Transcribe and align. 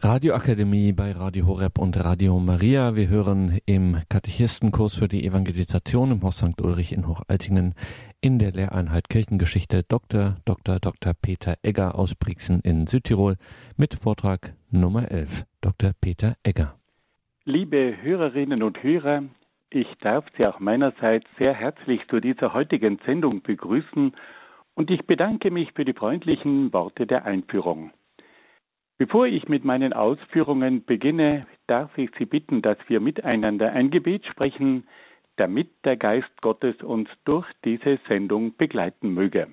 Radioakademie 0.00 0.92
bei 0.92 1.10
Radio 1.10 1.48
Horeb 1.48 1.76
und 1.76 1.96
Radio 1.96 2.38
Maria. 2.38 2.94
Wir 2.94 3.08
hören 3.08 3.58
im 3.66 4.00
Katechistenkurs 4.08 4.94
für 4.94 5.08
die 5.08 5.26
Evangelisation 5.26 6.12
im 6.12 6.22
Haus 6.22 6.36
St. 6.36 6.62
Ulrich 6.62 6.92
in 6.92 7.08
Hochaltingen 7.08 7.74
in 8.20 8.38
der 8.38 8.52
Lehreinheit 8.52 9.08
Kirchengeschichte 9.08 9.82
Dr. 9.82 10.36
Dr. 10.44 10.78
Dr. 10.78 11.14
Peter 11.20 11.56
Egger 11.62 11.96
aus 11.96 12.14
Brixen 12.14 12.60
in 12.60 12.86
Südtirol 12.86 13.38
mit 13.76 13.96
Vortrag 13.96 14.54
Nummer 14.70 15.10
11. 15.10 15.42
Dr. 15.62 15.90
Peter 16.00 16.36
Egger. 16.44 16.76
Liebe 17.44 17.96
Hörerinnen 18.00 18.62
und 18.62 18.80
Hörer, 18.80 19.24
ich 19.68 19.88
darf 20.00 20.26
Sie 20.36 20.46
auch 20.46 20.60
meinerseits 20.60 21.26
sehr 21.40 21.54
herzlich 21.54 22.06
zu 22.06 22.20
dieser 22.20 22.54
heutigen 22.54 23.00
Sendung 23.04 23.42
begrüßen 23.42 24.12
und 24.74 24.92
ich 24.92 25.08
bedanke 25.08 25.50
mich 25.50 25.72
für 25.74 25.84
die 25.84 25.92
freundlichen 25.92 26.72
Worte 26.72 27.04
der 27.04 27.24
Einführung. 27.24 27.90
Bevor 28.98 29.28
ich 29.28 29.48
mit 29.48 29.64
meinen 29.64 29.92
Ausführungen 29.92 30.84
beginne, 30.84 31.46
darf 31.68 31.96
ich 31.96 32.10
Sie 32.18 32.26
bitten, 32.26 32.62
dass 32.62 32.78
wir 32.88 32.98
miteinander 32.98 33.72
ein 33.72 33.90
Gebet 33.90 34.26
sprechen, 34.26 34.88
damit 35.36 35.70
der 35.84 35.96
Geist 35.96 36.32
Gottes 36.40 36.82
uns 36.82 37.08
durch 37.24 37.46
diese 37.64 38.00
Sendung 38.08 38.56
begleiten 38.56 39.14
möge. 39.14 39.46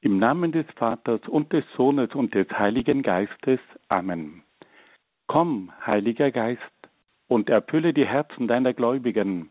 Im 0.00 0.20
Namen 0.20 0.52
des 0.52 0.66
Vaters 0.76 1.22
und 1.26 1.52
des 1.52 1.64
Sohnes 1.76 2.14
und 2.14 2.34
des 2.34 2.46
Heiligen 2.56 3.02
Geistes. 3.02 3.58
Amen. 3.88 4.44
Komm, 5.26 5.72
Heiliger 5.84 6.30
Geist, 6.30 6.60
und 7.26 7.50
erfülle 7.50 7.92
die 7.92 8.06
Herzen 8.06 8.46
deiner 8.46 8.74
Gläubigen 8.74 9.50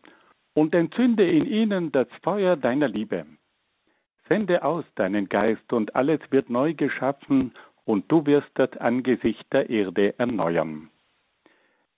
und 0.54 0.74
entzünde 0.74 1.28
in 1.28 1.44
ihnen 1.44 1.92
das 1.92 2.06
Feuer 2.22 2.56
deiner 2.56 2.88
Liebe. 2.88 3.26
Sende 4.26 4.64
aus 4.64 4.86
deinen 4.94 5.28
Geist 5.28 5.70
und 5.74 5.94
alles 5.94 6.20
wird 6.30 6.48
neu 6.48 6.72
geschaffen 6.72 7.52
und 7.86 8.12
du 8.12 8.26
wirst 8.26 8.50
das 8.54 8.76
Angesicht 8.76 9.46
der 9.52 9.70
Erde 9.70 10.18
erneuern. 10.18 10.90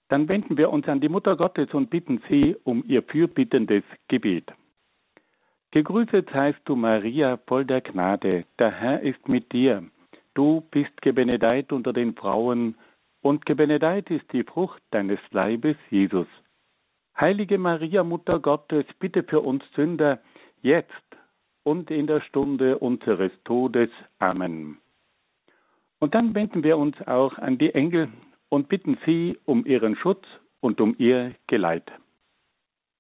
Dann 0.09 0.29
wenden 0.29 0.57
wir 0.57 0.71
uns 0.71 0.87
an 0.87 1.01
die 1.01 1.09
Mutter 1.09 1.37
Gottes 1.37 1.75
und 1.75 1.91
bitten 1.91 2.23
sie 2.29 2.57
um 2.63 2.85
ihr 2.87 3.03
fürbittendes 3.03 3.83
Gebet. 4.07 4.53
Gegrüßet 5.71 6.31
seist 6.33 6.61
du, 6.65 6.77
Maria, 6.77 7.39
voll 7.47 7.65
der 7.65 7.81
Gnade, 7.81 8.45
der 8.59 8.71
Herr 8.71 9.01
ist 9.01 9.29
mit 9.29 9.53
dir. 9.53 9.85
Du 10.35 10.63
bist 10.71 11.03
gebenedeit 11.03 11.73
unter 11.73 11.93
den 11.93 12.15
Frauen, 12.15 12.77
und 13.21 13.45
gebenedeit 13.45 14.11
ist 14.11 14.33
die 14.33 14.45
Frucht 14.45 14.83
deines 14.93 15.19
Leibes, 15.31 15.77
Jesus. 15.91 16.29
Heilige 17.19 17.59
Maria, 17.59 18.05
Mutter 18.05 18.39
Gottes, 18.39 18.85
bitte 18.99 19.25
für 19.25 19.41
uns 19.41 19.65
Sünder, 19.75 20.21
jetzt 20.63 21.09
und 21.65 21.91
in 21.91 22.07
der 22.07 22.21
Stunde 22.21 22.79
unseres 22.79 23.33
Todes. 23.45 23.91
Amen. 24.21 24.79
Und 26.01 26.15
dann 26.15 26.35
wenden 26.35 26.63
wir 26.63 26.79
uns 26.79 26.97
auch 27.07 27.39
an 27.39 27.59
die 27.59 27.75
Engel 27.75 28.09
und 28.49 28.69
bitten 28.69 28.99
sie 29.05 29.39
um 29.45 29.67
ihren 29.67 29.97
Schutz 29.97 30.27
und 30.61 30.81
um 30.81 30.95
ihr 30.99 31.35
Geleit. 31.47 31.91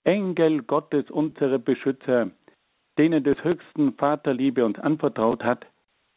Engel 0.04 0.62
Gottes, 0.62 1.10
unsere 1.10 1.58
Beschützer, 1.58 2.30
denen 2.96 3.22
des 3.22 3.42
höchsten 3.44 3.92
Vaterliebe 3.94 4.64
uns 4.64 4.78
anvertraut 4.78 5.44
hat, 5.44 5.66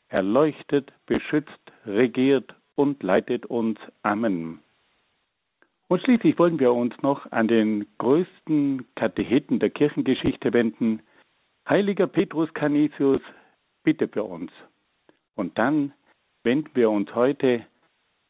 erleuchtet, 0.07 0.91
beschützt, 1.05 1.59
regiert 1.85 2.55
und 2.75 3.03
leitet 3.03 3.45
uns. 3.45 3.79
Amen. 4.01 4.59
Und 5.87 6.01
schließlich 6.01 6.39
wollen 6.39 6.59
wir 6.59 6.73
uns 6.73 6.95
noch 7.01 7.31
an 7.31 7.47
den 7.47 7.85
größten 7.97 8.87
Katecheten 8.95 9.59
der 9.59 9.69
Kirchengeschichte 9.69 10.53
wenden. 10.53 11.01
Heiliger 11.67 12.07
Petrus 12.07 12.53
Canisius, 12.53 13.21
bitte 13.83 14.07
für 14.07 14.23
uns. 14.23 14.51
Und 15.35 15.57
dann 15.57 15.93
wenden 16.43 16.71
wir 16.73 16.89
uns 16.89 17.13
heute 17.13 17.65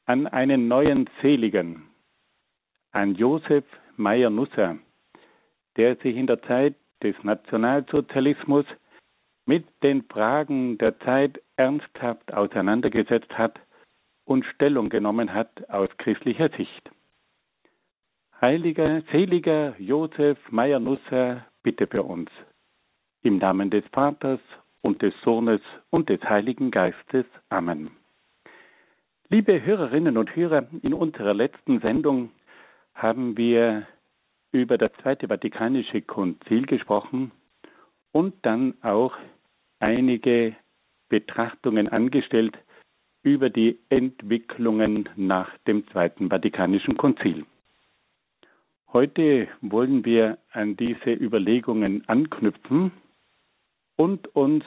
an 0.06 0.28
einen 0.28 0.68
neuen 0.68 1.10
Seligen, 1.22 1.88
an 2.92 3.16
Josef 3.16 3.64
Meyer-Nusser, 3.96 4.78
der 5.78 5.96
sich 5.96 6.16
in 6.16 6.28
der 6.28 6.42
Zeit 6.42 6.76
des 7.02 7.16
Nationalsozialismus 7.24 8.66
mit 9.46 9.66
den 9.82 10.04
Fragen 10.04 10.78
der 10.78 11.00
Zeit 11.00 11.42
ernsthaft 11.56 12.34
auseinandergesetzt 12.34 13.38
hat 13.38 13.60
und 14.26 14.46
Stellung 14.46 14.90
genommen 14.90 15.34
hat 15.34 15.70
aus 15.70 15.90
christlicher 15.98 16.50
Sicht. 16.50 16.92
Heiliger, 18.42 19.04
seliger 19.12 19.76
Josef 19.80 20.38
Meyer-Nusser, 20.50 21.46
bitte 21.64 21.88
für 21.88 22.04
uns. 22.04 22.30
Im 23.24 23.38
Namen 23.38 23.70
des 23.70 23.84
Vaters 23.92 24.40
und 24.82 25.02
des 25.02 25.14
Sohnes 25.24 25.62
und 25.92 26.10
des 26.10 26.22
Heiligen 26.24 26.72
Geistes. 26.72 27.26
Amen. 27.50 28.01
Liebe 29.34 29.64
Hörerinnen 29.64 30.18
und 30.18 30.36
Hörer, 30.36 30.68
in 30.82 30.94
unserer 30.94 31.34
letzten 31.34 31.80
Sendung 31.80 32.32
haben 32.94 33.38
wir 33.38 33.88
über 34.52 34.78
das 34.78 34.92
Zweite 35.02 35.30
Vatikanische 35.30 36.02
Konzil 36.02 36.66
gesprochen 36.66 37.32
und 38.12 38.34
dann 38.42 38.74
auch 38.82 39.18
einige 39.80 40.58
Betrachtungen 41.08 41.88
angestellt 41.88 42.60
über 43.24 43.50
die 43.50 43.80
Entwicklungen 43.88 45.08
nach 45.16 45.58
dem 45.60 45.88
Zweiten 45.88 46.30
Vatikanischen 46.30 46.98
Konzil. 46.98 47.46
Heute 48.92 49.48
wollen 49.62 50.04
wir 50.04 50.40
an 50.52 50.76
diese 50.76 51.14
Überlegungen 51.14 52.04
anknüpfen 52.08 52.92
und 53.96 54.28
uns 54.36 54.66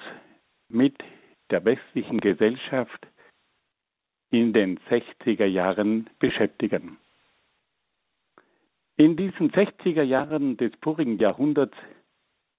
mit 0.71 1.05
der 1.51 1.67
westlichen 1.67 2.19
Gesellschaft 2.19 3.09
in 4.31 4.53
den 4.53 4.79
60er 4.91 5.47
Jahren 5.47 6.11
beschäftigen. 6.19 6.99
In 8.97 9.17
diesen 9.17 9.51
60er 9.51 10.03
Jahren 10.03 10.57
des 10.57 10.73
vorigen 10.81 11.19
Jahrhunderts 11.19 11.77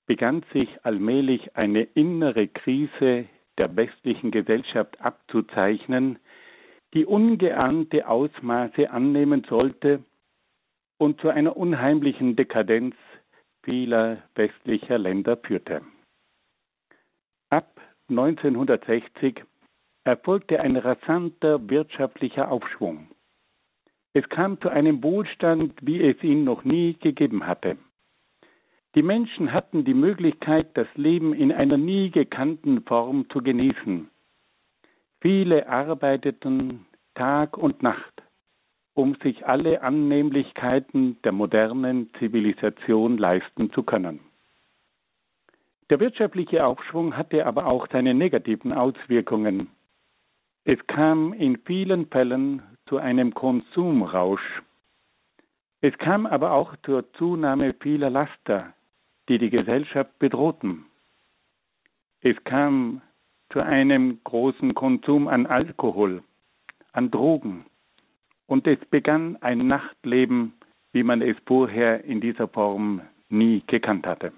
begann 0.06 0.44
sich 0.54 0.86
allmählich 0.86 1.56
eine 1.56 1.82
innere 1.82 2.48
Krise 2.48 3.26
der 3.58 3.76
westlichen 3.76 4.32
Gesellschaft 4.32 5.00
abzuzeichnen, 5.02 6.20
die 6.94 7.06
ungeahnte 7.06 8.08
Ausmaße 8.08 8.90
annehmen 8.90 9.46
sollte 9.50 10.04
und 10.98 11.22
zu 11.22 11.30
einer 11.30 11.58
unheimlichen 11.58 12.36
Dekadenz 12.36 12.96
vieler 13.64 14.22
westlicher 14.36 14.98
Länder 14.98 15.38
führte. 15.42 15.82
Ab 17.50 17.82
1960 18.10 19.44
erfolgte 20.06 20.62
ein 20.62 20.78
rasanter 20.78 21.70
wirtschaftlicher 21.70 22.52
Aufschwung. 22.52 23.10
Es 24.14 24.30
kam 24.30 24.62
zu 24.62 24.70
einem 24.70 25.04
Wohlstand, 25.04 25.74
wie 25.82 26.02
es 26.02 26.24
ihn 26.24 26.46
noch 26.46 26.64
nie 26.64 26.94
gegeben 26.94 27.48
hatte. 27.48 27.78
Die 28.94 29.04
Menschen 29.04 29.52
hatten 29.52 29.84
die 29.84 29.94
Möglichkeit, 29.94 30.78
das 30.78 30.88
Leben 30.96 31.34
in 31.34 31.52
einer 31.52 31.76
nie 31.76 32.12
gekannten 32.12 32.84
Form 32.84 33.30
zu 33.30 33.42
genießen. 33.42 34.10
Viele 35.20 35.68
arbeiteten 35.68 36.86
Tag 37.14 37.58
und 37.58 37.84
Nacht, 37.84 38.24
um 38.94 39.16
sich 39.22 39.46
alle 39.46 39.82
Annehmlichkeiten 39.82 41.22
der 41.24 41.34
modernen 41.34 42.12
Zivilisation 42.20 43.18
leisten 43.18 43.74
zu 43.74 43.84
können. 43.84 44.20
Der 45.90 46.00
wirtschaftliche 46.00 46.66
Aufschwung 46.66 47.18
hatte 47.18 47.46
aber 47.46 47.66
auch 47.66 47.88
seine 47.92 48.14
negativen 48.14 48.72
Auswirkungen. 48.72 49.68
Es 50.68 50.80
kam 50.88 51.32
in 51.34 51.60
vielen 51.64 52.08
Fällen 52.08 52.64
zu 52.88 52.98
einem 52.98 53.36
Konsumrausch. 53.36 54.64
Es 55.80 55.96
kam 56.00 56.26
aber 56.26 56.54
auch 56.54 56.76
zur 56.84 57.14
Zunahme 57.14 57.76
vieler 57.80 58.10
Laster, 58.10 58.74
die 59.30 59.38
die 59.38 59.52
Gesellschaft 59.52 60.18
bedrohten. 60.18 60.88
Es 62.22 62.44
kam 62.44 63.04
zu 63.52 63.60
einem 63.64 64.20
großen 64.24 64.74
Konsum 64.74 65.28
an 65.28 65.46
Alkohol, 65.46 66.24
an 66.94 67.12
Drogen. 67.12 67.68
Und 68.48 68.66
es 68.66 68.80
begann 68.90 69.38
ein 69.42 69.68
Nachtleben, 69.68 70.54
wie 70.94 71.04
man 71.04 71.22
es 71.22 71.36
vorher 71.46 72.04
in 72.06 72.22
dieser 72.22 72.48
Form 72.48 73.02
nie 73.30 73.62
gekannt 73.68 74.08
hatte. 74.08 74.34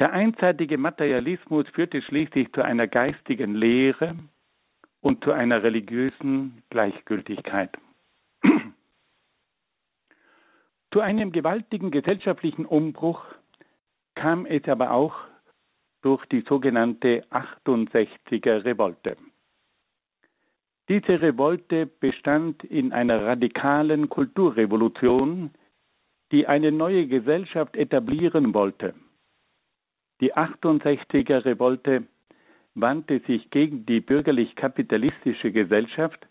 Der 0.00 0.12
einseitige 0.12 0.76
Materialismus 0.76 1.68
führte 1.72 2.02
schließlich 2.02 2.52
zu 2.52 2.62
einer 2.62 2.88
geistigen 2.88 3.54
Lehre, 3.54 4.16
und 5.04 5.22
zu 5.22 5.32
einer 5.32 5.62
religiösen 5.62 6.62
Gleichgültigkeit. 6.70 7.76
zu 10.90 11.00
einem 11.00 11.30
gewaltigen 11.30 11.90
gesellschaftlichen 11.90 12.64
Umbruch 12.64 13.22
kam 14.14 14.46
es 14.46 14.66
aber 14.66 14.92
auch 14.92 15.16
durch 16.00 16.24
die 16.24 16.42
sogenannte 16.48 17.22
68er 17.30 18.64
Revolte. 18.64 19.18
Diese 20.88 21.20
Revolte 21.20 21.84
bestand 21.86 22.64
in 22.64 22.94
einer 22.94 23.26
radikalen 23.26 24.08
Kulturrevolution, 24.08 25.50
die 26.32 26.46
eine 26.46 26.72
neue 26.72 27.06
Gesellschaft 27.06 27.76
etablieren 27.76 28.54
wollte. 28.54 28.94
Die 30.22 30.34
68er 30.34 31.44
Revolte 31.44 32.06
wandte 32.74 33.20
sich 33.26 33.50
gegen 33.50 33.86
die 33.86 34.00
bürgerlich-kapitalistische 34.00 35.52
Gesellschaft 35.52 36.28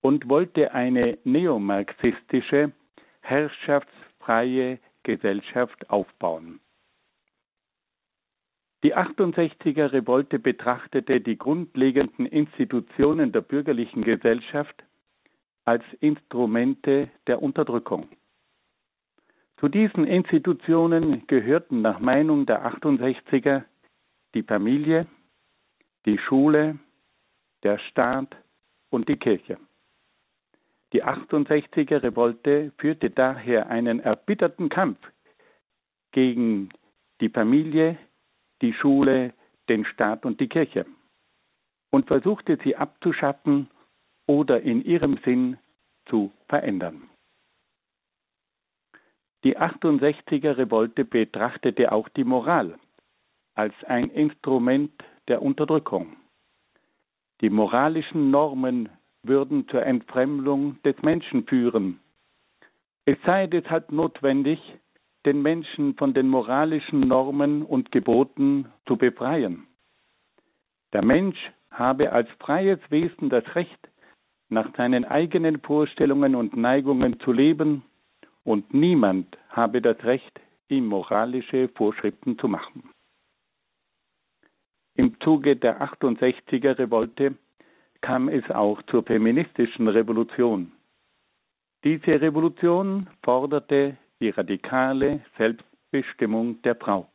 und 0.00 0.28
wollte 0.28 0.72
eine 0.72 1.18
neomarxistische, 1.24 2.72
herrschaftsfreie 3.20 4.78
Gesellschaft 5.02 5.90
aufbauen. 5.90 6.60
Die 8.84 8.94
68er 8.94 9.92
Revolte 9.92 10.38
betrachtete 10.38 11.20
die 11.20 11.36
grundlegenden 11.36 12.26
Institutionen 12.26 13.32
der 13.32 13.40
bürgerlichen 13.40 14.02
Gesellschaft 14.02 14.84
als 15.64 15.84
Instrumente 16.00 17.10
der 17.26 17.42
Unterdrückung. 17.42 18.08
Zu 19.56 19.68
diesen 19.68 20.06
Institutionen 20.06 21.26
gehörten 21.26 21.82
nach 21.82 21.98
Meinung 21.98 22.46
der 22.46 22.64
68er 22.64 23.64
die 24.34 24.44
Familie, 24.44 25.08
die 26.08 26.16
Schule, 26.16 26.78
der 27.62 27.76
Staat 27.76 28.34
und 28.88 29.10
die 29.10 29.18
Kirche. 29.18 29.58
Die 30.94 31.04
68er 31.04 32.02
Revolte 32.02 32.72
führte 32.78 33.10
daher 33.10 33.68
einen 33.68 34.00
erbitterten 34.00 34.70
Kampf 34.70 34.98
gegen 36.12 36.70
die 37.20 37.28
Familie, 37.28 37.98
die 38.62 38.72
Schule, 38.72 39.34
den 39.68 39.84
Staat 39.84 40.24
und 40.24 40.40
die 40.40 40.48
Kirche 40.48 40.86
und 41.90 42.06
versuchte 42.06 42.56
sie 42.64 42.74
abzuschaffen 42.74 43.68
oder 44.26 44.62
in 44.62 44.82
ihrem 44.82 45.18
Sinn 45.22 45.58
zu 46.06 46.32
verändern. 46.48 47.10
Die 49.44 49.58
68er 49.58 50.56
Revolte 50.56 51.04
betrachtete 51.04 51.92
auch 51.92 52.08
die 52.08 52.24
Moral 52.24 52.78
als 53.54 53.74
ein 53.84 54.08
Instrument 54.08 55.04
der 55.28 55.42
Unterdrückung. 55.42 56.16
Die 57.40 57.50
moralischen 57.50 58.30
Normen 58.30 58.88
würden 59.22 59.68
zur 59.68 59.84
Entfremdung 59.84 60.82
des 60.82 60.96
Menschen 61.02 61.46
führen. 61.46 62.00
Es 63.04 63.16
sei 63.24 63.46
deshalb 63.46 63.92
notwendig, 63.92 64.60
den 65.24 65.42
Menschen 65.42 65.96
von 65.96 66.14
den 66.14 66.28
moralischen 66.28 67.00
Normen 67.00 67.62
und 67.62 67.92
Geboten 67.92 68.66
zu 68.86 68.96
befreien. 68.96 69.66
Der 70.92 71.04
Mensch 71.04 71.52
habe 71.70 72.12
als 72.12 72.28
freies 72.40 72.78
Wesen 72.88 73.28
das 73.28 73.54
Recht, 73.54 73.90
nach 74.48 74.74
seinen 74.76 75.04
eigenen 75.04 75.60
Vorstellungen 75.60 76.34
und 76.34 76.56
Neigungen 76.56 77.20
zu 77.20 77.32
leben, 77.32 77.82
und 78.44 78.72
niemand 78.72 79.36
habe 79.50 79.82
das 79.82 80.02
Recht, 80.04 80.40
ihm 80.68 80.86
moralische 80.86 81.68
Vorschriften 81.68 82.38
zu 82.38 82.48
machen. 82.48 82.90
Im 84.98 85.20
Zuge 85.20 85.54
der 85.54 85.80
68er 85.80 86.76
Revolte 86.76 87.36
kam 88.00 88.28
es 88.28 88.50
auch 88.50 88.82
zur 88.82 89.04
feministischen 89.04 89.86
Revolution. 89.86 90.72
Diese 91.84 92.20
Revolution 92.20 93.06
forderte 93.22 93.96
die 94.20 94.30
radikale 94.30 95.20
Selbstbestimmung 95.38 96.60
der 96.62 96.74
Frau. 96.74 97.08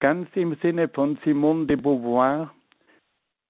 Ganz 0.00 0.30
im 0.36 0.56
Sinne 0.62 0.88
von 0.88 1.18
Simone 1.22 1.66
de 1.66 1.76
Beauvoir 1.76 2.54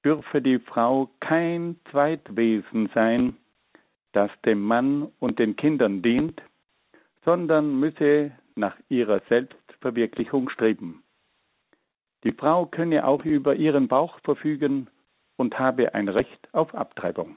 dürfe 0.05 0.43
die 0.43 0.59
Frau 0.59 1.09
kein 1.21 1.77
Zweitwesen 1.93 2.91
sein, 2.93 3.37
das 4.11 4.33
dem 4.45 4.61
Mann 4.61 5.09
und 5.21 5.39
den 5.39 5.55
Kindern 5.55 6.03
dient, 6.03 6.43
sondern 7.25 7.79
müsse 7.79 8.33
nach 8.57 8.77
ihrer 8.89 9.21
Selbstverwirklichung 9.29 10.49
streben. 10.49 11.04
Die 12.25 12.33
Frau 12.33 12.65
könne 12.67 13.07
auch 13.07 13.25
über 13.25 13.55
ihren 13.55 13.87
Bauch 13.87 14.19
verfügen 14.25 14.89
und 15.37 15.59
habe 15.59 15.95
ein 15.95 16.09
Recht 16.09 16.49
auf 16.53 16.75
Abtreibung. 16.75 17.37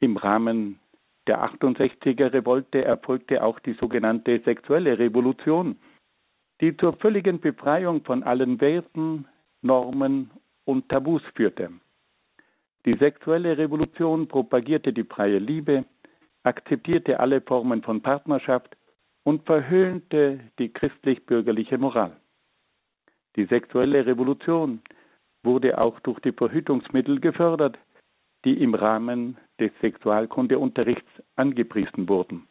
Im 0.00 0.16
Rahmen 0.16 0.78
der 1.26 1.44
68er 1.44 2.32
Revolte 2.32 2.84
erfolgte 2.84 3.42
auch 3.42 3.58
die 3.58 3.74
sogenannte 3.74 4.40
sexuelle 4.42 4.98
Revolution, 4.98 5.78
die 6.62 6.76
zur 6.76 6.94
völligen 6.94 7.40
Befreiung 7.40 8.02
von 8.04 8.22
allen 8.22 8.60
Werten, 8.60 9.26
Normen 9.60 10.30
und 10.64 10.88
Tabus 10.88 11.22
führte. 11.34 11.70
Die 12.86 12.96
sexuelle 12.96 13.58
Revolution 13.58 14.28
propagierte 14.28 14.94
die 14.94 15.04
freie 15.04 15.38
Liebe, 15.38 15.84
akzeptierte 16.42 17.20
alle 17.20 17.42
Formen 17.42 17.82
von 17.82 18.00
Partnerschaft 18.00 18.78
und 19.24 19.44
verhöhnte 19.44 20.40
die 20.58 20.72
christlich-bürgerliche 20.72 21.76
Moral. 21.76 22.16
Die 23.38 23.44
sexuelle 23.44 24.04
Revolution 24.04 24.82
wurde 25.44 25.78
auch 25.78 26.00
durch 26.00 26.18
die 26.18 26.32
Verhütungsmittel 26.32 27.20
gefördert, 27.20 27.78
die 28.44 28.60
im 28.60 28.74
Rahmen 28.74 29.36
des 29.60 29.70
Sexualkundeunterrichts 29.80 31.08
angepriesen 31.36 32.08
wurden. 32.08 32.48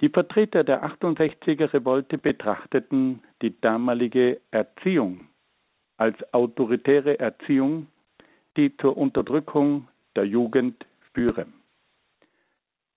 Die 0.00 0.08
Vertreter 0.08 0.64
der 0.64 0.84
68er 0.84 1.72
Revolte 1.72 2.18
betrachteten 2.18 3.22
die 3.42 3.60
damalige 3.60 4.40
Erziehung 4.50 5.28
als 5.96 6.16
autoritäre 6.34 7.20
Erziehung, 7.20 7.86
die 8.56 8.76
zur 8.76 8.96
Unterdrückung 8.96 9.86
der 10.16 10.24
Jugend 10.24 10.84
führe. 11.12 11.46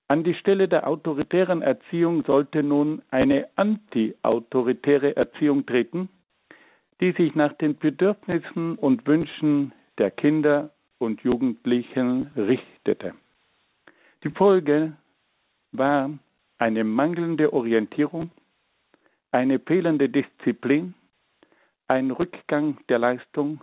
An 0.09 0.24
die 0.24 0.36
Stelle 0.36 0.69
der 0.69 0.88
autoritären 0.88 1.62
Erziehung 1.62 2.24
sollte 2.24 2.63
nun 2.63 3.01
eine 3.12 3.50
anti-autoritäre 3.57 5.18
Erziehung 5.18 5.65
treten, 5.65 6.07
die 7.01 7.12
sich 7.12 7.36
nach 7.36 7.51
den 7.51 7.77
Bedürfnissen 7.77 8.77
und 8.77 9.06
Wünschen 9.06 9.74
der 9.98 10.12
Kinder 10.12 10.71
und 10.98 11.21
Jugendlichen 11.24 12.31
richtete. 12.38 13.15
Die 14.24 14.30
Folge 14.30 14.94
war 15.74 16.09
eine 16.57 16.86
mangelnde 16.86 17.51
Orientierung, 17.51 18.31
eine 19.31 19.59
fehlende 19.59 20.07
Disziplin, 20.07 20.94
ein 21.89 22.12
Rückgang 22.12 22.77
der 22.88 23.00
Leistung 23.00 23.62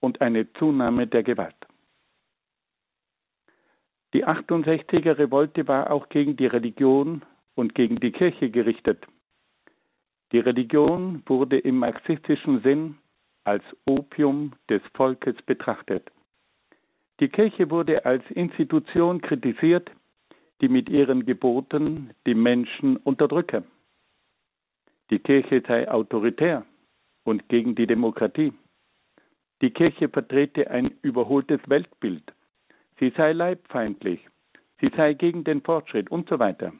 und 0.00 0.20
eine 0.20 0.52
Zunahme 0.52 1.06
der 1.06 1.22
Gewalt. 1.22 1.56
Die 4.14 4.26
68er 4.26 5.16
Revolte 5.18 5.66
war 5.68 5.90
auch 5.90 6.08
gegen 6.10 6.36
die 6.36 6.46
Religion 6.46 7.22
und 7.54 7.74
gegen 7.74 7.96
die 7.96 8.12
Kirche 8.12 8.50
gerichtet. 8.50 9.06
Die 10.32 10.38
Religion 10.38 11.22
wurde 11.26 11.58
im 11.58 11.78
marxistischen 11.78 12.62
Sinn 12.62 12.98
als 13.44 13.64
Opium 13.86 14.52
des 14.68 14.82
Volkes 14.94 15.36
betrachtet. 15.42 16.10
Die 17.20 17.28
Kirche 17.28 17.70
wurde 17.70 18.04
als 18.04 18.22
Institution 18.30 19.20
kritisiert, 19.20 19.90
die 20.60 20.68
mit 20.68 20.88
ihren 20.88 21.24
Geboten 21.24 22.10
die 22.26 22.34
Menschen 22.34 22.96
unterdrücke. 22.98 23.64
Die 25.10 25.18
Kirche 25.18 25.62
sei 25.66 25.90
autoritär 25.90 26.64
und 27.24 27.48
gegen 27.48 27.74
die 27.74 27.86
Demokratie. 27.86 28.52
Die 29.60 29.70
Kirche 29.70 30.08
vertrete 30.08 30.70
ein 30.70 30.98
überholtes 31.02 31.60
Weltbild. 31.66 32.32
Sie 33.02 33.12
sei 33.16 33.32
leibfeindlich. 33.32 34.28
Sie 34.80 34.88
sei 34.96 35.14
gegen 35.14 35.42
den 35.42 35.60
Fortschritt 35.60 36.08
und 36.12 36.28
so 36.28 36.38
weiter. 36.38 36.72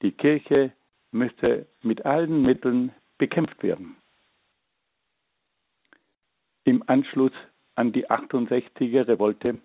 Die 0.00 0.10
Kirche 0.10 0.72
müsse 1.10 1.66
mit 1.82 2.06
allen 2.06 2.40
Mitteln 2.40 2.92
bekämpft 3.18 3.62
werden. 3.62 3.96
Im 6.64 6.82
Anschluss 6.86 7.32
an 7.74 7.92
die 7.92 8.08
68er 8.08 9.06
Revolte 9.06 9.58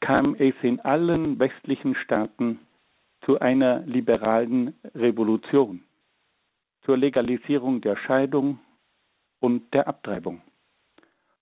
kam 0.00 0.34
es 0.34 0.54
in 0.62 0.80
allen 0.80 1.38
westlichen 1.38 1.94
Staaten 1.94 2.58
zu 3.20 3.38
einer 3.38 3.86
liberalen 3.86 4.74
Revolution, 4.96 5.84
zur 6.82 6.96
Legalisierung 6.96 7.80
der 7.80 7.94
Scheidung 7.94 8.58
und 9.38 9.72
der 9.74 9.86
Abtreibung. 9.86 10.42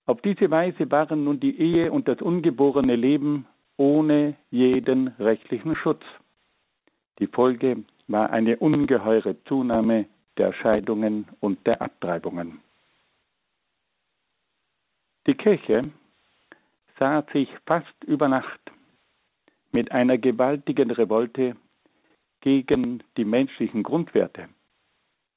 Auf 0.05 0.21
diese 0.21 0.51
Weise 0.51 0.91
waren 0.91 1.23
nun 1.23 1.39
die 1.39 1.59
Ehe 1.59 1.91
und 1.91 2.07
das 2.07 2.21
ungeborene 2.21 2.95
Leben 2.95 3.47
ohne 3.79 4.35
jeden 4.51 5.07
rechtlichen 5.19 5.73
Schutz. 5.73 6.03
Die 7.17 7.27
Folge 7.27 7.85
war 8.07 8.29
eine 8.29 8.57
ungeheure 8.57 9.41
Zunahme 9.45 10.05
der 10.37 10.51
Scheidungen 10.51 11.27
und 11.39 11.65
der 11.65 11.81
Abtreibungen. 11.81 12.59
Die 15.27 15.33
Kirche 15.33 15.91
sah 16.99 17.23
sich 17.31 17.49
fast 17.65 18.03
über 18.05 18.27
Nacht 18.27 18.59
mit 19.71 19.93
einer 19.93 20.17
gewaltigen 20.17 20.91
Revolte 20.91 21.55
gegen 22.41 23.01
die 23.15 23.25
menschlichen 23.25 23.83
Grundwerte, 23.83 24.49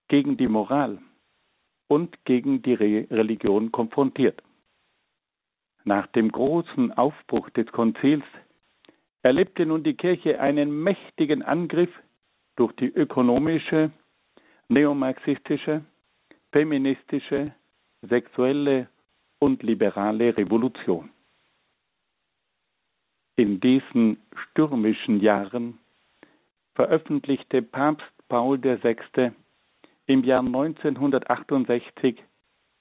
gegen 0.08 0.37
die 0.37 0.49
Moral 0.49 0.99
und 1.87 2.25
gegen 2.25 2.61
die 2.62 2.75
Re 2.75 3.06
Religion 3.08 3.70
konfrontiert. 3.70 4.42
Nach 5.85 6.07
dem 6.07 6.31
großen 6.31 6.93
Aufbruch 6.93 7.51
des 7.51 7.67
Konzils 7.73 8.25
erlebte 9.23 9.67
nun 9.67 9.83
die 9.83 9.95
Kirche 9.95 10.41
einen 10.41 10.83
mächtigen 10.83 11.43
Angriff 11.43 11.91
durch 12.57 12.73
die 12.73 12.93
ökonomische, 12.93 13.91
neomarxistische, 14.69 15.85
feministische, 16.53 17.55
sexuelle 18.03 18.89
und 19.39 19.62
liberale 19.62 20.37
Revolution. 20.37 21.11
In 23.37 23.59
diesen 23.61 24.19
stürmischen 24.37 25.21
Jahren 25.21 25.79
veröffentlichte 26.75 27.62
Papst 27.62 28.12
Paul 28.29 28.62
VI. 28.62 29.33
im 30.07 30.23
Jahr 30.25 30.45
1968 30.45 32.23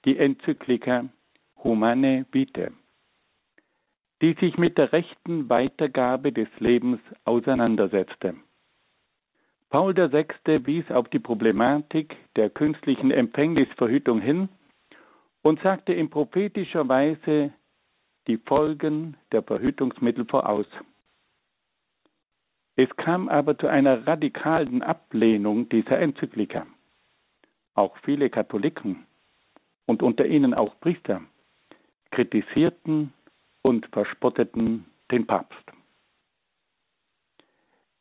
die 0.04 0.18
Enzyklika 0.18 1.08
Humane 1.56 2.26
Vitae, 2.30 2.72
die 4.22 4.36
sich 4.38 4.56
mit 4.56 4.78
der 4.78 4.92
rechten 4.92 5.50
Weitergabe 5.50 6.32
des 6.32 6.48
Lebens 6.60 7.00
auseinandersetzte. 7.24 8.36
Paul 9.68 9.96
VI. 9.96 10.26
wies 10.64 10.88
auf 10.92 11.08
die 11.08 11.18
Problematik 11.18 12.16
der 12.36 12.48
künstlichen 12.48 13.10
Empfängnisverhütung 13.10 14.20
hin 14.20 14.48
und 15.42 15.60
sagte 15.60 15.92
in 15.92 16.08
prophetischer 16.08 16.88
Weise 16.88 17.52
die 18.28 18.36
Folgen 18.38 19.16
der 19.32 19.42
Verhütungsmittel 19.42 20.24
voraus. 20.24 20.66
Es 22.76 22.94
kam 22.96 23.28
aber 23.28 23.58
zu 23.58 23.66
einer 23.66 24.06
radikalen 24.06 24.82
Ablehnung 24.82 25.68
dieser 25.68 25.98
Enzyklika. 25.98 26.64
Auch 27.74 27.96
viele 28.04 28.30
Katholiken 28.30 29.04
und 29.86 30.00
unter 30.02 30.26
ihnen 30.26 30.54
auch 30.54 30.78
Priester 30.78 31.22
kritisierten 32.12 33.12
und 33.62 33.88
verspotteten 33.92 34.84
den 35.10 35.26
Papst. 35.26 35.64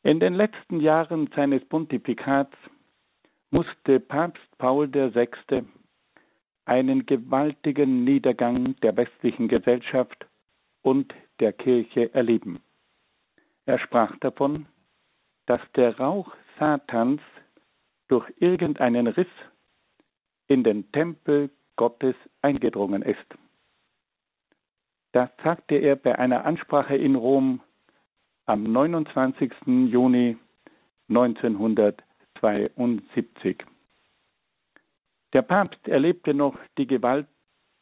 In 0.04 0.20
den 0.20 0.34
letzten 0.34 0.80
Jahren 0.80 1.30
seines 1.36 1.64
Pontifikats 1.66 2.58
musste 3.52 4.00
Papst 4.00 4.58
Paul 4.58 4.92
VI. 4.92 5.64
einen 6.66 7.06
gewaltigen 7.06 8.04
Niedergang 8.04 8.76
der 8.82 8.98
westlichen 8.98 9.48
Gesellschaft 9.48 10.28
und 10.82 11.14
der 11.40 11.54
Kirche 11.54 12.14
erleben. 12.14 12.60
Er 13.66 13.78
sprach 13.78 14.16
davon, 14.18 14.66
dass 15.46 15.62
der 15.76 16.00
Rauch 16.00 16.36
Satans 16.60 17.22
durch 18.08 18.32
irgendeinen 18.38 19.08
Riss 19.08 19.28
in 20.48 20.64
den 20.64 20.92
Tempel 20.92 21.50
Gottes 21.76 22.16
eingedrungen 22.42 23.02
ist. 23.02 23.26
Das 25.12 25.30
sagte 25.44 25.76
er 25.76 25.98
bei 25.98 26.18
einer 26.18 26.46
Ansprache 26.46 26.96
in 26.96 27.16
Rom 27.16 27.60
am 28.46 28.64
29. 28.64 29.52
Juni 29.90 30.38
1972. 31.10 33.66
Der 35.34 35.42
Papst 35.42 35.86
erlebte 35.88 36.34
noch 36.34 36.58
die 36.78 36.88
Gewalt 36.88 37.28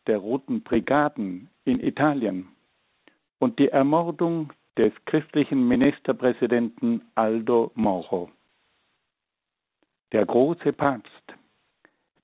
der 0.07 0.17
Roten 0.17 0.63
Brigaden 0.63 1.51
in 1.65 1.79
Italien 1.79 2.48
und 3.38 3.59
die 3.59 3.69
Ermordung 3.69 4.51
des 4.75 4.91
christlichen 5.05 5.67
Ministerpräsidenten 5.67 7.03
Aldo 7.13 7.71
Moro. 7.75 8.31
Der 10.12 10.25
große 10.25 10.74
Papst, 10.74 11.36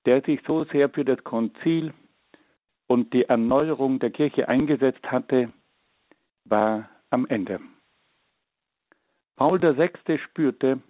der 0.05 0.23
sich 0.23 0.41
so 0.47 0.65
sehr 0.65 0.89
für 0.89 1.05
das 1.05 1.23
Konzil 1.23 1.93
und 2.87 3.13
die 3.13 3.25
Erneuerung 3.25 3.99
der 3.99 4.11
Kirche 4.11 4.47
eingesetzt 4.47 5.11
hatte, 5.11 5.51
war 6.43 6.89
am 7.09 7.25
Ende. 7.27 7.59
Paul 9.35 9.61
VI. 9.61 10.17
spürte, 10.17 10.81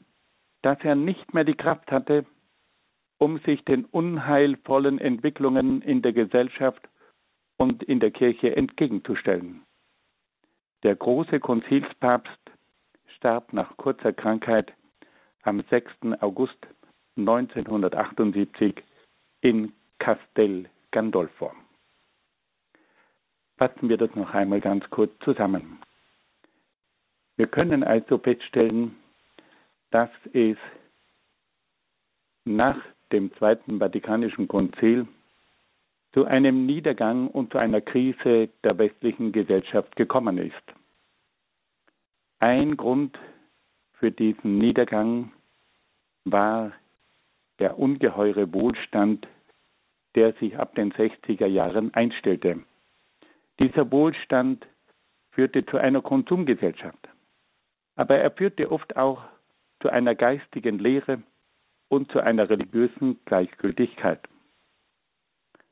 dass 0.62 0.78
er 0.84 0.96
nicht 0.96 1.34
mehr 1.34 1.44
die 1.44 1.56
Kraft 1.56 1.92
hatte, 1.92 2.26
um 3.18 3.40
sich 3.40 3.64
den 3.64 3.86
unheilvollen 3.86 5.00
Entwicklungen 5.00 5.82
in 5.82 6.02
der 6.02 6.14
Gesellschaft 6.14 6.90
und 7.58 7.84
in 7.84 8.00
der 8.00 8.12
Kirche 8.12 8.56
entgegenzustellen. 8.56 9.64
Der 10.84 10.96
große 10.96 11.40
Konzilspapst 11.40 12.40
starb 13.08 13.54
nach 13.54 13.78
kurzer 13.78 14.14
Krankheit 14.14 14.74
am 15.44 15.64
6. 15.70 15.92
August 16.20 16.58
1978 17.18 18.84
in 19.42 19.72
Castel 19.98 20.70
Gandolfo. 20.92 21.52
Fassen 23.58 23.88
wir 23.90 23.98
das 23.98 24.14
noch 24.16 24.34
einmal 24.34 24.60
ganz 24.60 24.90
kurz 24.90 25.12
zusammen. 25.24 25.80
Wir 27.38 27.48
können 27.48 27.84
also 27.84 28.18
feststellen, 28.18 28.96
dass 29.92 30.10
es 30.34 30.58
nach 32.44 32.78
dem 33.12 33.34
Zweiten 33.34 33.80
Vatikanischen 33.80 34.48
Konzil 34.48 35.08
zu 36.14 36.26
einem 36.26 36.66
Niedergang 36.66 37.28
und 37.28 37.52
zu 37.52 37.58
einer 37.58 37.82
Krise 37.82 38.50
der 38.64 38.78
westlichen 38.78 39.32
Gesellschaft 39.32 39.96
gekommen 39.96 40.38
ist. 40.38 40.64
Ein 42.40 42.78
Grund 42.78 43.20
für 43.94 44.12
diesen 44.12 44.58
Niedergang 44.58 45.32
war 46.26 46.74
der 47.60 47.80
ungeheure 47.80 48.54
Wohlstand, 48.54 49.28
der 50.16 50.34
sich 50.34 50.58
ab 50.58 50.76
den 50.76 50.92
60er 50.92 51.48
Jahren 51.48 51.94
einstellte. 51.94 52.64
Dieser 53.60 53.92
Wohlstand 53.92 54.68
führte 55.32 55.66
zu 55.66 55.78
einer 55.78 56.02
Konsumgesellschaft, 56.02 57.10
aber 57.96 58.18
er 58.18 58.32
führte 58.32 58.72
oft 58.72 58.98
auch 58.98 59.24
zu 59.80 59.90
einer 59.90 60.16
geistigen 60.16 60.80
Lehre 60.80 61.22
und 61.88 62.12
zu 62.12 62.20
einer 62.22 62.50
religiösen 62.50 63.20
Gleichgültigkeit. 63.26 64.28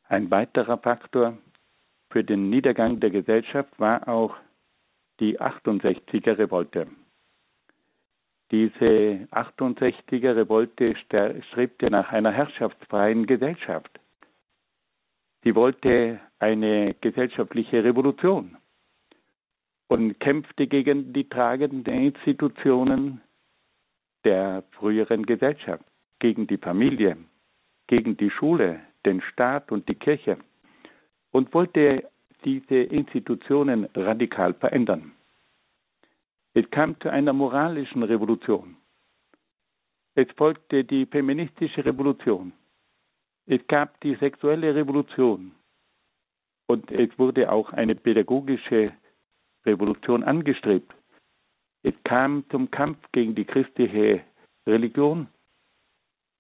Ein 0.04 0.32
weiterer 0.32 0.78
Faktor 0.78 1.38
für 2.10 2.24
den 2.24 2.50
Niedergang 2.50 3.00
der 3.00 3.10
Gesellschaft 3.10 3.80
war 3.80 4.08
auch 4.08 4.38
die 5.20 5.40
68er 5.40 6.38
Revolte. 6.38 6.88
Diese 8.52 9.28
68er 9.32 10.36
Revolte 10.36 10.96
strebte 10.96 11.90
nach 11.90 12.12
einer 12.12 12.32
herrschaftsfreien 12.32 13.25
Gesellschaft. 13.25 14.00
Sie 15.44 15.56
wollte 15.56 16.20
eine 16.43 16.93
gesellschaftliche 17.00 17.85
Revolution 17.85 18.57
und 19.88 20.19
kämpfte 20.19 20.67
gegen 20.67 21.13
die 21.13 21.29
tragenden 21.29 21.93
Institutionen 22.09 23.21
der 24.25 24.63
früheren 24.71 25.25
Gesellschaft, 25.25 25.85
gegen 26.19 26.45
die 26.45 26.57
Familie, 26.57 27.15
gegen 27.88 28.17
die 28.17 28.29
Schule, 28.29 28.81
den 29.05 29.21
Staat 29.21 29.71
und 29.71 29.88
die 29.88 29.95
Kirche 29.95 30.38
und 31.31 31.53
wollte 31.53 32.09
diese 32.43 32.79
Institutionen 33.01 33.88
radikal 33.95 34.53
verändern. 34.53 35.13
Es 36.53 36.69
kam 36.69 37.00
zu 37.00 37.09
einer 37.09 37.31
moralischen 37.31 38.03
Revolution. 38.03 38.75
Es 40.13 40.27
folgte 40.35 40.83
die 40.83 41.05
feministische 41.05 41.85
Revolution. 41.85 42.51
Es 43.45 43.62
gab 43.65 44.00
die 44.01 44.15
sexuelle 44.15 44.75
Revolution 44.75 45.53
und 46.67 46.91
es 46.91 47.10
wurde 47.17 47.51
auch 47.51 47.72
eine 47.74 47.96
pädagogische 47.96 48.93
Revolution 49.65 50.24
angestrebt. 50.24 50.93
Es 51.84 51.93
kam 52.03 52.46
zum 52.50 52.72
Kampf 52.72 52.98
gegen 53.12 53.36
die 53.36 53.46
christliche 53.46 54.24
Religion 54.65 55.27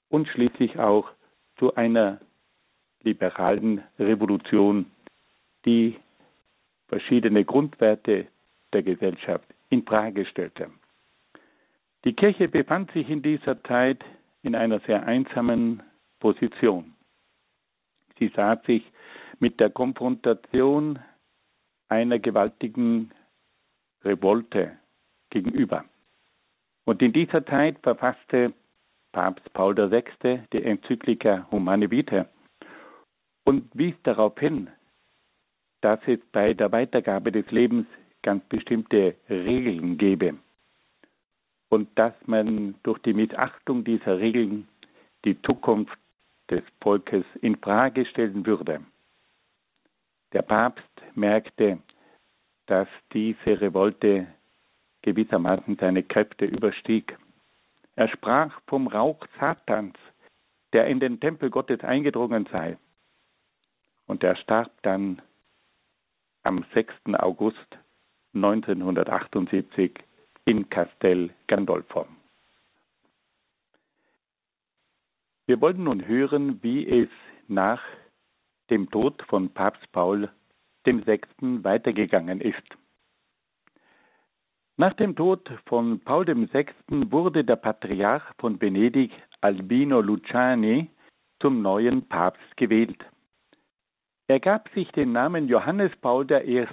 und 0.09 0.27
schließlich 0.27 0.79
auch 0.79 1.11
zu 1.57 1.75
einer 1.75 2.19
liberalen 3.01 3.83
Revolution, 3.99 4.85
die 5.65 5.99
verschiedene 6.87 7.43
Grundwerte 7.43 8.27
der 8.71 8.83
Gesellschaft 8.83 9.45
in 9.69 9.83
Frage 9.85 10.25
stellte. 10.25 10.71
Die 12.05 12.13
Kirche 12.13 12.47
befand 12.47 12.91
sich 12.91 13.09
in 13.09 13.21
dieser 13.21 13.61
Zeit 13.63 14.03
in 14.41 14.55
einer 14.55 14.79
sehr 14.81 15.05
einsamen 15.05 15.83
Position. 16.19 16.93
Sie 18.19 18.31
sah 18.33 18.61
sich 18.65 18.92
mit 19.43 19.59
der 19.59 19.71
Konfrontation 19.71 20.99
einer 21.89 22.17
gewaltigen 22.17 23.11
Revolte 24.05 24.77
gegenüber. 25.29 25.83
Und 26.85 27.01
in 27.01 27.11
dieser 27.11 27.45
Zeit 27.45 27.77
verfasste 27.83 28.53
Papst 29.11 29.51
Paul 29.51 29.75
VI. 29.75 30.43
die 30.53 30.63
Enzyklika 30.63 31.45
Humane 31.51 31.91
Vitae 31.91 32.25
und 33.43 33.69
wies 33.73 33.95
darauf 34.03 34.39
hin, 34.39 34.69
dass 35.81 35.99
es 36.07 36.19
bei 36.31 36.53
der 36.53 36.71
Weitergabe 36.71 37.29
des 37.29 37.51
Lebens 37.51 37.85
ganz 38.21 38.45
bestimmte 38.45 39.17
Regeln 39.29 39.97
gebe 39.97 40.37
und 41.67 41.89
dass 41.95 42.13
man 42.27 42.75
durch 42.83 42.99
die 42.99 43.13
Missachtung 43.13 43.83
dieser 43.83 44.19
Regeln 44.19 44.69
die 45.25 45.41
Zukunft 45.41 45.99
des 46.49 46.63
Volkes 46.79 47.25
in 47.41 47.57
Frage 47.57 48.05
stellen 48.05 48.45
würde. 48.45 48.79
Der 50.33 50.41
Papst 50.41 50.83
merkte, 51.13 51.79
dass 52.65 52.87
diese 53.13 53.61
Revolte 53.61 54.27
gewissermaßen 55.03 55.77
seine 55.79 56.01
Kräfte 56.01 56.45
überstieg. 56.45 57.17
Er 57.95 58.07
sprach 58.07 58.59
vom 58.65 58.87
Rauch 58.87 59.27
Satans, 59.39 59.95
der 60.73 60.87
in 60.87 60.99
den 60.99 61.19
Tempel 61.19 61.51
Gottes 61.51 61.81
eingedrungen 61.81 62.47
sei. 62.51 62.77
Und 64.07 64.23
er 64.23 64.35
starb 64.35 64.71
dann 64.81 65.21
am 66.41 66.65
6. 66.73 66.93
August 67.19 67.77
1978 68.33 70.03
in 70.45 70.67
Castel 70.67 71.29
Gandolfo. 71.45 72.07
Wir 75.45 75.61
wollen 75.61 75.83
nun 75.83 76.07
hören, 76.07 76.63
wie 76.63 76.87
es 76.87 77.09
nach 77.47 77.83
dem 78.73 78.89
Tod 78.89 79.21
von 79.29 79.49
Papst 79.49 79.91
Paul 79.91 80.31
VI. 80.83 81.21
weitergegangen 81.61 82.41
ist. 82.41 82.63
Nach 84.77 84.93
dem 84.93 85.15
Tod 85.15 85.51
von 85.67 85.99
Paul 85.99 86.25
VI. 86.25 86.65
wurde 86.89 87.43
der 87.43 87.57
Patriarch 87.57 88.23
von 88.39 88.59
Venedig 88.59 89.11
Albino 89.41 90.01
Luciani 90.01 90.89
zum 91.39 91.61
neuen 91.61 92.07
Papst 92.07 92.57
gewählt. 92.57 93.05
Er 94.27 94.39
gab 94.39 94.69
sich 94.73 94.91
den 94.91 95.11
Namen 95.11 95.47
Johannes 95.47 95.91
Paul 96.01 96.25
I. 96.31 96.65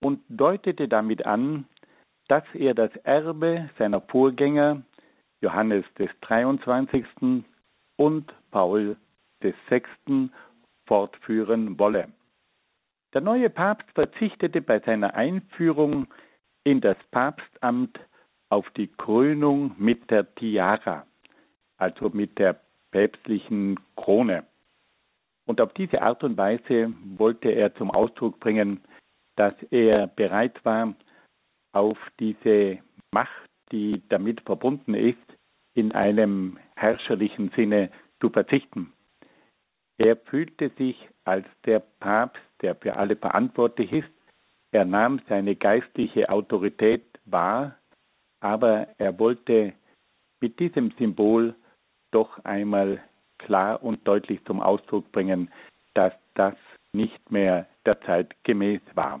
und 0.00 0.24
deutete 0.28 0.88
damit 0.88 1.24
an, 1.24 1.66
dass 2.26 2.42
er 2.52 2.74
das 2.74 2.90
Erbe 3.04 3.70
seiner 3.78 4.00
Vorgänger 4.00 4.82
Johannes 5.40 5.84
des 5.96 6.10
23. 6.22 7.04
und 7.96 8.34
Paul 8.50 8.96
6. 9.68 9.88
fortführen 10.86 11.78
wolle. 11.78 12.08
Der 13.12 13.20
neue 13.20 13.50
Papst 13.50 13.88
verzichtete 13.94 14.60
bei 14.60 14.80
seiner 14.80 15.14
Einführung 15.14 16.08
in 16.64 16.80
das 16.80 16.96
Papstamt 17.10 18.00
auf 18.48 18.70
die 18.70 18.88
Krönung 18.88 19.74
mit 19.78 20.10
der 20.10 20.34
Tiara, 20.34 21.06
also 21.76 22.10
mit 22.10 22.38
der 22.38 22.60
päpstlichen 22.90 23.78
Krone. 23.96 24.44
Und 25.46 25.60
auf 25.60 25.72
diese 25.74 26.02
Art 26.02 26.24
und 26.24 26.36
Weise 26.36 26.92
wollte 27.16 27.50
er 27.50 27.74
zum 27.74 27.90
Ausdruck 27.90 28.40
bringen, 28.40 28.80
dass 29.36 29.54
er 29.70 30.06
bereit 30.06 30.64
war, 30.64 30.94
auf 31.72 31.98
diese 32.18 32.78
Macht, 33.10 33.50
die 33.72 34.02
damit 34.08 34.40
verbunden 34.40 34.94
ist, 34.94 35.18
in 35.74 35.92
einem 35.92 36.58
herrscherlichen 36.76 37.50
Sinne 37.54 37.90
zu 38.20 38.30
verzichten. 38.30 38.92
Er 39.98 40.16
fühlte 40.16 40.70
sich 40.76 41.08
als 41.24 41.46
der 41.64 41.80
Papst, 41.80 42.42
der 42.60 42.74
für 42.74 42.96
alle 42.96 43.16
verantwortlich 43.16 43.92
ist. 43.92 44.10
Er 44.72 44.84
nahm 44.84 45.20
seine 45.28 45.54
geistliche 45.54 46.28
Autorität 46.30 47.20
wahr, 47.24 47.78
aber 48.40 48.88
er 48.98 49.18
wollte 49.18 49.72
mit 50.40 50.58
diesem 50.58 50.90
Symbol 50.98 51.54
doch 52.10 52.44
einmal 52.44 53.02
klar 53.38 53.82
und 53.82 54.06
deutlich 54.06 54.44
zum 54.44 54.60
Ausdruck 54.60 55.10
bringen, 55.12 55.50
dass 55.94 56.12
das 56.34 56.54
nicht 56.92 57.30
mehr 57.30 57.68
der 57.86 58.00
Zeit 58.00 58.36
gemäß 58.44 58.80
war. 58.94 59.20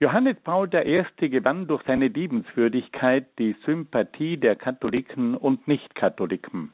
Johannes 0.00 0.36
Paul 0.44 0.68
I. 0.72 1.04
gewann 1.28 1.66
durch 1.66 1.82
seine 1.84 2.08
Liebenswürdigkeit 2.08 3.26
die 3.38 3.56
Sympathie 3.66 4.36
der 4.36 4.54
Katholiken 4.54 5.34
und 5.34 5.66
Nichtkatholiken. 5.66 6.72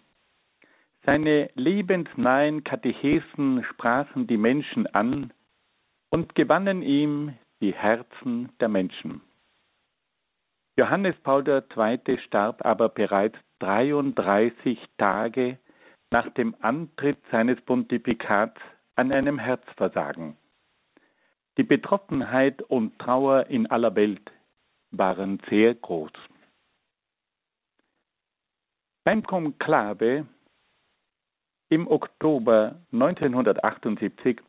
Seine 1.07 1.51
lebensnahen 1.55 2.65
Katechesen 2.65 3.63
sprachen 3.63 4.27
die 4.27 4.39
Menschen 4.39 4.87
an 4.87 5.35
und 6.09 6.35
gewannen 6.35 6.81
ihm 6.81 7.37
die 7.61 7.75
Herzen 7.75 8.51
der 8.59 8.69
Menschen. 8.69 9.21
Johannes 10.79 11.15
Paul 11.23 11.47
II. 11.47 12.19
starb 12.19 12.65
aber 12.65 12.89
bereits 12.89 13.39
33 13.59 14.79
Tage 14.97 15.59
nach 16.11 16.31
dem 16.31 16.57
Antritt 16.61 17.19
seines 17.31 17.61
Pontifikats 17.61 18.61
an 18.95 19.13
einem 19.13 19.39
Herzversagen. 19.39 20.39
Die 21.59 21.65
Betroffenheit 21.65 22.63
und 22.63 22.99
Trauer 22.99 23.47
in 23.49 23.71
aller 23.71 23.95
Welt 23.95 24.33
waren 24.91 25.39
sehr 25.51 25.75
groß. 25.75 26.13
Beim 29.05 29.23
Konklave 29.23 30.27
im 31.69 31.89
Oktober 31.89 32.77
1978 32.93 34.41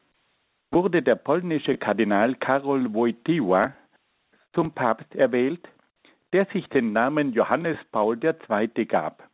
wurde 0.72 1.02
der 1.02 1.16
polnische 1.16 1.78
Kardinal 1.78 2.36
Karol 2.36 2.94
Wojtyła 2.94 3.74
zum 4.54 4.72
Papst 4.72 5.16
erwählt, 5.16 5.68
der 6.34 6.46
sich 6.46 6.68
den 6.68 6.94
Namen 6.94 7.34
Johannes 7.34 7.78
Paul 7.92 8.20
II. 8.24 8.86
gab. 8.86 9.28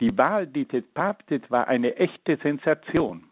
Die 0.00 0.16
Wahl 0.16 0.46
dieses 0.46 0.84
Papstes 0.94 1.42
war 1.48 1.68
eine 1.68 1.96
echte 1.96 2.38
Sensation. 2.42 3.24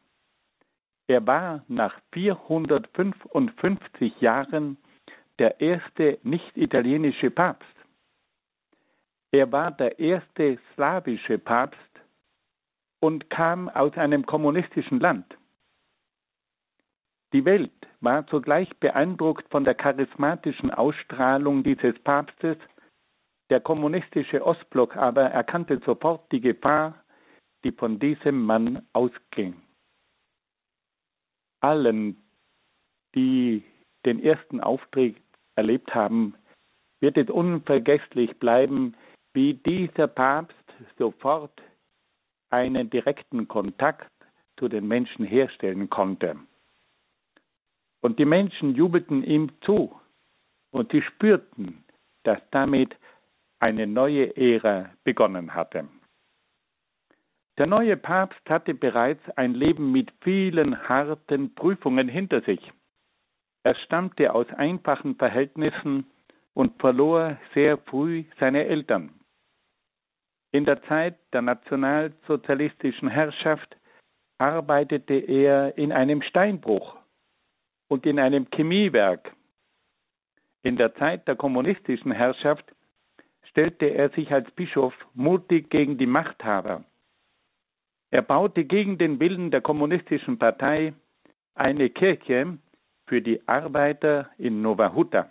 Er 1.06 1.26
war 1.26 1.64
nach 1.68 1.98
455 2.12 4.20
Jahren 4.20 4.76
der 5.38 5.60
erste 5.60 6.18
nicht-italienische 6.22 7.30
Papst. 7.30 7.68
Er 9.32 9.50
war 9.50 9.70
der 9.70 9.98
erste 9.98 10.58
slawische 10.74 11.38
Papst 11.38 11.87
und 13.00 13.30
kam 13.30 13.68
aus 13.68 13.96
einem 13.96 14.26
kommunistischen 14.26 15.00
Land. 15.00 15.38
Die 17.32 17.44
Welt 17.44 17.88
war 18.00 18.26
zugleich 18.26 18.74
beeindruckt 18.78 19.50
von 19.50 19.64
der 19.64 19.74
charismatischen 19.74 20.70
Ausstrahlung 20.70 21.62
dieses 21.62 21.98
Papstes, 21.98 22.56
der 23.50 23.60
kommunistische 23.60 24.44
Ostblock 24.44 24.96
aber 24.96 25.22
erkannte 25.22 25.80
sofort 25.84 26.30
die 26.32 26.40
Gefahr, 26.40 27.04
die 27.64 27.72
von 27.72 27.98
diesem 27.98 28.42
Mann 28.44 28.86
ausging 28.92 29.60
allen, 31.60 32.22
die 33.14 33.64
den 34.04 34.22
ersten 34.22 34.60
Auftritt 34.60 35.16
erlebt 35.56 35.94
haben, 35.94 36.34
wird 37.00 37.16
es 37.16 37.30
unvergesslich 37.30 38.38
bleiben, 38.38 38.96
wie 39.32 39.54
dieser 39.54 40.08
Papst 40.08 40.56
sofort 40.98 41.62
einen 42.50 42.90
direkten 42.90 43.48
Kontakt 43.48 44.10
zu 44.56 44.68
den 44.68 44.86
Menschen 44.88 45.24
herstellen 45.24 45.88
konnte. 45.88 46.36
Und 48.00 48.18
die 48.18 48.24
Menschen 48.24 48.74
jubelten 48.74 49.24
ihm 49.24 49.50
zu 49.60 49.98
und 50.70 50.92
sie 50.92 51.02
spürten, 51.02 51.84
dass 52.22 52.38
damit 52.50 52.96
eine 53.58 53.86
neue 53.86 54.36
Ära 54.36 54.90
begonnen 55.04 55.54
hatte. 55.54 55.88
Der 57.58 57.66
neue 57.66 57.96
Papst 57.96 58.48
hatte 58.48 58.72
bereits 58.72 59.28
ein 59.30 59.54
Leben 59.54 59.90
mit 59.90 60.12
vielen 60.20 60.88
harten 60.88 61.54
Prüfungen 61.54 62.08
hinter 62.08 62.40
sich. 62.40 62.72
Er 63.64 63.74
stammte 63.74 64.32
aus 64.32 64.46
einfachen 64.50 65.16
Verhältnissen 65.16 66.06
und 66.54 66.80
verlor 66.80 67.36
sehr 67.54 67.76
früh 67.76 68.24
seine 68.38 68.66
Eltern. 68.66 69.17
In 70.50 70.64
der 70.64 70.82
Zeit 70.82 71.18
der 71.32 71.42
nationalsozialistischen 71.42 73.08
Herrschaft 73.08 73.76
arbeitete 74.38 75.14
er 75.14 75.76
in 75.76 75.92
einem 75.92 76.22
Steinbruch 76.22 76.96
und 77.88 78.06
in 78.06 78.18
einem 78.18 78.46
Chemiewerk. 78.50 79.34
In 80.62 80.76
der 80.76 80.94
Zeit 80.94 81.28
der 81.28 81.36
kommunistischen 81.36 82.12
Herrschaft 82.12 82.74
stellte 83.42 83.86
er 83.86 84.10
sich 84.10 84.32
als 84.32 84.50
Bischof 84.50 84.94
mutig 85.14 85.70
gegen 85.70 85.98
die 85.98 86.06
Machthaber 86.06 86.84
er 88.10 88.22
baute 88.22 88.64
gegen 88.64 88.96
den 88.96 89.20
Willen 89.20 89.50
der 89.50 89.60
kommunistischen 89.60 90.38
Partei 90.38 90.94
eine 91.54 91.90
Kirche 91.90 92.58
für 93.06 93.20
die 93.20 93.46
Arbeiter 93.46 94.30
in 94.38 94.62
Nova 94.62 94.94
Huta. 94.94 95.28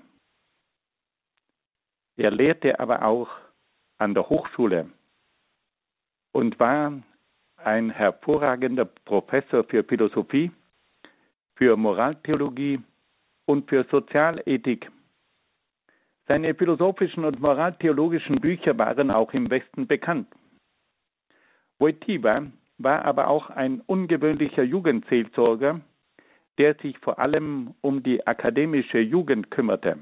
Er 2.18 2.32
lehrte 2.32 2.80
aber 2.80 3.04
auch 3.04 3.30
an 3.98 4.14
der 4.14 4.30
Hochschule 4.30 4.92
und 6.38 6.60
war 6.60 6.94
ein 7.56 7.90
hervorragender 7.90 8.86
Professor 8.86 9.64
für 9.64 9.84
Philosophie, 9.84 10.52
für 11.56 11.76
Moraltheologie 11.76 12.80
und 13.46 13.68
für 13.68 13.84
Sozialethik. 13.90 14.92
Seine 16.28 16.54
philosophischen 16.54 17.26
und 17.26 17.40
moraltheologischen 17.40 18.36
Bücher 18.40 18.78
waren 18.78 19.10
auch 19.10 19.34
im 19.34 19.50
Westen 19.50 19.88
bekannt. 19.88 20.28
Wojtyła 21.80 22.52
war 22.78 23.06
aber 23.06 23.30
auch 23.30 23.50
ein 23.50 23.82
ungewöhnlicher 23.88 24.64
Jugendseelsorger, 24.64 25.82
der 26.60 26.76
sich 26.80 27.00
vor 27.00 27.18
allem 27.18 27.74
um 27.82 28.04
die 28.04 28.28
akademische 28.28 29.00
Jugend 29.00 29.50
kümmerte. 29.50 29.98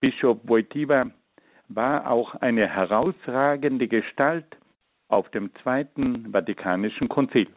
Bischof 0.00 0.38
Wojtyła 0.42 1.12
war 1.68 2.10
auch 2.10 2.34
eine 2.34 2.66
herausragende 2.66 3.86
Gestalt 3.86 4.56
auf 5.08 5.30
dem 5.30 5.54
Zweiten 5.56 6.32
Vatikanischen 6.32 7.08
Konzil. 7.08 7.48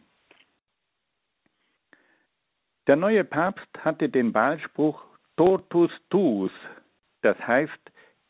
Der 2.86 2.96
neue 2.96 3.24
Papst 3.24 3.68
hatte 3.84 4.08
den 4.08 4.34
Wahlspruch 4.34 5.04
Totus 5.36 5.90
tuus, 6.10 6.52
das 7.22 7.38
heißt 7.46 7.80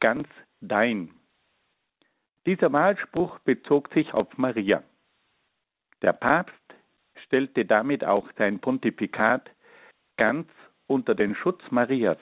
ganz 0.01 0.29
dein. 0.61 1.15
Dieser 2.47 2.73
Wahlspruch 2.73 3.39
bezog 3.41 3.93
sich 3.93 4.13
auf 4.15 4.39
Maria. 4.39 4.83
Der 6.03 6.13
Papst 6.13 6.55
stellte 7.15 7.65
damit 7.65 8.05
auch 8.05 8.29
sein 8.39 8.59
Pontifikat 8.59 9.51
ganz 10.17 10.49
unter 10.87 11.15
den 11.15 11.35
Schutz 11.35 11.63
Marias. 11.71 12.19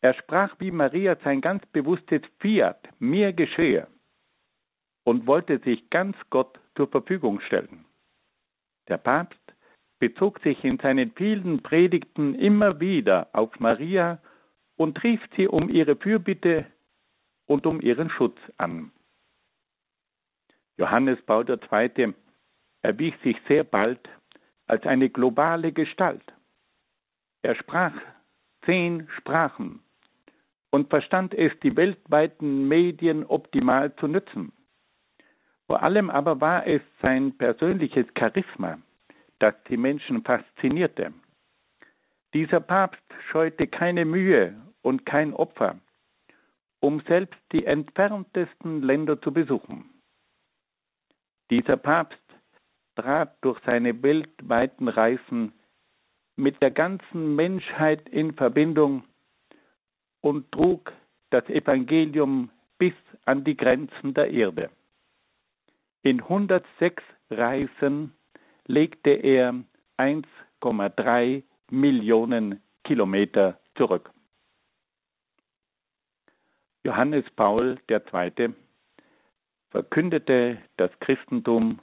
Er 0.00 0.14
sprach 0.14 0.56
wie 0.58 0.70
Maria 0.70 1.16
sein 1.22 1.40
ganz 1.40 1.64
bewusstes 1.66 2.22
Fiat, 2.38 2.88
mir 2.98 3.32
geschehe, 3.32 3.86
und 5.04 5.26
wollte 5.26 5.60
sich 5.62 5.90
ganz 5.90 6.16
Gott 6.30 6.60
zur 6.76 6.88
Verfügung 6.88 7.40
stellen. 7.40 7.84
Der 8.88 8.98
Papst 8.98 9.40
bezog 9.98 10.40
sich 10.40 10.64
in 10.64 10.78
seinen 10.78 11.12
vielen 11.12 11.62
Predigten 11.62 12.34
immer 12.34 12.80
wieder 12.80 13.28
auf 13.32 13.60
Maria 13.60 14.20
und 14.76 15.02
rief 15.04 15.20
sie 15.36 15.46
um 15.48 15.68
ihre 15.68 15.96
Fürbitte 15.96 16.66
und 17.46 17.66
um 17.66 17.80
ihren 17.80 18.10
Schutz 18.10 18.38
an. 18.56 18.90
Johannes 20.76 21.22
Paul 21.22 21.44
II. 21.48 22.14
erwies 22.82 23.14
sich 23.22 23.36
sehr 23.46 23.62
bald 23.64 24.08
als 24.66 24.84
eine 24.86 25.10
globale 25.10 25.72
Gestalt. 25.72 26.32
Er 27.42 27.54
sprach 27.54 27.94
zehn 28.64 29.08
Sprachen 29.08 29.82
und 30.70 30.90
verstand 30.90 31.34
es, 31.34 31.52
die 31.60 31.76
weltweiten 31.76 32.66
Medien 32.68 33.24
optimal 33.26 33.94
zu 33.96 34.08
nutzen. 34.08 34.52
Vor 35.66 35.82
allem 35.82 36.10
aber 36.10 36.40
war 36.40 36.66
es 36.66 36.82
sein 37.00 37.36
persönliches 37.36 38.06
Charisma, 38.18 38.78
das 39.38 39.54
die 39.68 39.76
Menschen 39.76 40.22
faszinierte. 40.22 41.12
Dieser 42.34 42.60
Papst 42.60 43.02
scheute 43.26 43.66
keine 43.66 44.04
Mühe 44.04 44.60
und 44.82 45.04
kein 45.04 45.34
Opfer, 45.34 45.78
um 46.80 47.02
selbst 47.06 47.38
die 47.52 47.66
entferntesten 47.66 48.82
Länder 48.82 49.20
zu 49.20 49.32
besuchen. 49.32 49.90
Dieser 51.50 51.76
Papst 51.76 52.18
trat 52.94 53.36
durch 53.42 53.60
seine 53.64 54.02
weltweiten 54.02 54.88
Reisen 54.88 55.52
mit 56.36 56.62
der 56.62 56.70
ganzen 56.70 57.36
Menschheit 57.36 58.08
in 58.08 58.34
Verbindung 58.34 59.04
und 60.20 60.50
trug 60.52 60.92
das 61.30 61.48
Evangelium 61.48 62.50
bis 62.78 62.94
an 63.24 63.44
die 63.44 63.56
Grenzen 63.56 64.14
der 64.14 64.30
Erde. 64.30 64.70
In 66.04 66.20
106 66.20 67.00
Reisen 67.30 68.12
legte 68.66 69.10
er 69.10 69.54
1,3 69.98 71.44
Millionen 71.70 72.60
Kilometer 72.82 73.60
zurück. 73.76 74.12
Johannes 76.84 77.30
Paul 77.36 77.78
II. 77.88 78.52
verkündete 79.70 80.58
das 80.76 80.90
Christentum 80.98 81.78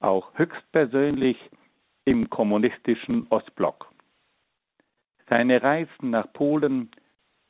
auch 0.00 0.36
höchstpersönlich 0.36 1.48
im 2.04 2.28
kommunistischen 2.28 3.28
Ostblock. 3.30 3.92
Seine 5.28 5.62
Reisen 5.62 6.10
nach 6.10 6.32
Polen 6.32 6.90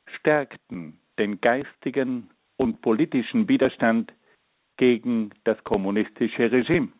stärkten 0.05 0.99
den 1.17 1.41
geistigen 1.41 2.29
und 2.57 2.81
politischen 2.81 3.49
Widerstand 3.49 4.13
gegen 4.77 5.31
das 5.43 5.63
kommunistische 5.63 6.51
Regime. 6.51 6.91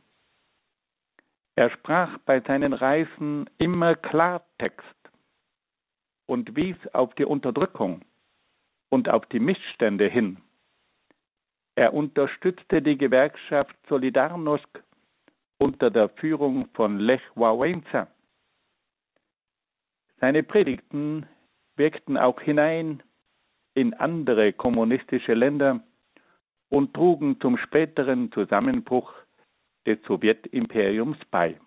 Er 1.55 1.69
sprach 1.69 2.17
bei 2.19 2.41
seinen 2.41 2.73
Reisen 2.73 3.49
immer 3.57 3.95
Klartext 3.95 4.95
und 6.25 6.55
wies 6.55 6.77
auf 6.93 7.15
die 7.15 7.25
Unterdrückung 7.25 8.03
und 8.89 9.09
auf 9.09 9.25
die 9.25 9.39
Missstände 9.39 10.07
hin. 10.07 10.41
Er 11.75 11.93
unterstützte 11.93 12.81
die 12.81 12.97
Gewerkschaft 12.97 13.75
Solidarność 13.87 14.83
unter 15.57 15.91
der 15.91 16.09
Führung 16.09 16.67
von 16.73 16.99
Lech 16.99 17.23
Wałęsa. 17.35 18.07
Seine 20.19 20.43
Predigten 20.43 21.25
wirkten 21.75 22.17
auch 22.17 22.39
hinein 22.41 23.03
in 23.73 23.93
andere 23.93 24.53
kommunistische 24.53 25.33
Länder 25.33 25.81
und 26.69 26.93
trugen 26.93 27.39
zum 27.39 27.57
späteren 27.57 28.31
Zusammenbruch 28.31 29.13
des 29.85 29.99
Sowjetimperiums 30.07 31.17
bei. 31.29 31.59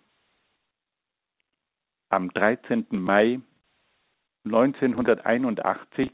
Am 2.11 2.31
13. 2.31 2.87
Mai 2.91 3.41
1981 4.45 6.11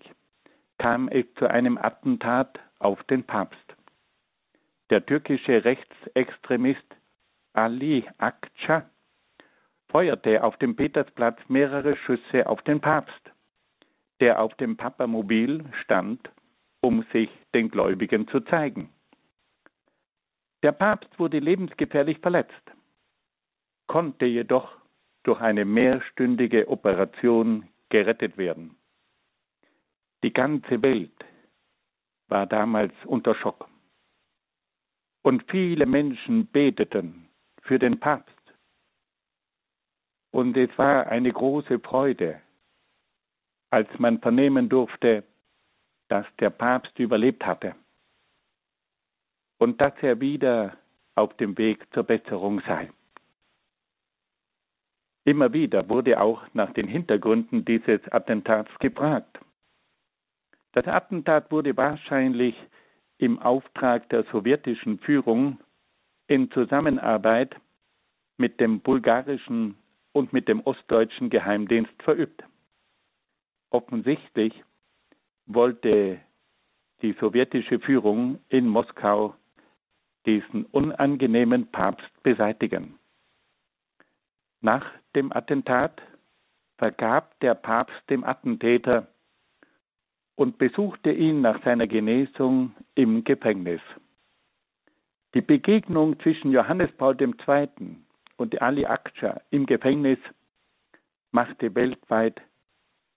kam 0.79 1.09
es 1.09 1.25
zu 1.39 1.49
einem 1.49 1.79
Attentat 1.79 2.61
auf 2.79 3.05
den 3.05 3.25
Papst. 3.25 3.77
Der 4.91 5.07
türkische 5.07 5.65
Rechtsextremist 5.65 6.85
Ali 7.53 8.07
Akça 8.19 8.91
feuerte 9.89 10.43
auf 10.43 10.57
dem 10.57 10.75
Petersplatz 10.75 11.39
mehrere 11.49 11.97
Schüsse 11.97 12.49
auf 12.49 12.63
den 12.63 12.81
Papst, 12.81 13.33
der 14.21 14.43
auf 14.43 14.55
dem 14.57 14.77
Papamobil 14.77 15.65
stand, 15.73 16.33
um 16.81 17.05
sich 17.13 17.31
den 17.55 17.71
Gläubigen 17.71 18.27
zu 18.29 18.41
zeigen. 18.41 18.91
Der 20.63 20.73
Papst 20.73 21.19
wurde 21.19 21.39
lebensgefährlich 21.39 22.19
verletzt, 22.19 22.65
konnte 23.87 24.27
jedoch 24.27 24.77
durch 25.23 25.41
eine 25.41 25.65
mehrstündige 25.65 26.69
Operation 26.69 27.69
gerettet 27.89 28.37
werden. 28.37 28.77
Die 30.23 30.33
ganze 30.33 30.83
Welt 30.83 31.25
war 32.29 32.47
damals 32.47 32.95
unter 33.05 33.35
Schock. 33.35 33.69
Und 35.23 35.45
viele 35.51 35.87
Menschen 35.87 36.51
beteten 36.51 37.29
für 37.63 37.79
den 37.79 38.01
Papst. 38.01 38.35
Und 40.31 40.57
es 40.57 40.77
war 40.77 41.07
eine 41.07 41.33
große 41.33 41.79
Freude, 41.79 42.41
als 43.71 43.89
man 43.99 44.21
vernehmen 44.21 44.69
durfte, 44.69 45.25
dass 46.09 46.27
der 46.39 46.51
Papst 46.51 46.99
überlebt 46.99 47.47
hatte 47.47 47.75
und 49.59 49.81
dass 49.81 49.95
er 50.03 50.21
wieder 50.21 50.77
auf 51.15 51.37
dem 51.37 51.57
Weg 51.59 51.87
zur 51.93 52.05
Besserung 52.05 52.61
sei. 52.61 52.91
Immer 55.25 55.53
wieder 55.53 55.89
wurde 55.89 56.21
auch 56.21 56.43
nach 56.53 56.73
den 56.73 56.87
Hintergründen 56.87 57.65
dieses 57.65 58.01
Attentats 58.13 58.71
gefragt. 58.79 59.41
Das 60.73 60.87
Attentat 60.87 61.51
wurde 61.51 61.77
wahrscheinlich 61.77 62.57
im 63.17 63.39
Auftrag 63.39 64.09
der 64.11 64.25
sowjetischen 64.25 64.99
Führung 64.99 65.61
in 66.27 66.51
Zusammenarbeit 66.51 67.57
mit 68.37 68.61
dem 68.61 68.81
bulgarischen 68.81 69.77
und 70.13 70.33
mit 70.33 70.49
dem 70.49 70.61
ostdeutschen 70.61 71.31
Geheimdienst 71.31 71.95
verübt. 72.03 72.45
Offensichtlich 73.71 74.63
wollte 75.47 76.21
die 77.03 77.13
sowjetische 77.21 77.79
Führung 77.81 78.39
in 78.49 78.69
Moskau 78.69 79.35
diesen 80.27 80.65
unangenehmen 80.67 81.71
Papst 81.71 82.11
beseitigen. 82.23 82.99
Nach 84.61 84.91
dem 85.15 85.33
Attentat 85.33 86.01
vergab 86.79 87.39
der 87.41 87.55
Papst 87.55 88.03
dem 88.09 88.25
Attentäter 88.25 89.09
und 90.35 90.59
besuchte 90.59 91.13
ihn 91.13 91.43
nach 91.43 91.63
seiner 91.63 91.87
Genesung 91.87 92.75
im 92.95 93.23
Gefängnis. 93.25 93.81
Die 95.35 95.43
Begegnung 95.43 96.19
zwischen 96.21 96.51
Johannes 96.53 96.93
Paul 96.93 97.17
II. 97.21 97.69
und 98.37 98.63
Ali 98.63 98.87
Akça 98.87 99.41
im 99.51 99.67
Gefängnis 99.67 100.19
machte 101.31 101.75
weltweit 101.75 102.41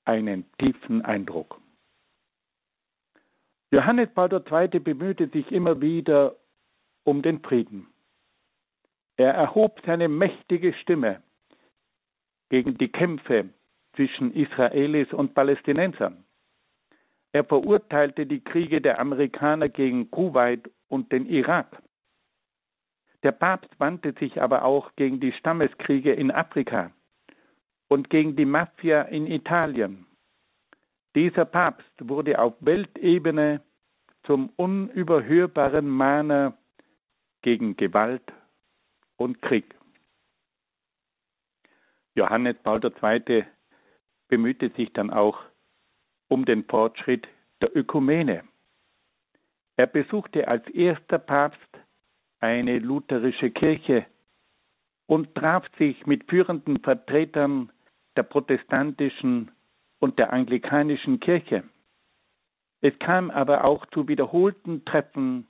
einen 0.03 0.45
tiefen 0.57 1.03
Eindruck. 1.03 1.61
Johannes 3.69 4.07
Paul 4.13 4.31
II. 4.31 4.79
bemühte 4.79 5.27
sich 5.27 5.51
immer 5.51 5.81
wieder 5.81 6.37
um 7.03 7.21
den 7.21 7.41
Frieden. 7.41 7.87
Er 9.17 9.33
erhob 9.33 9.81
seine 9.85 10.07
mächtige 10.07 10.71
Stimme 10.73 11.21
gegen 12.49 12.77
die 12.77 12.89
Kämpfe 12.89 13.49
zwischen 13.93 14.33
Israelis 14.33 15.11
und 15.11 15.33
Palästinensern. 15.33 16.23
Er 17.33 17.43
verurteilte 17.43 18.25
die 18.25 18.41
Kriege 18.41 18.79
der 18.79 19.01
Amerikaner 19.01 19.67
gegen 19.67 20.09
Kuwait 20.11 20.71
und 20.87 21.11
den 21.11 21.25
Irak. 21.25 21.83
Der 23.23 23.33
Papst 23.33 23.77
wandte 23.79 24.13
sich 24.17 24.41
aber 24.41 24.63
auch 24.63 24.95
gegen 24.95 25.19
die 25.19 25.33
Stammeskriege 25.33 26.13
in 26.13 26.31
Afrika 26.31 26.91
und 27.89 28.09
gegen 28.09 28.37
die 28.37 28.45
Mafia 28.45 29.01
in 29.01 29.27
Italien. 29.27 30.06
Dieser 31.17 31.45
Papst 31.45 31.93
wurde 31.99 32.37
auf 32.37 32.53
Weltebene 32.59 33.63
zum 34.21 34.49
unüberhörbaren 34.55 35.89
Mahner 35.89 36.55
gegen 37.41 37.75
Gewalt 37.75 38.31
und 39.15 39.41
Krieg. 39.41 39.75
Johannes 42.13 42.57
Paul 42.61 42.81
II. 42.85 43.45
bemühte 44.27 44.69
sich 44.69 44.93
dann 44.93 45.09
auch 45.09 45.41
um 46.27 46.45
den 46.45 46.63
Fortschritt 46.65 47.27
der 47.61 47.75
Ökumene. 47.75 48.43
Er 49.75 49.87
besuchte 49.87 50.47
als 50.47 50.67
erster 50.67 51.17
Papst 51.17 51.79
eine 52.41 52.77
lutherische 52.77 53.49
Kirche 53.49 54.05
und 55.07 55.33
traf 55.33 55.65
sich 55.79 56.05
mit 56.05 56.29
führenden 56.29 56.79
Vertretern 56.83 57.71
der 58.15 58.21
protestantischen 58.21 59.51
und 59.99 60.19
der 60.19 60.33
anglikanischen 60.33 61.19
Kirche. 61.19 61.63
Es 62.81 62.97
kam 62.99 63.31
aber 63.31 63.63
auch 63.63 63.85
zu 63.87 64.07
wiederholten 64.07 64.85
Treffen 64.85 65.47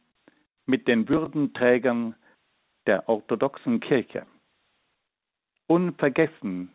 mit 0.66 0.88
den 0.88 1.10
Würdenträgern 1.10 2.16
der 2.86 3.10
orthodoxen 3.10 3.80
Kirche. 3.80 4.26
Unvergessen 5.68 6.72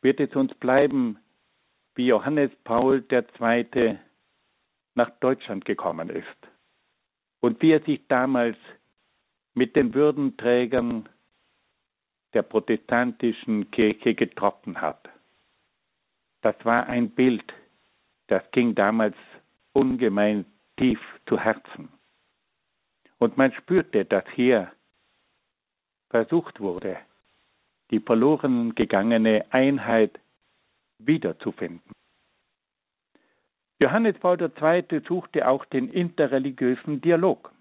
wird 0.00 0.20
es 0.20 0.34
uns 0.34 0.54
bleiben, 0.54 1.18
wie 1.94 2.06
Johannes 2.06 2.50
Paul 2.64 3.04
II. 3.10 3.98
nach 4.94 5.10
Deutschland 5.20 5.64
gekommen 5.64 6.08
ist 6.08 6.26
und 7.40 7.60
wie 7.60 7.72
er 7.72 7.82
sich 7.82 8.06
damals 8.08 8.56
mit 9.54 9.76
den 9.76 9.92
Würdenträgern 9.92 11.08
der 12.32 12.42
protestantischen 12.42 13.70
Kirche 13.70 14.14
getroffen 14.14 14.80
hat. 14.80 15.11
Das 16.42 16.56
war 16.64 16.88
ein 16.88 17.10
Bild, 17.10 17.54
das 18.26 18.42
ging 18.50 18.74
damals 18.74 19.16
ungemein 19.72 20.44
tief 20.76 21.00
zu 21.26 21.38
Herzen. 21.38 21.88
Und 23.18 23.36
man 23.36 23.52
spürte, 23.52 24.04
dass 24.04 24.24
hier 24.34 24.72
versucht 26.10 26.60
wurde, 26.60 26.98
die 27.90 28.00
verloren 28.00 28.74
gegangene 28.74 29.46
Einheit 29.50 30.18
wiederzufinden. 30.98 31.92
Johannes 33.80 34.18
Paul 34.18 34.38
II. 34.40 35.02
suchte 35.06 35.48
auch 35.48 35.64
den 35.64 35.88
interreligiösen 35.88 37.00
Dialog. 37.00 37.52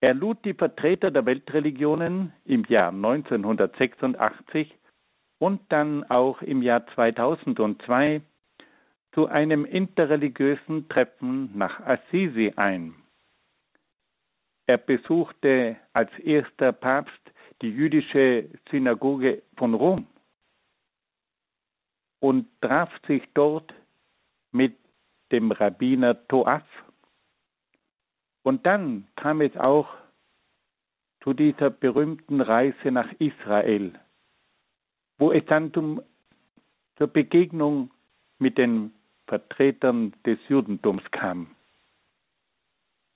Er 0.00 0.14
lud 0.14 0.44
die 0.44 0.54
Vertreter 0.54 1.10
der 1.10 1.26
Weltreligionen 1.26 2.32
im 2.44 2.64
Jahr 2.68 2.90
1986 2.90 4.78
und 5.38 5.60
dann 5.68 6.04
auch 6.10 6.42
im 6.42 6.62
Jahr 6.62 6.86
2002 6.86 8.22
zu 9.12 9.26
einem 9.28 9.64
interreligiösen 9.64 10.88
Treffen 10.88 11.56
nach 11.56 11.80
Assisi 11.80 12.52
ein. 12.56 12.94
Er 14.66 14.78
besuchte 14.78 15.76
als 15.92 16.10
erster 16.18 16.72
Papst 16.72 17.20
die 17.62 17.70
jüdische 17.70 18.48
Synagoge 18.70 19.42
von 19.56 19.74
Rom 19.74 20.06
und 22.20 22.46
traf 22.60 22.90
sich 23.06 23.22
dort 23.34 23.74
mit 24.52 24.76
dem 25.32 25.52
Rabbiner 25.52 26.26
Toaf. 26.28 26.64
Und 28.42 28.66
dann 28.66 29.06
kam 29.16 29.40
es 29.40 29.56
auch 29.56 29.88
zu 31.22 31.32
dieser 31.32 31.70
berühmten 31.70 32.40
Reise 32.40 32.90
nach 32.90 33.12
Israel, 33.18 33.98
wo 35.18 35.32
es 35.32 35.44
dann 35.46 35.72
zum, 35.72 36.02
zur 36.96 37.08
Begegnung 37.08 37.90
mit 38.38 38.56
den 38.56 38.92
Vertretern 39.26 40.14
des 40.24 40.38
Judentums 40.48 41.02
kam. 41.10 41.54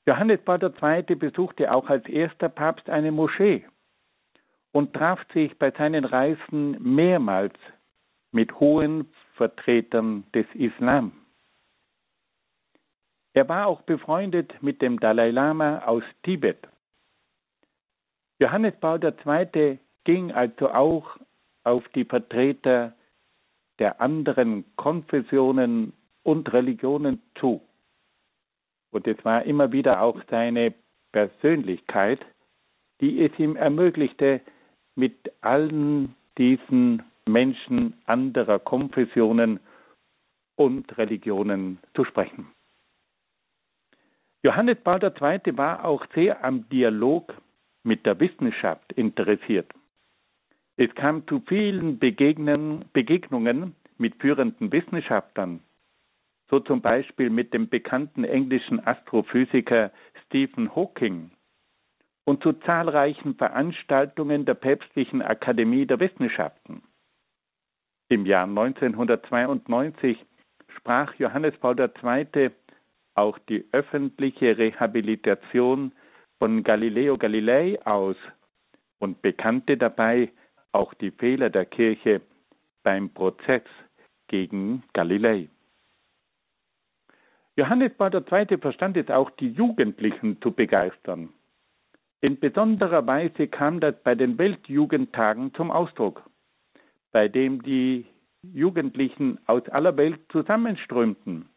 Johannes 0.06 0.40
Paul 0.44 0.58
II. 0.62 1.14
besuchte 1.14 1.72
auch 1.72 1.88
als 1.88 2.08
erster 2.08 2.48
Papst 2.48 2.90
eine 2.90 3.12
Moschee 3.12 3.64
und 4.72 4.94
traf 4.94 5.24
sich 5.32 5.56
bei 5.58 5.70
seinen 5.70 6.04
Reisen 6.04 6.76
mehrmals 6.82 7.54
mit 8.32 8.58
hohen 8.58 9.12
Vertretern 9.34 10.24
des 10.34 10.46
Islam. 10.54 11.12
Er 13.34 13.48
war 13.48 13.66
auch 13.66 13.82
befreundet 13.82 14.62
mit 14.62 14.82
dem 14.82 14.98
Dalai 14.98 15.30
Lama 15.30 15.82
aus 15.86 16.02
Tibet. 16.22 16.68
Johannes 18.40 18.74
Paul 18.80 19.00
II. 19.02 19.78
ging 20.04 20.32
also 20.32 20.72
auch 20.72 21.16
auf 21.64 21.88
die 21.88 22.04
Vertreter 22.04 22.94
der 23.78 24.00
anderen 24.00 24.64
Konfessionen 24.76 25.92
und 26.22 26.52
Religionen 26.52 27.22
zu. 27.34 27.62
Und 28.90 29.06
es 29.06 29.24
war 29.24 29.44
immer 29.44 29.72
wieder 29.72 30.02
auch 30.02 30.20
seine 30.30 30.74
Persönlichkeit, 31.12 32.24
die 33.00 33.24
es 33.24 33.36
ihm 33.38 33.56
ermöglichte, 33.56 34.40
mit 34.94 35.32
allen 35.40 36.14
diesen 36.38 37.02
Menschen 37.26 37.94
anderer 38.04 38.58
Konfessionen 38.58 39.60
und 40.56 40.96
Religionen 40.98 41.78
zu 41.94 42.04
sprechen. 42.04 42.48
Johannes 44.44 44.76
Paul 44.82 45.00
II. 45.02 45.56
war 45.56 45.84
auch 45.84 46.06
sehr 46.14 46.44
am 46.44 46.68
Dialog 46.68 47.34
mit 47.84 48.04
der 48.06 48.18
Wissenschaft 48.18 48.92
interessiert. 48.92 49.72
Es 50.84 50.92
kam 50.96 51.24
zu 51.28 51.40
vielen 51.46 52.00
Begegnungen 52.00 53.76
mit 53.98 54.16
führenden 54.20 54.72
Wissenschaftlern, 54.72 55.60
so 56.50 56.58
zum 56.58 56.80
Beispiel 56.80 57.30
mit 57.30 57.54
dem 57.54 57.68
bekannten 57.68 58.24
englischen 58.24 58.84
Astrophysiker 58.84 59.92
Stephen 60.26 60.74
Hawking 60.74 61.30
und 62.24 62.42
zu 62.42 62.54
zahlreichen 62.54 63.36
Veranstaltungen 63.36 64.44
der 64.44 64.54
Päpstlichen 64.54 65.22
Akademie 65.22 65.86
der 65.86 66.00
Wissenschaften. 66.00 66.82
Im 68.08 68.26
Jahr 68.26 68.48
1992 68.48 70.26
sprach 70.66 71.14
Johannes 71.14 71.56
Paul 71.58 71.76
II. 71.78 72.50
auch 73.14 73.38
die 73.38 73.68
öffentliche 73.70 74.58
Rehabilitation 74.58 75.92
von 76.40 76.64
Galileo 76.64 77.18
Galilei 77.18 77.78
aus 77.84 78.16
und 78.98 79.22
bekannte 79.22 79.76
dabei 79.76 80.32
auch 80.72 80.94
die 80.94 81.10
Fehler 81.10 81.50
der 81.50 81.66
Kirche 81.66 82.22
beim 82.82 83.10
Prozess 83.10 83.62
gegen 84.26 84.82
Galilei. 84.92 85.48
Johannes 87.56 87.92
Paul 87.96 88.14
II. 88.14 88.58
verstand 88.58 88.96
es 88.96 89.10
auch, 89.10 89.30
die 89.30 89.50
Jugendlichen 89.50 90.40
zu 90.40 90.52
begeistern. 90.52 91.32
In 92.20 92.38
besonderer 92.40 93.06
Weise 93.06 93.46
kam 93.48 93.80
das 93.80 93.94
bei 94.02 94.14
den 94.14 94.38
Weltjugendtagen 94.38 95.52
zum 95.54 95.70
Ausdruck 95.70 96.24
bei 97.12 97.28
dem 97.28 97.62
die 97.62 98.06
Jugendlichen 98.42 99.38
aus 99.46 99.68
aller 99.68 99.96
Welt 99.96 100.20
zusammenströmten. 100.30 101.48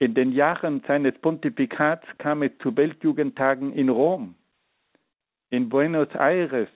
In 0.00 0.14
den 0.14 0.32
Jahren 0.32 0.82
seines 0.86 1.12
Pontifikats 1.18 2.06
kam 2.18 2.42
es 2.42 2.50
zu 2.60 2.76
Weltjugendtagen 2.76 3.72
in 3.72 3.88
Rom, 3.88 4.34
in 5.50 5.68
Buenos 5.68 6.08
Aires, 6.14 6.68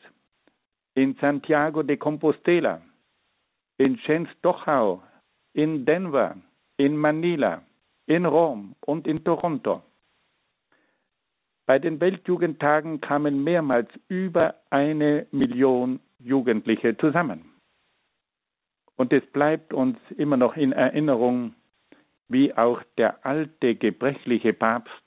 in 0.94 1.16
Santiago 1.20 1.82
de 1.82 1.96
Compostela, 1.96 2.80
in 3.78 3.98
Schenz-Dochau, 3.98 5.02
in 5.52 5.84
Denver, 5.84 6.36
in 6.76 6.96
Manila, 6.96 7.62
in 8.06 8.26
Rom 8.26 8.74
und 8.80 9.06
in 9.06 9.24
Toronto. 9.24 9.82
Bei 11.66 11.78
den 11.78 12.00
Weltjugendtagen 12.00 13.00
kamen 13.00 13.42
mehrmals 13.42 13.88
über 14.08 14.54
eine 14.70 15.26
Million 15.30 16.00
Jugendliche 16.18 16.96
zusammen. 16.96 17.50
Und 18.96 19.12
es 19.12 19.26
bleibt 19.26 19.72
uns 19.72 19.98
immer 20.16 20.36
noch 20.36 20.56
in 20.56 20.72
Erinnerung, 20.72 21.54
wie 22.28 22.54
auch 22.54 22.82
der 22.96 23.24
alte 23.26 23.74
gebrechliche 23.74 24.52
Papst 24.52 25.02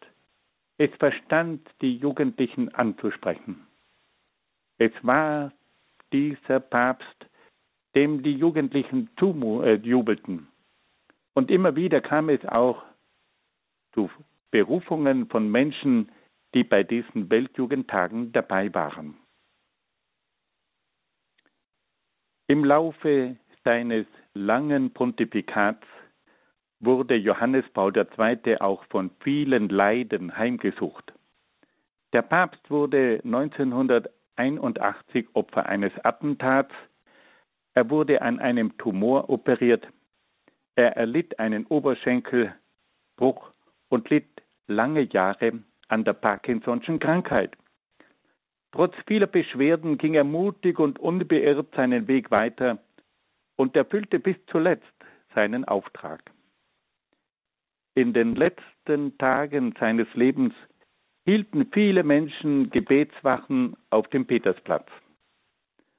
es 0.78 0.92
verstand, 1.00 1.68
die 1.82 1.98
Jugendlichen 1.98 2.74
anzusprechen. 2.76 3.66
Es 4.78 4.92
war 5.02 5.52
dieser 6.14 6.60
Papst, 6.60 7.28
dem 7.96 8.24
die 8.24 8.34
Jugendlichen. 8.34 9.10
Äh, 9.20 9.80
Und 11.34 11.52
immer 11.52 11.76
wieder 11.76 12.02
kam 12.02 12.30
es 12.30 12.46
auch 12.46 12.84
zu 13.94 14.10
Berufungen 14.52 15.30
von 15.30 15.50
Menschen, 15.50 16.12
die 16.54 16.64
bei 16.64 16.84
diesen 16.84 17.30
Weltjugendtagen 17.30 18.32
dabei 18.32 18.74
waren. 18.74 19.18
Im 22.48 22.64
Laufe 22.64 23.36
seines 23.66 24.06
langen 24.34 24.94
Pontifikats 24.94 25.86
wurde 26.80 27.16
Johannes 27.16 27.66
Paul 27.74 27.92
II. 27.96 28.62
auch 28.62 28.84
von 28.86 29.12
vielen 29.20 29.68
Leiden 29.70 30.38
heimgesucht. 30.38 31.14
Der 32.14 32.22
Papst 32.22 32.70
wurde 32.70 33.20
1981 34.38 35.28
Opfer 35.34 35.68
eines 35.68 35.92
Attentats. 36.04 36.74
Er 37.74 37.90
wurde 37.90 38.22
an 38.22 38.40
einem 38.40 38.78
Tumor 38.78 39.30
operiert. 39.30 39.88
Er 40.76 40.96
erlitt 40.96 41.40
einen 41.40 41.66
Oberschenkelbruch 41.66 43.52
und 43.90 44.10
litt 44.10 44.44
lange 44.68 45.02
Jahre 45.02 45.64
an 45.88 46.04
der 46.04 46.14
Parkinson'schen 46.14 47.00
Krankheit. 47.00 47.58
Trotz 48.72 48.96
vieler 49.08 49.28
Beschwerden 49.28 49.98
ging 49.98 50.14
er 50.14 50.24
mutig 50.24 50.78
und 50.80 51.00
unbeirrt 51.00 51.74
seinen 51.76 52.08
Weg 52.08 52.32
weiter 52.32 52.78
und 53.56 53.76
erfüllte 53.76 54.20
bis 54.20 54.36
zuletzt 54.48 54.86
seinen 55.34 55.66
Auftrag. 55.66 56.32
In 57.96 58.14
den 58.14 58.36
letzten 58.36 59.18
Tagen 59.18 59.74
seines 59.80 60.14
Lebens 60.14 60.54
hielten 61.28 61.68
viele 61.74 62.06
Menschen 62.06 62.70
Gebetswachen 62.70 63.76
auf 63.90 64.08
dem 64.08 64.26
Petersplatz. 64.26 64.88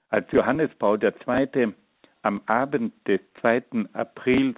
Als 0.09 0.33
Johannes 0.33 0.71
Paul 0.79 0.99
II. 1.05 1.75
am 2.23 2.41
Abend 2.47 2.95
des 3.07 3.21
2. 3.43 3.89
Aprils 3.93 4.57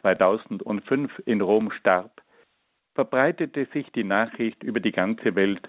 2005 0.00 1.22
in 1.26 1.40
Rom 1.40 1.70
starb, 1.70 2.24
verbreitete 2.92 3.68
sich 3.72 3.92
die 3.92 4.02
Nachricht 4.02 4.64
über 4.64 4.80
die 4.80 4.90
ganze 4.90 5.36
Welt 5.36 5.68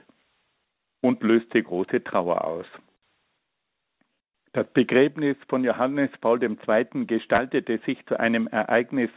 und 1.02 1.22
löste 1.22 1.62
große 1.62 2.04
Trauer 2.04 2.44
aus. 2.44 2.66
Das 4.54 4.66
Begräbnis 4.74 5.38
von 5.50 5.64
Johannes 5.64 6.10
Paul 6.20 6.42
II. 6.42 7.06
gestaltete 7.06 7.80
sich 7.86 8.04
zu 8.08 8.20
einem 8.20 8.48
Ereignis, 8.48 9.12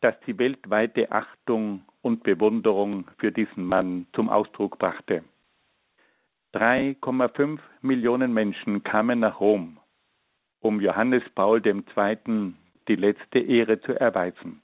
das 0.00 0.14
die 0.26 0.38
weltweite 0.38 1.12
Achtung 1.12 1.84
und 2.02 2.24
Bewunderung 2.24 3.10
für 3.16 3.32
diesen 3.32 3.64
Mann 3.64 4.06
zum 4.12 4.28
Ausdruck 4.28 4.78
brachte. 4.78 5.24
3,5 6.52 7.60
Millionen 7.80 8.34
Menschen 8.34 8.82
kamen 8.82 9.20
nach 9.20 9.40
Rom, 9.40 9.78
um 10.60 10.80
Johannes 10.80 11.22
Paul 11.34 11.62
II. 11.64 12.54
die 12.88 12.96
letzte 12.96 13.38
Ehre 13.38 13.80
zu 13.80 13.98
erweisen. 13.98 14.60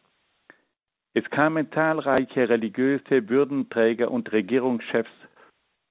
Es 1.15 1.31
kamen 1.31 1.73
zahlreiche 1.73 2.49
religiöse 2.49 3.29
Würdenträger 3.29 4.11
und 4.11 4.31
Regierungschefs, 4.33 5.11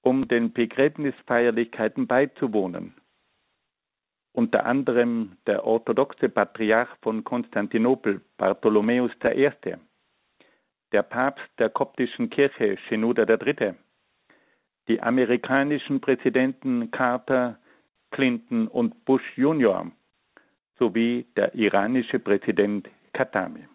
um 0.01 0.27
den 0.27 0.53
Begräbnisfeierlichkeiten 0.53 2.05
beizuwohnen. 2.05 2.93
Unter 4.33 4.67
anderem 4.67 5.37
der 5.47 5.65
orthodoxe 5.65 6.29
Patriarch 6.29 6.95
von 7.01 7.23
Konstantinopel, 7.23 8.21
Bartholomäus 8.37 9.11
I., 9.23 9.49
der 10.91 11.03
Papst 11.03 11.49
der 11.59 11.69
koptischen 11.69 12.29
Kirche, 12.29 12.77
Shenouda 12.77 13.23
III., 13.23 13.73
die 14.87 15.01
amerikanischen 15.01 15.99
Präsidenten 15.99 16.91
Carter, 16.91 17.59
Clinton 18.11 18.67
und 18.67 19.03
Bush 19.03 19.37
Jr. 19.37 19.91
sowie 20.79 21.25
der 21.35 21.53
iranische 21.55 22.19
Präsident 22.19 22.89
Khatami. 23.11 23.67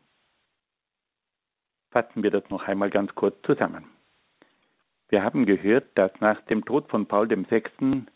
Fassen 1.90 2.22
wir 2.22 2.30
das 2.30 2.48
noch 2.48 2.66
einmal 2.66 2.88
ganz 2.88 3.14
kurz 3.14 3.36
zusammen. 3.44 3.84
Wir 5.10 5.22
haben 5.22 5.44
gehört, 5.44 5.98
dass 5.98 6.12
nach 6.20 6.40
dem 6.40 6.64
Tod 6.64 6.88
von 6.88 7.04
Paul 7.06 7.28
VI. 7.28 8.06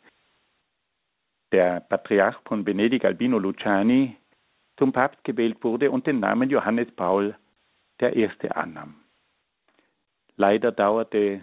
der 1.53 1.81
Patriarch 1.81 2.41
von 2.47 2.67
Venedig 2.67 3.05
Albino 3.05 3.39
Luciani 3.39 4.17
zum 4.79 4.93
Papst 4.93 5.23
gewählt 5.23 5.63
wurde 5.63 5.91
und 5.91 6.07
den 6.07 6.21
Namen 6.21 6.49
Johannes 6.49 6.91
Paul 6.93 7.37
I. 8.03 8.29
annahm. 8.51 8.95
Leider 10.37 10.73
dauerte 10.73 11.41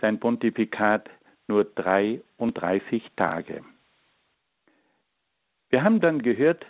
sein 0.00 0.18
Pontifikat 0.18 1.10
nur 1.48 1.64
33 1.64 3.10
Tage. 3.14 3.64
Wir 5.68 5.84
haben 5.84 6.00
dann 6.00 6.22
gehört, 6.22 6.66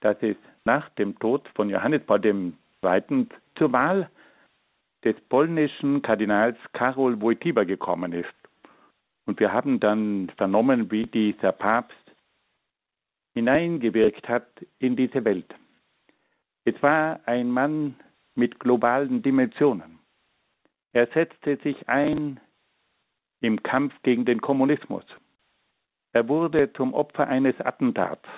dass 0.00 0.16
es 0.20 0.36
nach 0.64 0.88
dem 0.90 1.18
Tod 1.18 1.48
von 1.54 1.70
Johannes 1.70 2.00
Paul 2.04 2.24
II. 2.24 3.26
zur 3.54 3.72
Wahl 3.72 4.10
des 5.04 5.16
polnischen 5.28 6.02
Kardinals 6.02 6.58
Karol 6.72 7.20
Wojtyła 7.20 7.64
gekommen 7.64 8.12
ist. 8.12 8.34
Und 9.26 9.40
wir 9.40 9.52
haben 9.52 9.80
dann 9.80 10.30
vernommen, 10.36 10.90
wie 10.90 11.06
dieser 11.06 11.52
Papst 11.52 11.96
hineingewirkt 13.34 14.28
hat 14.28 14.48
in 14.78 14.96
diese 14.96 15.24
Welt. 15.24 15.54
Es 16.64 16.82
war 16.82 17.20
ein 17.26 17.50
Mann 17.50 17.94
mit 18.38 18.60
globalen 18.60 19.20
Dimensionen. 19.20 19.98
Er 20.92 21.08
setzte 21.12 21.58
sich 21.62 21.88
ein 21.88 22.40
im 23.40 23.62
Kampf 23.62 24.00
gegen 24.02 24.24
den 24.24 24.40
Kommunismus. 24.40 25.04
Er 26.12 26.28
wurde 26.28 26.72
zum 26.72 26.94
Opfer 26.94 27.28
eines 27.28 27.60
Attentats. 27.60 28.28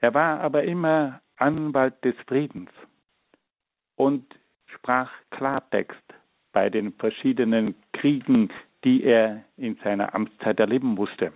Er 0.00 0.14
war 0.14 0.40
aber 0.40 0.64
immer 0.64 1.20
Anwalt 1.36 2.04
des 2.04 2.14
Friedens 2.26 2.70
und 3.94 4.38
sprach 4.66 5.12
Klartext 5.30 6.02
bei 6.52 6.70
den 6.70 6.92
verschiedenen 6.94 7.74
Kriegen, 7.92 8.50
die 8.84 9.04
er 9.04 9.44
in 9.56 9.76
seiner 9.84 10.14
Amtszeit 10.14 10.58
erleben 10.60 10.94
musste. 10.94 11.32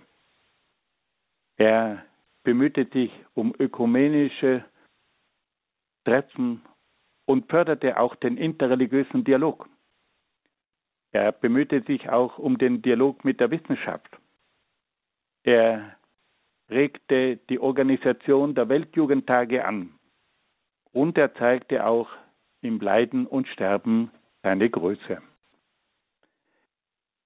Er 1.55 2.03
bemühte 2.43 2.87
sich 2.91 3.11
um 3.33 3.53
ökumenische 3.57 4.65
Treffen 6.03 6.61
und 7.25 7.49
förderte 7.49 7.99
auch 7.99 8.15
den 8.15 8.37
interreligiösen 8.37 9.23
Dialog. 9.23 9.69
Er 11.11 11.31
bemühte 11.31 11.83
sich 11.85 12.09
auch 12.09 12.37
um 12.39 12.57
den 12.57 12.81
Dialog 12.81 13.23
mit 13.23 13.39
der 13.39 13.51
Wissenschaft. 13.51 14.19
Er 15.43 15.95
regte 16.69 17.37
die 17.37 17.59
Organisation 17.59 18.55
der 18.55 18.69
Weltjugendtage 18.69 19.65
an 19.65 19.99
und 20.91 21.17
er 21.17 21.35
zeigte 21.35 21.85
auch 21.85 22.09
im 22.61 22.79
Leiden 22.79 23.27
und 23.27 23.47
Sterben 23.47 24.09
seine 24.41 24.69
Größe. 24.69 25.21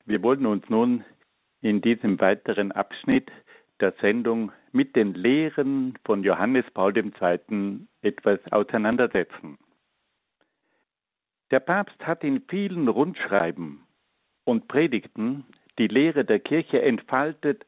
Wir 0.05 0.23
wollen 0.23 0.45
uns 0.45 0.69
nun 0.69 1.03
in 1.61 1.81
diesem 1.81 2.19
weiteren 2.19 2.71
Abschnitt 2.71 3.31
der 3.79 3.93
Sendung 4.01 4.51
mit 4.71 4.95
den 4.95 5.13
Lehren 5.13 5.97
von 6.05 6.23
Johannes 6.23 6.65
Paul 6.73 6.97
II. 6.97 7.87
etwas 8.01 8.39
auseinandersetzen. 8.51 9.57
Der 11.51 11.61
Papst 11.61 12.05
hat 12.05 12.23
in 12.23 12.43
vielen 12.47 12.87
Rundschreiben 12.87 13.85
und 14.43 14.67
Predigten 14.67 15.45
die 15.77 15.87
Lehre 15.87 16.25
der 16.25 16.39
Kirche 16.39 16.81
entfaltet 16.81 17.65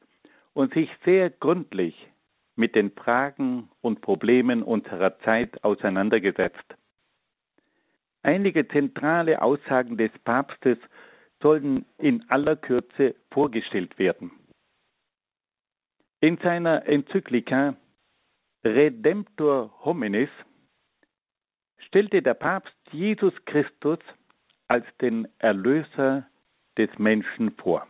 und 0.54 0.74
sich 0.74 0.90
sehr 1.06 1.30
gründlich 1.30 2.10
mit 2.56 2.76
den 2.76 2.92
Fragen 2.92 3.70
und 3.80 4.02
Problemen 4.02 4.64
unserer 4.64 5.18
Zeit 5.20 5.64
auseinandergesetzt. 5.64 6.76
Einige 8.22 8.68
zentrale 8.68 9.42
Aussagen 9.42 9.96
des 9.96 10.12
Papstes 10.26 10.78
sollen 11.42 11.86
in 11.98 12.30
aller 12.30 12.58
Kürze 12.58 13.16
vorgestellt 13.32 13.98
werden. 13.98 14.32
In 16.20 16.38
seiner 16.38 16.86
Enzyklika 16.86 17.78
Redemptor 18.66 19.74
hominis 19.86 20.30
stellte 21.80 22.22
der 22.22 22.34
Papst 22.34 22.76
Jesus 22.92 23.34
Christus 23.46 24.00
als 24.68 24.86
den 25.02 25.28
Erlöser 25.40 26.28
des 26.78 26.90
Menschen 26.98 27.52
vor. 27.52 27.88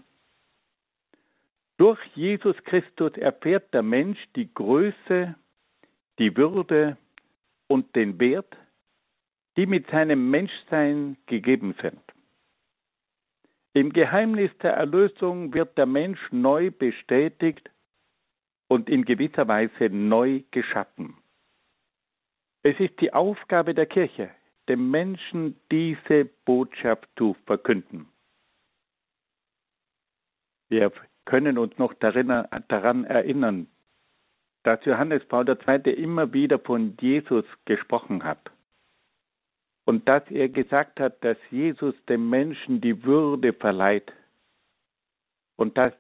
Durch 1.78 2.00
Jesus 2.16 2.56
Christus 2.64 3.12
erfährt 3.18 3.74
der 3.74 3.84
Mensch 3.84 4.20
die 4.36 4.54
Größe, 4.54 5.36
die 6.18 6.36
Würde 6.36 6.98
und 7.68 7.96
den 7.96 8.20
Wert 8.20 8.58
die 9.60 9.66
mit 9.66 9.90
seinem 9.90 10.30
Menschsein 10.30 11.18
gegeben 11.26 11.76
sind. 11.82 12.02
Im 13.74 13.92
Geheimnis 13.92 14.52
der 14.64 14.72
Erlösung 14.72 15.54
wird 15.54 15.78
der 15.78 15.86
Mensch 15.86 16.32
neu 16.32 16.72
bestätigt 16.72 17.70
und 18.70 18.90
in 18.90 19.04
gewisser 19.04 19.50
Weise 19.50 19.90
neu 19.90 20.44
geschaffen. 20.52 21.18
Es 22.62 22.78
ist 22.80 23.00
die 23.00 23.14
Aufgabe 23.14 23.74
der 23.74 23.86
Kirche, 23.86 24.32
dem 24.68 24.92
Menschen 24.92 25.58
diese 25.72 26.26
Botschaft 26.26 27.08
zu 27.18 27.38
verkünden. 27.46 28.10
Wir 30.68 30.92
können 31.24 31.58
uns 31.58 31.78
noch 31.78 31.94
daran 31.94 33.06
erinnern, 33.06 33.68
dass 34.64 34.84
Johannes 34.84 35.26
Paul 35.26 35.48
II. 35.48 35.94
immer 35.94 36.34
wieder 36.34 36.60
von 36.60 36.98
Jesus 37.00 37.46
gesprochen 37.64 38.26
hat 38.26 38.52
und 39.86 40.10
dass 40.10 40.30
er 40.30 40.50
gesagt 40.50 41.00
hat, 41.00 41.24
dass 41.24 41.38
Jesus 41.50 41.96
dem 42.10 42.30
Menschen 42.30 42.82
die 42.82 43.04
Würde 43.04 43.54
verleiht 43.54 44.12
und 45.56 45.78
dass 45.78 45.94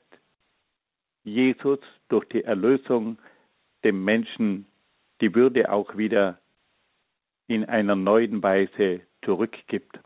Jesus 1.24 1.80
durch 2.10 2.26
die 2.26 2.44
Erlösung 2.44 3.18
dem 3.86 4.04
Menschen 4.04 4.66
die 5.22 5.34
Würde 5.34 5.72
auch 5.72 5.96
wieder 5.96 6.39
in 7.50 7.66
einer 7.66 7.96
neuen 7.96 8.44
Weise 8.44 9.02
zurückgibt. 9.24 10.00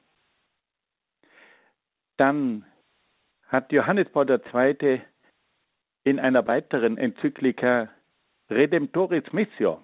Dann 2.16 2.66
hat 3.48 3.72
Johannes 3.74 4.10
Paul 4.10 4.30
II. 4.30 5.02
in 6.06 6.20
einer 6.20 6.48
weiteren 6.48 6.98
Enzyklika 6.98 7.90
Redemptoris 8.50 9.34
Missio 9.34 9.82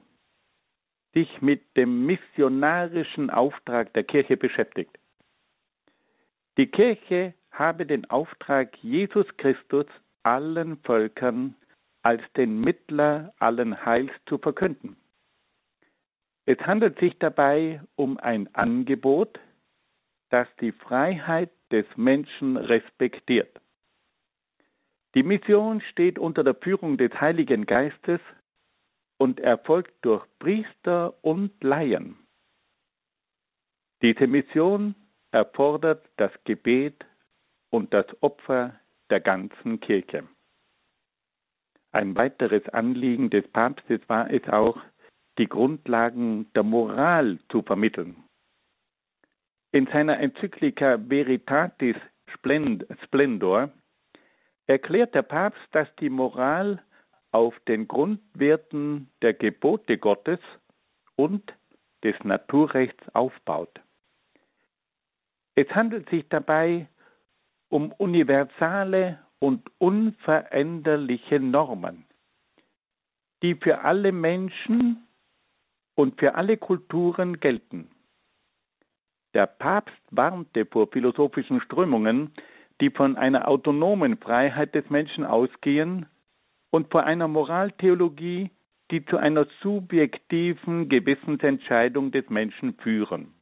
sich 1.14 1.42
mit 1.42 1.76
dem 1.76 2.06
missionarischen 2.06 3.30
Auftrag 3.30 3.94
der 3.94 4.06
Kirche 4.06 4.38
beschäftigt. 4.38 4.98
Die 6.58 6.68
Kirche 6.68 7.34
habe 7.52 7.86
den 7.86 8.10
Auftrag, 8.10 8.78
Jesus 8.82 9.26
Christus 9.36 9.88
allen 10.24 10.78
Völkern 10.84 11.56
als 12.04 12.22
den 12.38 12.62
Mittler 12.62 13.34
allen 13.40 13.86
Heils 13.86 14.14
zu 14.28 14.38
verkünden. 14.38 14.96
Es 16.52 16.58
handelt 16.66 16.98
sich 16.98 17.16
dabei 17.20 17.80
um 17.96 18.18
ein 18.18 18.50
Angebot, 18.56 19.40
das 20.30 20.48
die 20.60 20.72
Freiheit 20.72 21.52
des 21.70 21.86
Menschen 21.96 22.58
respektiert. 22.58 23.62
Die 25.14 25.22
Mission 25.22 25.80
steht 25.80 26.18
unter 26.18 26.44
der 26.44 26.56
Führung 26.56 26.98
des 26.98 27.12
Heiligen 27.22 27.68
Geistes 27.68 28.20
und 29.20 29.40
erfolgt 29.40 29.94
durch 30.04 30.26
Priester 30.40 31.24
und 31.24 31.64
Laien. 31.64 32.18
Diese 34.02 34.26
Mission 34.26 34.96
erfordert 35.30 36.10
das 36.16 36.32
Gebet 36.46 37.06
und 37.70 37.94
das 37.94 38.08
Opfer 38.22 38.74
der 39.12 39.20
ganzen 39.20 39.80
Kirche. 39.80 40.28
Ein 41.92 42.16
weiteres 42.16 42.68
Anliegen 42.70 43.30
des 43.30 43.48
Papstes 43.50 44.00
war 44.08 44.32
es 44.32 44.50
auch, 44.50 44.82
die 45.40 45.48
Grundlagen 45.48 46.52
der 46.54 46.64
Moral 46.64 47.40
zu 47.50 47.64
vermitteln. 47.64 48.24
In 49.72 49.88
seiner 49.88 50.20
Enzyklika 50.20 50.98
Veritatis 51.00 51.96
Splendor 52.28 53.72
erklärt 54.68 55.16
der 55.16 55.22
Papst, 55.22 55.68
dass 55.72 55.88
die 56.00 56.10
Moral 56.10 56.84
auf 57.32 57.58
den 57.62 57.88
Grundwerten 57.88 59.10
der 59.22 59.34
Gebote 59.34 59.98
Gottes 59.98 60.40
und 61.16 61.58
des 62.04 62.16
Naturrechts 62.24 63.04
aufbaut. 63.14 63.82
Es 65.56 65.74
handelt 65.74 66.10
sich 66.10 66.28
dabei 66.28 66.90
um 67.70 67.94
universale 67.94 69.20
und 69.40 69.72
unveränderliche 69.78 71.40
Normen, 71.40 72.06
die 73.42 73.56
für 73.56 73.82
alle 73.82 74.12
Menschen 74.12 75.06
und 76.00 76.18
für 76.18 76.36
alle 76.36 76.56
Kulturen 76.56 77.42
gelten. 77.42 77.92
Der 79.34 79.48
Papst 79.48 80.02
warnte 80.12 80.66
vor 80.66 80.88
philosophischen 80.90 81.60
Strömungen, 81.60 82.32
die 82.80 82.90
von 82.90 83.18
einer 83.18 83.50
autonomen 83.50 84.18
Freiheit 84.18 84.76
des 84.76 84.90
Menschen 84.90 85.26
ausgehen 85.26 86.06
und 86.72 86.90
vor 86.90 87.04
einer 87.04 87.28
Moraltheologie, 87.28 88.50
die 88.92 89.04
zu 89.04 89.18
einer 89.18 89.46
subjektiven 89.62 90.88
Gewissensentscheidung 90.88 92.12
des 92.12 92.30
Menschen 92.30 92.76
führen. 92.76 93.34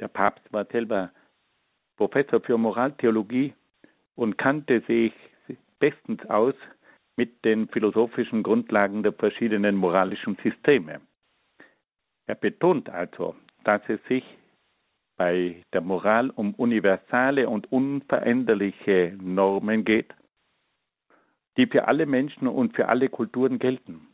Der 0.00 0.08
Papst 0.08 0.50
war 0.50 0.66
selber 0.72 1.12
Professor 1.96 2.40
für 2.40 2.56
Moraltheologie 2.56 3.52
und 4.14 4.38
kannte 4.38 4.82
sich 4.88 5.12
bestens 5.78 6.24
aus 6.30 6.54
mit 7.16 7.44
den 7.44 7.68
philosophischen 7.68 8.42
Grundlagen 8.42 9.02
der 9.02 9.12
verschiedenen 9.12 9.76
moralischen 9.76 10.38
Systeme. 10.42 11.02
Er 12.26 12.34
betont 12.34 12.88
also, 12.88 13.36
dass 13.64 13.82
es 13.88 14.00
sich 14.08 14.24
bei 15.16 15.62
der 15.72 15.80
Moral 15.80 16.30
um 16.30 16.54
universale 16.54 17.48
und 17.48 17.70
unveränderliche 17.70 19.16
Normen 19.20 19.84
geht, 19.84 20.14
die 21.56 21.66
für 21.66 21.86
alle 21.86 22.06
Menschen 22.06 22.48
und 22.48 22.74
für 22.74 22.88
alle 22.88 23.08
Kulturen 23.08 23.58
gelten. 23.58 24.08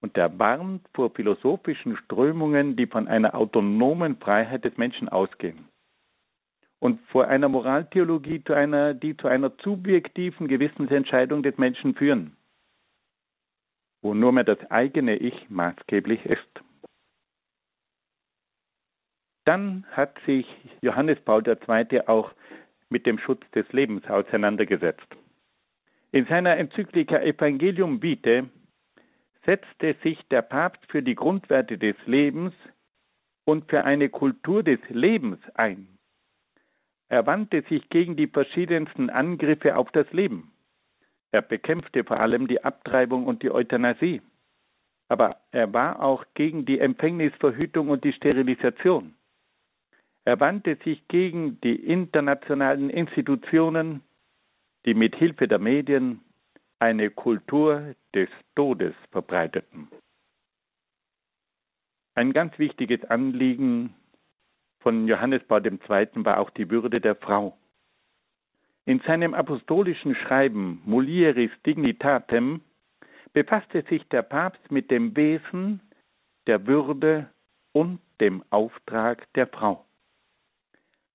Und 0.00 0.18
er 0.18 0.38
warnt 0.38 0.86
vor 0.92 1.10
philosophischen 1.10 1.96
Strömungen, 1.96 2.76
die 2.76 2.86
von 2.86 3.08
einer 3.08 3.34
autonomen 3.34 4.18
Freiheit 4.18 4.64
des 4.64 4.76
Menschen 4.76 5.08
ausgehen 5.08 5.68
und 6.84 7.00
vor 7.08 7.28
einer 7.28 7.48
Moraltheologie, 7.48 8.44
zu 8.44 8.52
einer, 8.52 8.92
die 8.92 9.16
zu 9.16 9.26
einer 9.26 9.50
subjektiven 9.62 10.48
Gewissensentscheidung 10.48 11.42
des 11.42 11.56
Menschen 11.56 11.94
führen, 11.94 12.36
wo 14.02 14.12
nur 14.12 14.32
mehr 14.32 14.44
das 14.44 14.70
eigene 14.70 15.16
Ich 15.16 15.48
maßgeblich 15.48 16.26
ist. 16.26 16.62
Dann 19.44 19.84
hat 19.90 20.18
sich 20.26 20.46
Johannes 20.80 21.20
Paul 21.20 21.42
II. 21.46 22.00
auch 22.06 22.32
mit 22.88 23.06
dem 23.06 23.18
Schutz 23.18 23.42
des 23.54 23.70
Lebens 23.72 24.06
auseinandergesetzt. 24.08 25.06
In 26.12 26.26
seiner 26.26 26.56
Enzyklika 26.56 27.18
Evangelium 27.18 28.02
Vitae 28.02 28.44
setzte 29.44 29.96
sich 30.02 30.26
der 30.28 30.42
Papst 30.42 30.90
für 30.90 31.02
die 31.02 31.14
Grundwerte 31.14 31.76
des 31.76 31.96
Lebens 32.06 32.54
und 33.44 33.68
für 33.68 33.84
eine 33.84 34.08
Kultur 34.08 34.62
des 34.62 34.78
Lebens 34.88 35.38
ein. 35.54 35.98
Er 37.08 37.26
wandte 37.26 37.62
sich 37.68 37.90
gegen 37.90 38.16
die 38.16 38.28
verschiedensten 38.28 39.10
Angriffe 39.10 39.76
auf 39.76 39.90
das 39.90 40.10
Leben. 40.12 40.52
Er 41.32 41.42
bekämpfte 41.42 42.04
vor 42.04 42.20
allem 42.20 42.46
die 42.46 42.64
Abtreibung 42.64 43.26
und 43.26 43.42
die 43.42 43.50
Euthanasie. 43.50 44.22
Aber 45.08 45.40
er 45.50 45.72
war 45.74 46.02
auch 46.02 46.24
gegen 46.32 46.64
die 46.64 46.78
Empfängnisverhütung 46.78 47.90
und 47.90 48.04
die 48.04 48.12
Sterilisation. 48.12 49.14
Er 50.26 50.40
wandte 50.40 50.78
sich 50.82 51.06
gegen 51.08 51.60
die 51.60 51.76
internationalen 51.76 52.88
Institutionen, 52.88 54.02
die 54.86 54.94
mit 54.94 55.16
Hilfe 55.16 55.48
der 55.48 55.58
Medien 55.58 56.22
eine 56.78 57.10
Kultur 57.10 57.94
des 58.14 58.28
Todes 58.54 58.94
verbreiteten. 59.10 59.88
Ein 62.14 62.32
ganz 62.32 62.58
wichtiges 62.58 63.04
Anliegen 63.04 63.94
von 64.80 65.08
Johannes 65.08 65.42
Paul 65.44 65.66
II. 65.66 65.78
war 66.24 66.38
auch 66.38 66.50
die 66.50 66.70
Würde 66.70 67.00
der 67.00 67.16
Frau. 67.16 67.58
In 68.86 69.00
seinem 69.00 69.34
apostolischen 69.34 70.14
Schreiben 70.14 70.82
Mulieris 70.84 71.50
Dignitatem 71.66 72.60
befasste 73.32 73.84
sich 73.88 74.06
der 74.08 74.22
Papst 74.22 74.70
mit 74.70 74.90
dem 74.90 75.16
Wesen, 75.16 75.80
der 76.46 76.66
Würde 76.66 77.30
und 77.72 77.98
dem 78.20 78.44
Auftrag 78.50 79.26
der 79.34 79.46
Frau. 79.48 79.83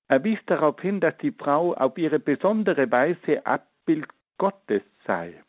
Er 0.09 0.23
wies 0.23 0.39
darauf 0.47 0.81
hin, 0.81 0.99
dass 0.99 1.17
die 1.17 1.31
Frau 1.31 1.73
auf 1.75 1.97
ihre 1.97 2.19
besondere 2.19 2.91
Weise 2.91 3.45
Abbild 3.45 4.07
Gottes 4.37 4.81
sei 5.05 5.43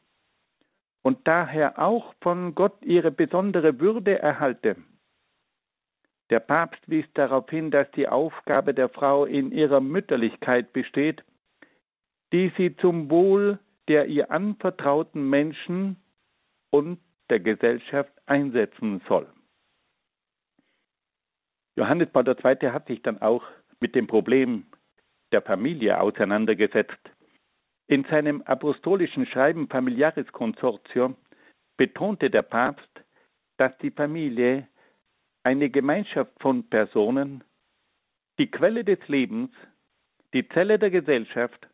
und 1.03 1.27
daher 1.27 1.79
auch 1.79 2.15
von 2.21 2.55
Gott 2.55 2.85
ihre 2.85 3.11
besondere 3.11 3.81
Würde 3.81 4.19
erhalte. 4.19 4.77
Der 6.29 6.41
Papst 6.41 6.83
wies 6.87 7.07
darauf 7.15 7.49
hin, 7.49 7.71
dass 7.71 7.91
die 7.93 8.07
Aufgabe 8.07 8.75
der 8.75 8.91
Frau 8.91 9.25
in 9.25 9.51
ihrer 9.51 9.81
Mütterlichkeit 9.81 10.73
besteht, 10.73 11.25
die 12.33 12.53
sie 12.57 12.77
zum 12.77 13.11
Wohl 13.11 13.59
der 13.89 14.07
ihr 14.07 14.31
anvertrauten 14.31 15.29
Menschen 15.29 15.97
und 16.71 17.01
der 17.29 17.41
Gesellschaft 17.41 18.13
einsetzen 18.27 19.03
soll. 19.09 19.27
Johannes 21.77 22.09
Paul 22.13 22.29
II. 22.29 22.71
hat 22.71 22.87
sich 22.87 23.03
dann 23.03 23.21
auch 23.21 23.43
mit 23.81 23.95
dem 23.95 24.07
Problem 24.07 24.67
der 25.33 25.43
Familie 25.43 26.01
auseinandergesetzt. 26.01 27.01
In 27.87 28.05
seinem 28.05 28.43
apostolischen 28.43 29.27
Schreiben 29.27 29.69
Familiaris 29.69 30.31
Consortio 30.31 31.17
betonte 31.77 32.31
der 32.31 32.43
Papst, 32.43 33.05
dass 33.57 33.77
die 33.79 33.91
Familie 33.91 34.69
eine 35.43 35.71
Gemeinschaft 35.71 36.33
von 36.41 36.69
Personen, 36.69 37.43
die 38.39 38.51
Quelle 38.51 38.85
des 38.85 39.09
Lebens, 39.09 39.51
die 40.33 40.49
Zelle 40.49 40.79
der 40.79 40.91
Gesellschaft 40.91 41.69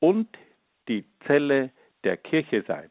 und 0.00 0.36
die 0.88 1.04
Zelle 1.26 1.70
der 2.02 2.16
Kirche 2.16 2.64
sei. 2.66 2.90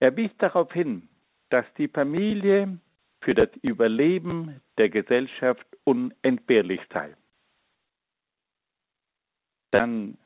Er 0.00 0.16
wies 0.16 0.30
darauf 0.38 0.72
hin, 0.72 1.08
dass 1.48 1.64
die 1.78 1.88
Familie 1.88 2.78
für 3.24 3.34
das 3.34 3.48
Überleben 3.62 4.60
der 4.76 4.90
Gesellschaft 4.90 5.66
unentbehrlich 5.84 6.80
sei. 6.92 7.16
Dann 9.70 10.18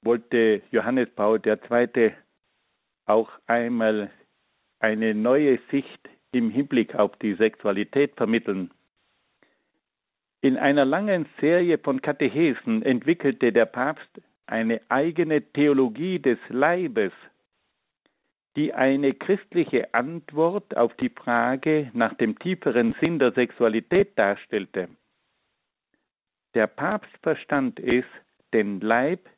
wollte 0.00 0.62
Johannes 0.70 1.10
Paul 1.14 1.40
II. 1.44 2.12
auch 3.04 3.30
einmal 3.46 4.10
eine 4.78 5.14
neue 5.14 5.58
Sicht 5.70 6.08
im 6.32 6.50
Hinblick 6.50 6.94
auf 6.94 7.16
die 7.16 7.34
Sexualität 7.34 8.16
vermitteln. 8.16 8.70
In 10.40 10.56
einer 10.56 10.86
langen 10.86 11.26
Serie 11.38 11.78
von 11.78 12.00
Katechesen 12.00 12.82
entwickelte 12.82 13.52
der 13.52 13.66
Papst 13.66 14.20
eine 14.46 14.80
eigene 14.88 15.42
Theologie 15.52 16.18
des 16.18 16.38
Leibes, 16.48 17.12
die 18.56 18.72
eine 18.72 19.14
christliche 19.14 19.92
Antwort 19.94 20.76
auf 20.76 20.94
die 20.94 21.10
Frage 21.10 21.90
nach 21.92 22.14
dem 22.14 22.38
tieferen 22.38 22.94
Sinn 23.00 23.18
der 23.18 23.32
Sexualität 23.32 24.18
darstellte. 24.18 24.88
Der 26.54 26.68
Papst 26.68 27.12
verstand 27.22 27.80
es, 27.80 28.04
den 28.52 28.80
Leib 28.80 29.28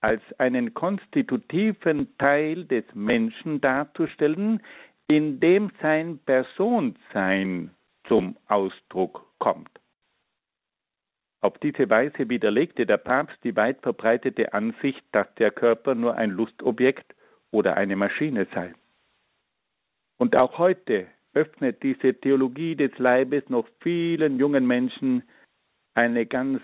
als 0.00 0.22
einen 0.38 0.72
konstitutiven 0.72 2.16
Teil 2.16 2.64
des 2.64 2.84
Menschen 2.94 3.60
darzustellen, 3.60 4.62
in 5.06 5.38
dem 5.38 5.70
sein 5.82 6.18
Personsein 6.18 7.70
zum 8.04 8.36
Ausdruck 8.48 9.26
kommt. 9.38 9.70
Auf 11.42 11.58
diese 11.58 11.90
Weise 11.90 12.30
widerlegte 12.30 12.86
der 12.86 12.96
Papst 12.96 13.36
die 13.44 13.54
weit 13.56 13.82
verbreitete 13.82 14.54
Ansicht, 14.54 15.04
dass 15.12 15.26
der 15.34 15.50
Körper 15.50 15.94
nur 15.94 16.16
ein 16.16 16.30
Lustobjekt 16.30 17.14
oder 17.52 17.76
eine 17.76 17.94
Maschine 17.94 18.48
sei. 18.52 18.74
Und 20.16 20.34
auch 20.34 20.58
heute 20.58 21.06
öffnet 21.34 21.82
diese 21.82 22.14
Theologie 22.14 22.74
des 22.74 22.98
Leibes 22.98 23.48
noch 23.48 23.68
vielen 23.80 24.38
jungen 24.38 24.66
Menschen 24.66 25.22
eine 25.94 26.26
ganz 26.26 26.60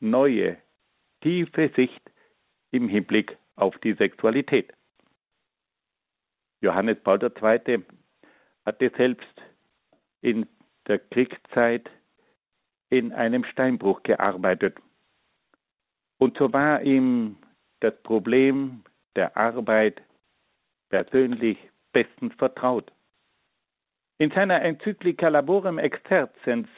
neue, 0.00 0.58
tiefe 1.20 1.70
Sicht 1.74 2.02
im 2.70 2.88
Hinblick 2.88 3.38
auf 3.56 3.78
die 3.78 3.94
Sexualität. 3.94 4.72
Johannes 6.60 6.96
Paul 7.02 7.20
II. 7.22 7.84
hatte 8.64 8.92
selbst 8.96 9.42
in 10.20 10.46
der 10.86 10.98
Kriegszeit 10.98 11.90
in 12.90 13.12
einem 13.12 13.44
Steinbruch 13.44 14.02
gearbeitet. 14.02 14.78
Und 16.18 16.38
so 16.38 16.52
war 16.52 16.82
ihm 16.82 17.36
das 17.80 17.94
Problem 18.02 18.84
der 19.16 19.36
Arbeit 19.36 20.02
persönlich 20.92 21.58
bestens 21.92 22.34
vertraut. 22.34 22.92
In 24.18 24.30
seiner 24.30 24.60
Enzyklika 24.62 25.28
Laborem 25.28 25.78
Exercens 25.78 26.68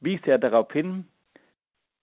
wies 0.00 0.20
er 0.26 0.38
darauf 0.38 0.70
hin, 0.72 1.08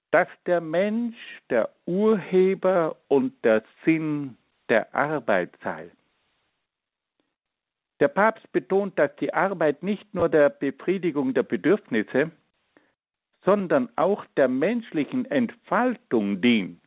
dass 0.10 0.28
der 0.48 0.62
Mensch 0.62 1.42
der 1.52 1.70
Urheber 1.86 2.98
und 3.08 3.34
der 3.46 3.64
Sinn 3.86 4.36
der 4.68 4.94
Arbeit 4.96 5.52
sei. 5.64 5.92
Der 8.00 8.08
Papst 8.08 8.52
betont, 8.52 8.98
dass 8.98 9.16
die 9.18 9.34
Arbeit 9.34 9.84
nicht 9.84 10.14
nur 10.14 10.30
der 10.30 10.50
Befriedigung 10.50 11.36
der 11.36 11.44
Bedürfnisse, 11.44 12.32
sondern 13.46 13.90
auch 13.96 14.26
der 14.38 14.48
menschlichen 14.48 15.26
Entfaltung 15.26 16.42
dient. 16.42 16.82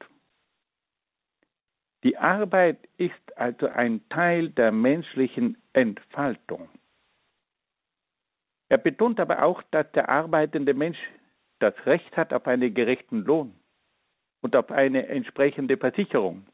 Die 2.07 2.17
Arbeit 2.17 2.89
ist 2.99 3.37
also 3.37 3.67
ein 3.67 4.09
Teil 4.11 4.51
der 4.51 4.71
menschlichen 4.71 5.61
Entfaltung. 5.73 6.69
Er 8.69 8.79
betont 8.79 9.19
aber 9.19 9.43
auch, 9.43 9.61
dass 9.73 9.91
der 9.91 10.09
arbeitende 10.09 10.73
Mensch 10.73 11.01
das 11.59 11.75
Recht 11.85 12.17
hat 12.17 12.33
auf 12.33 12.47
einen 12.47 12.73
gerechten 12.73 13.25
Lohn 13.25 13.59
und 14.41 14.55
auf 14.55 14.71
eine 14.71 15.09
entsprechende 15.09 15.77
Versicherung. 15.77 16.47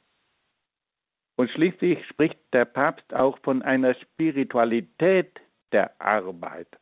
Und 1.36 1.50
schließlich 1.50 2.06
spricht 2.06 2.38
der 2.54 2.64
Papst 2.64 3.12
auch 3.12 3.38
von 3.42 3.60
einer 3.60 3.92
Spiritualität 3.92 5.42
der 5.70 6.00
Arbeit. 6.00 6.78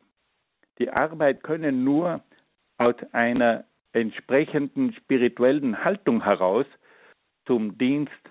Die 0.79 0.91
Arbeit 0.91 1.43
könne 1.43 1.73
nur 1.73 2.23
aus 2.79 2.95
einer 3.11 3.65
entsprechenden 3.93 4.93
spirituellen 4.93 5.83
Haltung 5.83 6.23
heraus 6.23 6.67
zum 7.47 7.77
Dienst 7.77 8.30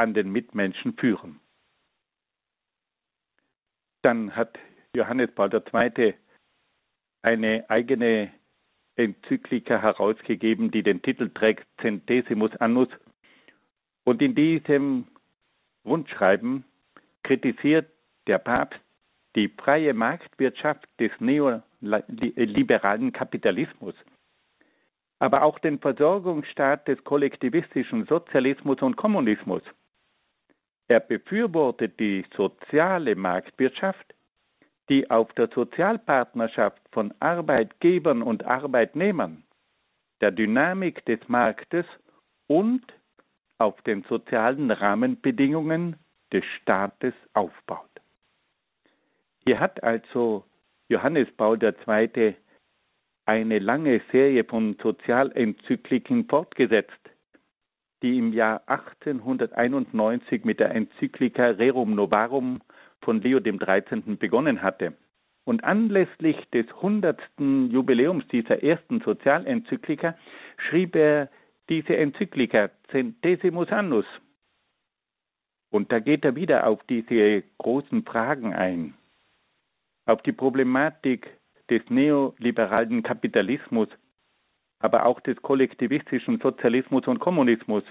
an 0.00 0.14
den 0.14 0.32
Mitmenschen 0.32 0.96
führen. 0.96 1.40
Dann 4.02 4.34
hat 4.34 4.58
Johannes 4.96 5.28
Paul 5.34 5.50
II. 5.52 6.14
eine 7.20 7.68
eigene 7.68 8.32
Enzyklika 8.96 9.80
herausgegeben, 9.82 10.70
die 10.70 10.82
den 10.82 11.02
Titel 11.02 11.28
trägt 11.28 11.66
Centesimus 11.78 12.56
Annus. 12.56 12.88
Und 14.04 14.22
in 14.22 14.34
diesem 14.34 15.06
Rundschreiben 15.84 16.64
kritisiert 17.22 17.90
der 18.26 18.38
Papst 18.38 18.80
die 19.36 19.48
freie 19.48 19.92
Marktwirtschaft 19.92 20.88
des 20.98 21.12
neoliberalen 21.20 23.12
Kapitalismus, 23.12 23.94
aber 25.18 25.42
auch 25.42 25.58
den 25.58 25.78
Versorgungsstaat 25.78 26.88
des 26.88 27.04
kollektivistischen 27.04 28.06
Sozialismus 28.06 28.80
und 28.80 28.96
Kommunismus. 28.96 29.62
Er 30.90 30.98
befürwortet 30.98 32.00
die 32.00 32.24
soziale 32.36 33.14
Marktwirtschaft, 33.14 34.12
die 34.88 35.08
auf 35.08 35.32
der 35.34 35.48
Sozialpartnerschaft 35.54 36.82
von 36.90 37.14
Arbeitgebern 37.20 38.22
und 38.22 38.44
Arbeitnehmern, 38.44 39.44
der 40.20 40.32
Dynamik 40.32 41.04
des 41.04 41.20
Marktes 41.28 41.86
und 42.48 42.82
auf 43.58 43.80
den 43.82 44.02
sozialen 44.02 44.72
Rahmenbedingungen 44.72 45.94
des 46.32 46.44
Staates 46.44 47.14
aufbaut. 47.34 48.00
Hier 49.46 49.60
hat 49.60 49.80
also 49.84 50.44
Johannes 50.88 51.28
Paul 51.36 51.56
II. 51.62 52.34
eine 53.26 53.60
lange 53.60 54.00
Serie 54.10 54.42
von 54.42 54.76
Sozialenzykliken 54.82 56.28
fortgesetzt, 56.28 57.09
die 58.02 58.18
im 58.18 58.32
Jahr 58.32 58.62
1891 58.66 60.44
mit 60.44 60.60
der 60.60 60.74
Enzyklika 60.74 61.48
Rerum 61.50 61.94
Novarum 61.94 62.60
von 63.02 63.20
Leo 63.20 63.40
XIII. 63.40 64.16
begonnen 64.16 64.62
hatte. 64.62 64.94
Und 65.44 65.64
anlässlich 65.64 66.36
des 66.52 66.66
100. 66.68 67.18
Jubiläums 67.38 68.26
dieser 68.28 68.62
ersten 68.62 69.00
Sozialenzyklika 69.00 70.14
schrieb 70.56 70.94
er 70.96 71.28
diese 71.68 71.96
Enzyklika 71.96 72.70
Centesimus 72.90 73.68
Annus. 73.70 74.06
Und 75.70 75.92
da 75.92 76.00
geht 76.00 76.24
er 76.24 76.36
wieder 76.36 76.66
auf 76.66 76.82
diese 76.84 77.42
großen 77.58 78.04
Fragen 78.04 78.52
ein, 78.54 78.94
auf 80.04 80.22
die 80.22 80.32
Problematik 80.32 81.38
des 81.70 81.82
neoliberalen 81.88 83.02
Kapitalismus, 83.02 83.88
aber 84.80 85.06
auch 85.06 85.20
des 85.20 85.40
kollektivistischen 85.40 86.40
Sozialismus 86.40 87.06
und 87.06 87.20
Kommunismus. 87.20 87.84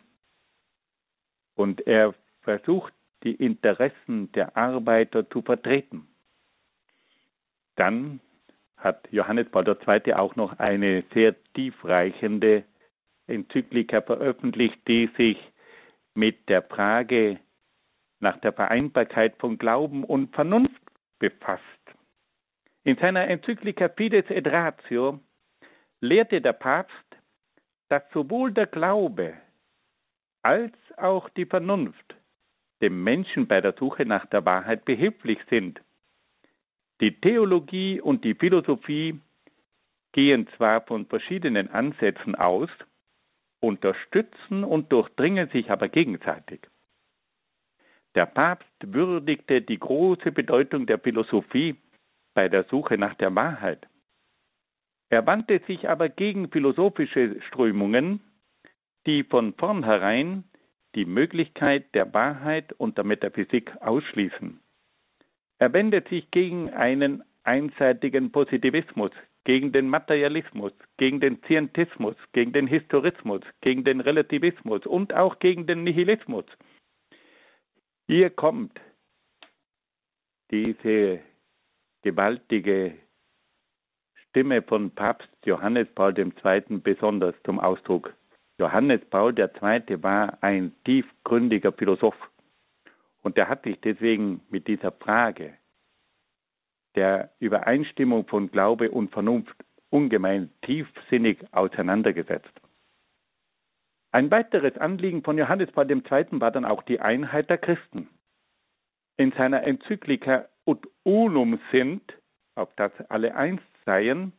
Und 1.55 1.85
er 1.87 2.13
versucht 2.41 2.93
die 3.23 3.35
Interessen 3.35 4.31
der 4.31 4.57
Arbeiter 4.57 5.29
zu 5.29 5.41
vertreten. 5.41 6.07
Dann 7.75 8.19
hat 8.75 9.07
Johannes 9.11 9.49
Paul 9.49 9.67
II. 9.67 10.13
auch 10.13 10.35
noch 10.35 10.57
eine 10.57 11.03
sehr 11.13 11.35
tiefreichende 11.53 12.63
Enzyklika 13.27 14.01
veröffentlicht, 14.01 14.79
die 14.87 15.09
sich 15.17 15.37
mit 16.15 16.49
der 16.49 16.63
Frage 16.63 17.39
nach 18.19 18.37
der 18.37 18.53
Vereinbarkeit 18.53 19.35
von 19.37 19.57
Glauben 19.57 20.03
und 20.03 20.33
Vernunft 20.33 20.81
befasst. 21.19 21.61
In 22.83 22.97
seiner 22.97 23.27
Enzyklika 23.27 23.89
Fides 23.89 24.29
et 24.29 24.47
Ratio 24.47 25.19
lehrte 26.01 26.41
der 26.41 26.53
Papst, 26.53 26.95
dass 27.89 28.03
sowohl 28.13 28.51
der 28.51 28.67
Glaube 28.67 29.33
als 30.41 30.73
auch 30.97 31.29
die 31.29 31.45
Vernunft 31.45 32.15
dem 32.81 33.03
Menschen 33.03 33.47
bei 33.47 33.59
der 33.61 33.75
Suche 33.77 34.05
nach 34.05 34.25
der 34.25 34.45
Wahrheit 34.45 34.85
behilflich 34.85 35.39
sind. 35.49 35.81
Die 37.01 37.19
Theologie 37.19 37.99
und 37.99 38.23
die 38.23 38.35
Philosophie 38.35 39.19
gehen 40.11 40.47
zwar 40.55 40.81
von 40.81 41.05
verschiedenen 41.05 41.69
Ansätzen 41.69 42.35
aus, 42.35 42.69
unterstützen 43.59 44.63
und 44.63 44.91
durchdringen 44.91 45.49
sich 45.49 45.69
aber 45.69 45.89
gegenseitig. 45.89 46.61
Der 48.15 48.25
Papst 48.25 48.69
würdigte 48.81 49.61
die 49.61 49.77
große 49.77 50.31
Bedeutung 50.31 50.85
der 50.85 50.99
Philosophie 50.99 51.75
bei 52.33 52.49
der 52.49 52.63
Suche 52.63 52.97
nach 52.97 53.13
der 53.13 53.35
Wahrheit. 53.35 53.87
Er 55.09 55.25
wandte 55.25 55.61
sich 55.65 55.89
aber 55.89 56.09
gegen 56.09 56.51
philosophische 56.51 57.41
Strömungen, 57.41 58.21
die 59.07 59.23
von 59.23 59.55
vornherein 59.57 60.43
die 60.95 61.05
Möglichkeit 61.05 61.93
der 61.95 62.13
Wahrheit 62.13 62.73
und 62.73 62.97
der 62.97 63.05
Metaphysik 63.05 63.75
ausschließen. 63.81 64.59
Er 65.57 65.73
wendet 65.73 66.09
sich 66.09 66.29
gegen 66.31 66.69
einen 66.69 67.23
einseitigen 67.43 68.31
Positivismus, 68.31 69.11
gegen 69.43 69.71
den 69.71 69.89
Materialismus, 69.89 70.73
gegen 70.97 71.19
den 71.19 71.41
Scientismus, 71.43 72.15
gegen 72.33 72.53
den 72.53 72.67
Historismus, 72.67 73.41
gegen 73.61 73.83
den 73.83 74.01
Relativismus 74.01 74.85
und 74.85 75.13
auch 75.15 75.39
gegen 75.39 75.65
den 75.65 75.83
Nihilismus. 75.83 76.45
Hier 78.07 78.29
kommt 78.29 78.79
diese 80.51 81.19
gewaltige 82.01 82.95
Stimme 84.29 84.61
von 84.61 84.91
Papst 84.91 85.27
Johannes 85.43 85.87
Paul 85.95 86.13
II. 86.15 86.77
besonders 86.83 87.33
zum 87.43 87.59
Ausdruck. 87.59 88.13
Johannes 88.59 88.99
Paul 89.09 89.33
II. 89.39 90.03
war 90.03 90.37
ein 90.41 90.71
tiefgründiger 90.83 91.71
Philosoph 91.71 92.29
und 93.23 93.39
er 93.39 93.49
hat 93.49 93.63
sich 93.63 93.79
deswegen 93.81 94.41
mit 94.51 94.67
dieser 94.67 94.91
Frage 94.91 95.55
der 96.93 97.33
Übereinstimmung 97.39 98.27
von 98.27 98.51
Glaube 98.51 98.91
und 98.91 99.11
Vernunft 99.11 99.55
ungemein 99.89 100.51
tiefsinnig 100.61 101.39
auseinandergesetzt. 101.51 102.53
Ein 104.11 104.29
weiteres 104.29 104.77
Anliegen 104.77 105.23
von 105.23 105.39
Johannes 105.39 105.71
Paul 105.71 105.89
II. 105.89 106.03
war 106.33 106.51
dann 106.51 106.65
auch 106.65 106.83
die 106.83 106.99
Einheit 106.99 107.49
der 107.49 107.57
Christen. 107.57 108.07
In 109.17 109.31
seiner 109.31 109.63
Enzyklika 109.63 110.47
Ut 110.67 110.87
Unum 111.01 111.59
sind, 111.71 112.13
auf 112.53 112.69
das 112.75 112.91
alle 113.09 113.35
eins 113.35 113.61
seien, 113.85 114.33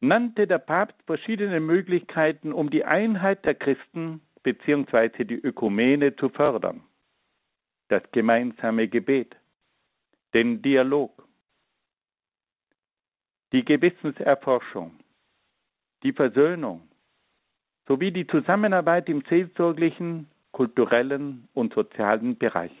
nannte 0.00 0.46
der 0.46 0.58
Papst 0.58 0.96
verschiedene 1.06 1.60
Möglichkeiten, 1.60 2.52
um 2.52 2.70
die 2.70 2.84
Einheit 2.84 3.44
der 3.44 3.54
Christen 3.54 4.20
bzw. 4.42 5.24
die 5.24 5.40
Ökumene 5.40 6.16
zu 6.16 6.28
fördern. 6.28 6.82
Das 7.88 8.02
gemeinsame 8.12 8.88
Gebet, 8.88 9.36
den 10.32 10.62
Dialog, 10.62 11.26
die 13.52 13.64
Gewissenserforschung, 13.64 14.98
die 16.02 16.12
Versöhnung 16.12 16.88
sowie 17.88 18.12
die 18.12 18.26
Zusammenarbeit 18.26 19.08
im 19.08 19.24
seelsorglichen, 19.28 20.30
kulturellen 20.52 21.48
und 21.52 21.74
sozialen 21.74 22.38
Bereich. 22.38 22.72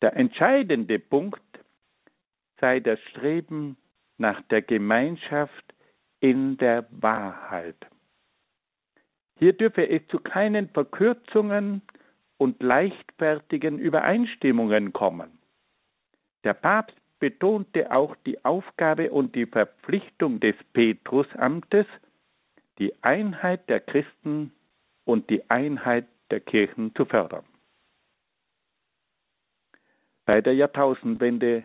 Der 0.00 0.16
entscheidende 0.16 0.98
Punkt 0.98 1.42
sei 2.58 2.80
das 2.80 2.98
Streben 3.00 3.76
nach 4.20 4.42
der 4.42 4.60
Gemeinschaft 4.62 5.74
in 6.20 6.58
der 6.58 6.86
Wahrheit. 6.90 7.86
Hier 9.38 9.54
dürfe 9.54 9.88
es 9.88 10.06
zu 10.08 10.18
keinen 10.18 10.68
Verkürzungen 10.68 11.80
und 12.36 12.62
leichtfertigen 12.62 13.78
Übereinstimmungen 13.78 14.92
kommen. 14.92 15.38
Der 16.44 16.52
Papst 16.52 16.96
betonte 17.18 17.90
auch 17.92 18.14
die 18.26 18.44
Aufgabe 18.44 19.10
und 19.10 19.34
die 19.34 19.46
Verpflichtung 19.46 20.38
des 20.38 20.54
Petrusamtes, 20.74 21.86
die 22.78 22.92
Einheit 23.02 23.68
der 23.70 23.80
Christen 23.80 24.52
und 25.04 25.30
die 25.30 25.48
Einheit 25.50 26.06
der 26.30 26.40
Kirchen 26.40 26.94
zu 26.94 27.06
fördern. 27.06 27.44
Bei 30.26 30.42
der 30.42 30.54
Jahrtausendwende 30.54 31.64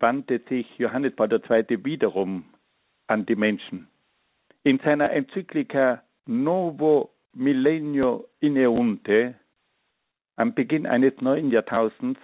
wandte 0.00 0.40
sich 0.48 0.66
Johannes 0.78 1.14
Paul 1.14 1.32
II. 1.32 1.84
wiederum 1.84 2.44
an 3.06 3.26
die 3.26 3.36
Menschen. 3.36 3.88
In 4.62 4.78
seiner 4.78 5.10
Enzyklika 5.10 6.02
Novo 6.26 7.14
Millennio 7.32 8.28
Ineunte 8.40 9.34
am 10.36 10.54
Beginn 10.54 10.86
eines 10.86 11.20
neuen 11.20 11.50
Jahrtausends 11.50 12.20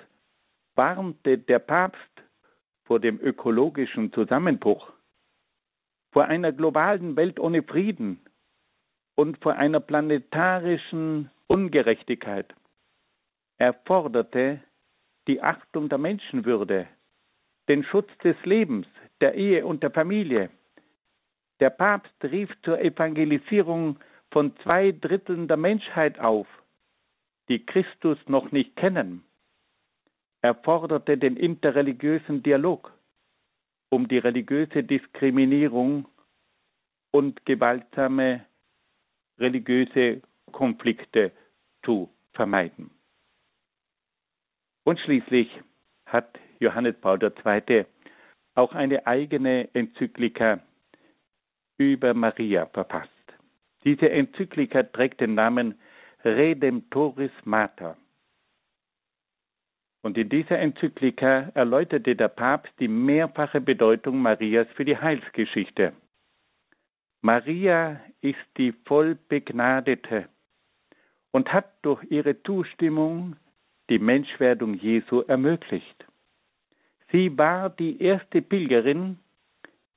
warnte 0.74 1.38
der 1.38 1.58
Papst 1.58 2.00
vor 2.84 3.00
dem 3.00 3.20
ökologischen 3.20 4.12
Zusammenbruch, 4.12 4.92
vor 6.12 6.24
einer 6.26 6.52
globalen 6.52 7.16
Welt 7.16 7.38
ohne 7.38 7.62
Frieden 7.62 8.20
und 9.16 9.42
vor 9.42 9.56
einer 9.56 9.80
planetarischen 9.80 11.30
Ungerechtigkeit. 11.46 12.54
Er 13.58 13.74
forderte 13.74 14.60
die 15.26 15.42
Achtung 15.42 15.88
der 15.88 15.98
Menschenwürde, 15.98 16.88
den 17.68 17.84
Schutz 17.84 18.10
des 18.22 18.36
Lebens, 18.44 18.86
der 19.20 19.34
Ehe 19.34 19.66
und 19.66 19.82
der 19.82 19.90
Familie. 19.90 20.50
Der 21.60 21.70
Papst 21.70 22.14
rief 22.22 22.50
zur 22.62 22.80
Evangelisierung 22.80 23.98
von 24.30 24.54
zwei 24.62 24.92
Dritteln 24.92 25.48
der 25.48 25.56
Menschheit 25.56 26.20
auf, 26.20 26.46
die 27.48 27.64
Christus 27.64 28.18
noch 28.26 28.52
nicht 28.52 28.76
kennen. 28.76 29.24
Er 30.42 30.54
forderte 30.54 31.16
den 31.16 31.36
interreligiösen 31.36 32.42
Dialog, 32.42 32.92
um 33.88 34.06
die 34.06 34.18
religiöse 34.18 34.84
Diskriminierung 34.84 36.06
und 37.10 37.44
gewaltsame 37.46 38.44
religiöse 39.38 40.22
Konflikte 40.52 41.32
zu 41.82 42.10
vermeiden. 42.32 42.90
Und 44.84 45.00
schließlich 45.00 45.62
hat 46.04 46.38
Johannes 46.60 46.94
Paul 47.00 47.18
II. 47.22 47.84
auch 48.54 48.74
eine 48.74 49.06
eigene 49.06 49.68
Enzyklika 49.74 50.60
über 51.78 52.14
Maria 52.14 52.66
verfasst. 52.66 53.10
Diese 53.84 54.10
Enzyklika 54.10 54.82
trägt 54.82 55.20
den 55.20 55.34
Namen 55.34 55.78
Redemptoris 56.24 57.30
Mater. 57.44 57.96
Und 60.02 60.16
in 60.18 60.28
dieser 60.28 60.58
Enzyklika 60.58 61.50
erläuterte 61.54 62.16
der 62.16 62.28
Papst 62.28 62.72
die 62.78 62.88
mehrfache 62.88 63.60
Bedeutung 63.60 64.22
Marias 64.22 64.68
für 64.74 64.84
die 64.84 64.96
Heilsgeschichte. 64.96 65.92
Maria 67.22 68.00
ist 68.20 68.46
die 68.56 68.72
Vollbegnadete 68.84 70.28
und 71.32 71.52
hat 71.52 71.74
durch 71.82 72.04
ihre 72.10 72.40
Zustimmung 72.42 73.36
die 73.90 73.98
Menschwerdung 73.98 74.74
Jesu 74.74 75.22
ermöglicht. 75.22 76.05
Sie 77.12 77.36
war 77.38 77.70
die 77.70 78.02
erste 78.02 78.42
Pilgerin, 78.42 79.18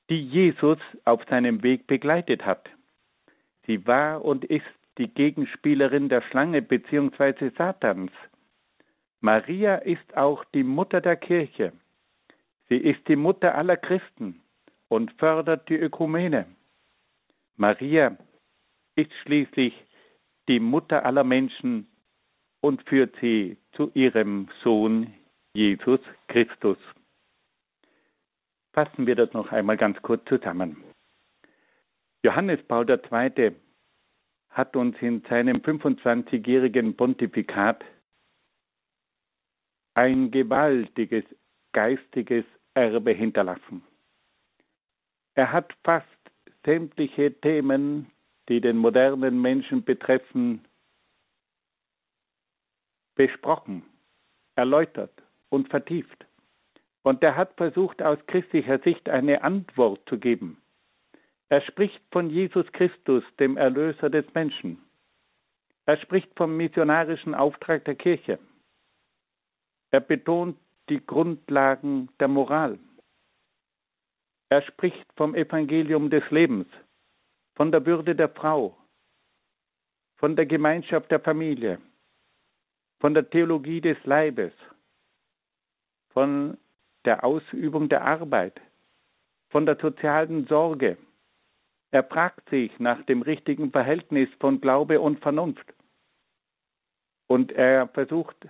die 0.09 0.21
Jesus 0.21 0.77
auf 1.05 1.21
seinem 1.29 1.63
Weg 1.63 1.87
begleitet 1.87 2.45
hat. 2.45 2.69
Sie 3.65 3.85
war 3.87 4.23
und 4.23 4.45
ist 4.45 4.65
die 4.97 5.07
Gegenspielerin 5.07 6.09
der 6.09 6.21
Schlange 6.21 6.61
bzw. 6.61 7.51
Satans 7.57 8.11
Maria 9.21 9.75
ist 9.75 10.15
auch 10.15 10.45
die 10.45 10.63
Mutter 10.63 11.01
der 11.01 11.15
Kirche. 11.15 11.73
Sie 12.69 12.77
ist 12.77 13.07
die 13.07 13.15
Mutter 13.15 13.55
aller 13.55 13.77
Christen 13.77 14.41
und 14.87 15.11
fördert 15.17 15.67
die 15.69 15.75
Ökumene. 15.75 16.45
Maria 17.57 18.17
ist 18.95 19.13
schließlich 19.23 19.73
die 20.47 20.59
Mutter 20.59 21.05
aller 21.05 21.23
Menschen 21.23 21.87
und 22.61 22.87
führt 22.87 23.15
sie 23.21 23.57
zu 23.73 23.91
ihrem 23.93 24.47
Sohn 24.63 25.13
Jesus 25.53 25.99
Christus. 26.27 26.77
Fassen 28.73 29.07
wir 29.07 29.15
das 29.15 29.33
noch 29.33 29.51
einmal 29.51 29.77
ganz 29.77 30.01
kurz 30.01 30.27
zusammen. 30.27 30.83
Johannes 32.23 32.61
Paul 32.67 32.85
II. 32.89 33.55
hat 34.49 34.75
uns 34.75 34.97
in 35.01 35.23
seinem 35.29 35.57
25-jährigen 35.57 36.95
Pontifikat 36.95 37.83
ein 39.93 40.31
gewaltiges 40.31 41.23
geistiges 41.71 42.45
Erbe 42.73 43.11
hinterlassen. 43.11 43.83
Er 45.33 45.51
hat 45.51 45.75
fast 45.83 46.07
sämtliche 46.65 47.39
Themen, 47.39 48.11
die 48.47 48.61
den 48.61 48.77
modernen 48.77 49.41
Menschen 49.41 49.83
betreffen, 49.83 50.65
besprochen, 53.15 53.83
erläutert 54.55 55.23
und 55.49 55.69
vertieft. 55.69 56.28
Und 57.03 57.23
er 57.23 57.35
hat 57.35 57.53
versucht, 57.55 58.01
aus 58.01 58.17
christlicher 58.27 58.79
Sicht 58.79 59.09
eine 59.09 59.43
Antwort 59.43 60.01
zu 60.07 60.17
geben. 60.17 60.61
Er 61.47 61.61
spricht 61.61 62.01
von 62.11 62.29
Jesus 62.29 62.71
Christus, 62.71 63.23
dem 63.39 63.57
Erlöser 63.57 64.09
des 64.09 64.25
Menschen. 64.33 64.83
Er 65.85 65.97
spricht 65.97 66.29
vom 66.35 66.55
missionarischen 66.55 67.33
Auftrag 67.33 67.85
der 67.85 67.95
Kirche. 67.95 68.37
Er 69.91 70.01
betont 70.01 70.57
die 70.89 71.03
Grundlagen 71.03 72.09
der 72.19 72.27
Moral. 72.27 72.77
Er 74.49 74.61
spricht 74.61 75.05
vom 75.15 75.33
Evangelium 75.33 76.09
des 76.09 76.29
Lebens, 76.29 76.67
von 77.55 77.71
der 77.71 77.85
Würde 77.85 78.15
der 78.15 78.29
Frau, 78.29 78.77
von 80.17 80.35
der 80.35 80.45
Gemeinschaft 80.45 81.09
der 81.09 81.19
Familie, 81.19 81.79
von 82.99 83.13
der 83.13 83.29
Theologie 83.29 83.81
des 83.81 83.97
Leibes, 84.05 84.53
von 86.09 86.57
der 87.05 87.23
Ausübung 87.23 87.89
der 87.89 88.03
Arbeit, 88.03 88.61
von 89.49 89.65
der 89.65 89.77
sozialen 89.79 90.47
Sorge. 90.47 90.97
Er 91.91 92.03
fragt 92.03 92.49
sich 92.49 92.77
nach 92.79 93.01
dem 93.03 93.21
richtigen 93.21 93.71
Verhältnis 93.71 94.29
von 94.39 94.61
Glaube 94.61 94.99
und 94.99 95.19
Vernunft. 95.21 95.73
Und 97.27 97.51
er 97.51 97.87
versucht 97.87 98.47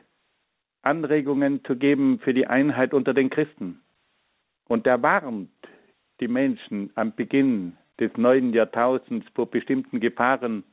Anregungen 0.81 1.63
zu 1.63 1.75
geben 1.77 2.19
für 2.19 2.33
die 2.33 2.47
Einheit 2.47 2.93
unter 2.93 3.13
den 3.13 3.29
Christen. 3.29 3.81
Und 4.67 4.87
er 4.87 5.01
warnt 5.01 5.51
die 6.19 6.27
Menschen 6.27 6.91
am 6.95 7.15
Beginn 7.15 7.77
des 7.99 8.11
neuen 8.17 8.53
Jahrtausends 8.53 9.27
vor 9.35 9.49
bestimmten 9.49 9.99
Gefahren 9.99 10.63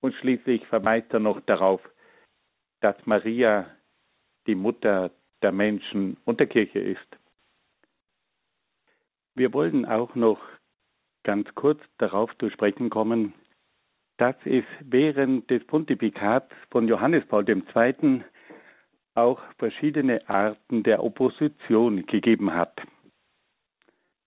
und 0.00 0.14
schließlich 0.14 0.66
verweist 0.66 1.12
er 1.12 1.20
noch 1.20 1.40
darauf, 1.40 1.80
dass 2.80 2.94
Maria 3.06 3.70
die 4.46 4.54
Mutter 4.54 5.10
der 5.42 5.52
Menschen 5.52 6.16
und 6.24 6.40
der 6.40 6.46
Kirche 6.46 6.78
ist. 6.78 7.06
Wir 9.34 9.52
wollen 9.52 9.84
auch 9.84 10.14
noch 10.14 10.40
ganz 11.22 11.54
kurz 11.54 11.82
darauf 11.98 12.36
zu 12.38 12.50
sprechen 12.50 12.88
kommen, 12.88 13.34
dass 14.16 14.36
es 14.44 14.64
während 14.80 15.50
des 15.50 15.64
Pontifikats 15.64 16.54
von 16.70 16.88
Johannes 16.88 17.26
Paul 17.26 17.44
II 17.48 18.24
auch 19.14 19.40
verschiedene 19.58 20.28
Arten 20.28 20.82
der 20.82 21.02
Opposition 21.02 22.06
gegeben 22.06 22.54
hat. 22.54 22.82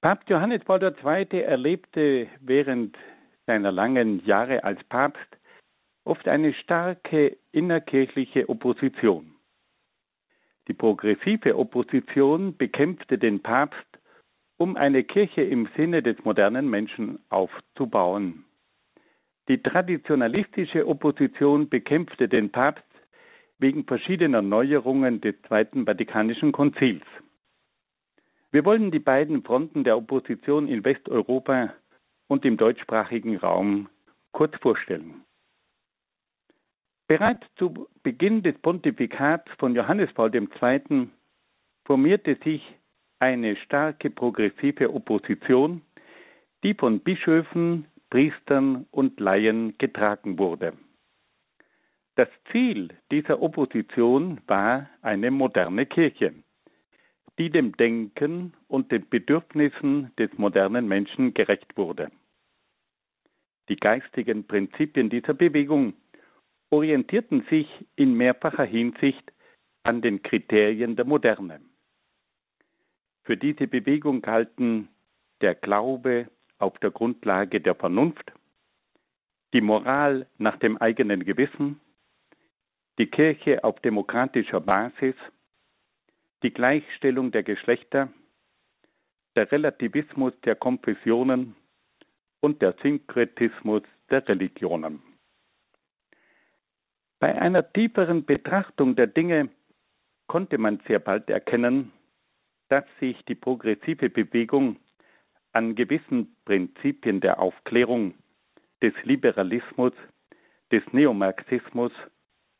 Papst 0.02 0.30
Johannes 0.30 0.64
Paul 0.64 0.82
II. 0.82 1.42
erlebte 1.42 2.28
während 2.40 2.98
seiner 3.46 3.72
langen 3.72 4.24
Jahre 4.26 4.64
als 4.64 4.84
Papst 4.84 5.38
oft 6.04 6.28
eine 6.28 6.54
starke 6.54 7.38
innerkirchliche 7.52 8.48
Opposition. 8.48 9.36
Die 10.70 10.76
progressive 10.76 11.58
Opposition 11.58 12.56
bekämpfte 12.56 13.18
den 13.18 13.42
Papst, 13.42 13.88
um 14.58 14.76
eine 14.76 15.04
Kirche 15.04 15.42
im 15.42 15.68
Sinne 15.76 16.04
des 16.04 16.24
modernen 16.24 16.70
Menschen 16.70 17.18
aufzubauen. 17.30 18.46
Die 19.48 19.64
traditionalistische 19.64 20.88
Opposition 20.88 21.70
bekämpfte 21.70 22.28
den 22.30 22.52
Papst 22.52 22.86
wegen 23.58 23.84
verschiedener 23.84 24.44
Neuerungen 24.44 25.22
des 25.22 25.42
Zweiten 25.48 25.88
Vatikanischen 25.88 26.52
Konzils. 26.52 27.06
Wir 28.52 28.64
wollen 28.64 28.92
die 28.92 29.00
beiden 29.00 29.44
Fronten 29.44 29.84
der 29.84 29.98
Opposition 29.98 30.68
in 30.68 30.86
Westeuropa 30.86 31.74
und 32.28 32.46
im 32.46 32.58
deutschsprachigen 32.58 33.38
Raum 33.38 33.90
kurz 34.32 34.56
vorstellen. 34.58 35.26
Bereits 37.10 37.48
zu 37.56 37.88
Beginn 38.04 38.44
des 38.44 38.54
Pontifikats 38.60 39.52
von 39.58 39.74
Johannes 39.74 40.14
Paul 40.14 40.30
II. 40.32 41.08
formierte 41.84 42.38
sich 42.44 42.62
eine 43.18 43.56
starke 43.56 44.12
progressive 44.12 44.94
Opposition, 44.94 45.82
die 46.64 46.76
von 46.76 47.00
Bischöfen, 47.00 47.88
Priestern 48.12 48.86
und 48.92 49.20
Laien 49.20 49.76
getragen 49.80 50.38
wurde. 50.38 50.74
Das 52.14 52.28
Ziel 52.52 52.90
dieser 53.12 53.42
Opposition 53.42 54.40
war 54.46 54.88
eine 55.02 55.32
moderne 55.32 55.88
Kirche, 55.88 56.36
die 57.40 57.50
dem 57.50 57.76
Denken 57.76 58.54
und 58.68 58.92
den 58.92 59.10
Bedürfnissen 59.10 60.12
des 60.20 60.30
modernen 60.38 60.88
Menschen 60.88 61.34
gerecht 61.34 61.76
wurde. 61.76 62.12
Die 63.68 63.78
geistigen 63.78 64.46
Prinzipien 64.46 65.10
dieser 65.10 65.34
Bewegung 65.34 65.96
orientierten 66.70 67.46
sich 67.50 67.68
in 67.96 68.16
mehrfacher 68.16 68.66
Hinsicht 68.66 69.34
an 69.84 70.02
den 70.02 70.22
Kriterien 70.22 70.96
der 70.96 71.06
Moderne. 71.06 71.62
Für 73.24 73.38
diese 73.38 73.68
Bewegung 73.68 74.22
galten 74.22 74.90
der 75.42 75.56
Glaube 75.56 76.30
auf 76.58 76.78
der 76.80 76.92
Grundlage 76.92 77.62
der 77.62 77.76
Vernunft, 77.76 78.34
die 79.54 79.62
Moral 79.62 80.28
nach 80.38 80.58
dem 80.58 80.78
eigenen 80.78 81.26
Gewissen, 81.26 81.80
die 83.00 83.08
Kirche 83.08 83.64
auf 83.64 83.80
demokratischer 83.80 84.60
Basis, 84.60 85.16
die 86.44 86.54
Gleichstellung 86.54 87.32
der 87.32 87.44
Geschlechter, 87.44 88.10
der 89.36 89.52
Relativismus 89.52 90.34
der 90.44 90.56
Konfessionen 90.56 91.56
und 92.42 92.62
der 92.62 92.76
Synkretismus 92.82 93.84
der 94.10 94.28
Religionen. 94.28 95.09
Bei 97.20 97.40
einer 97.42 97.74
tieferen 97.74 98.26
Betrachtung 98.26 98.96
der 98.96 99.08
Dinge 99.08 99.50
konnte 100.28 100.58
man 100.58 100.80
sehr 100.88 101.00
bald 101.00 101.30
erkennen, 101.30 101.92
dass 102.70 102.86
sich 103.02 103.26
die 103.26 103.36
progressive 103.36 104.10
Bewegung 104.10 104.78
an 105.52 105.76
gewissen 105.76 106.38
Prinzipien 106.46 107.20
der 107.20 107.40
Aufklärung, 107.42 108.14
des 108.82 108.94
Liberalismus, 109.04 109.92
des 110.72 110.82
Neomarxismus, 110.94 111.92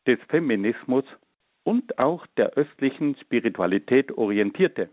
des 0.06 0.18
Feminismus 0.28 1.06
und 1.64 1.98
auch 1.98 2.28
der 2.36 2.52
östlichen 2.56 3.16
Spiritualität 3.16 4.12
orientierte, 4.18 4.90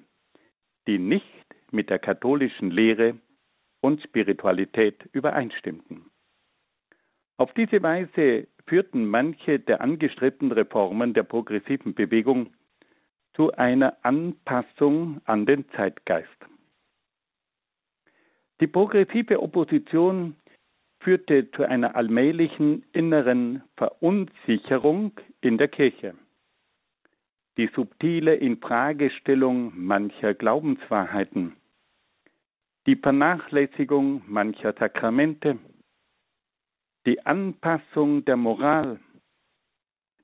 die 0.86 1.00
nicht 1.00 1.26
mit 1.72 1.90
der 1.90 1.98
katholischen 1.98 2.70
Lehre 2.70 3.18
und 3.80 4.00
Spiritualität 4.02 5.08
übereinstimmten. 5.12 6.08
Auf 7.38 7.52
diese 7.54 7.82
Weise 7.82 8.46
führten 8.66 9.06
manche 9.06 9.58
der 9.58 9.80
angestrebten 9.80 10.52
Reformen 10.52 11.14
der 11.14 11.22
progressiven 11.22 11.94
Bewegung 11.94 12.52
zu 13.34 13.52
einer 13.52 13.96
Anpassung 14.02 15.20
an 15.24 15.46
den 15.46 15.68
Zeitgeist. 15.70 16.28
Die 18.60 18.66
progressive 18.66 19.42
Opposition 19.42 20.36
führte 20.98 21.50
zu 21.50 21.64
einer 21.64 21.94
allmählichen 21.94 22.84
inneren 22.92 23.62
Verunsicherung 23.76 25.12
in 25.40 25.58
der 25.58 25.68
Kirche. 25.68 26.14
Die 27.58 27.68
subtile 27.74 28.34
Infragestellung 28.34 29.72
mancher 29.76 30.34
Glaubenswahrheiten, 30.34 31.56
die 32.86 32.96
Vernachlässigung 32.96 34.22
mancher 34.26 34.74
Sakramente, 34.78 35.58
die 37.06 37.24
Anpassung 37.24 38.24
der 38.24 38.36
Moral, 38.36 38.98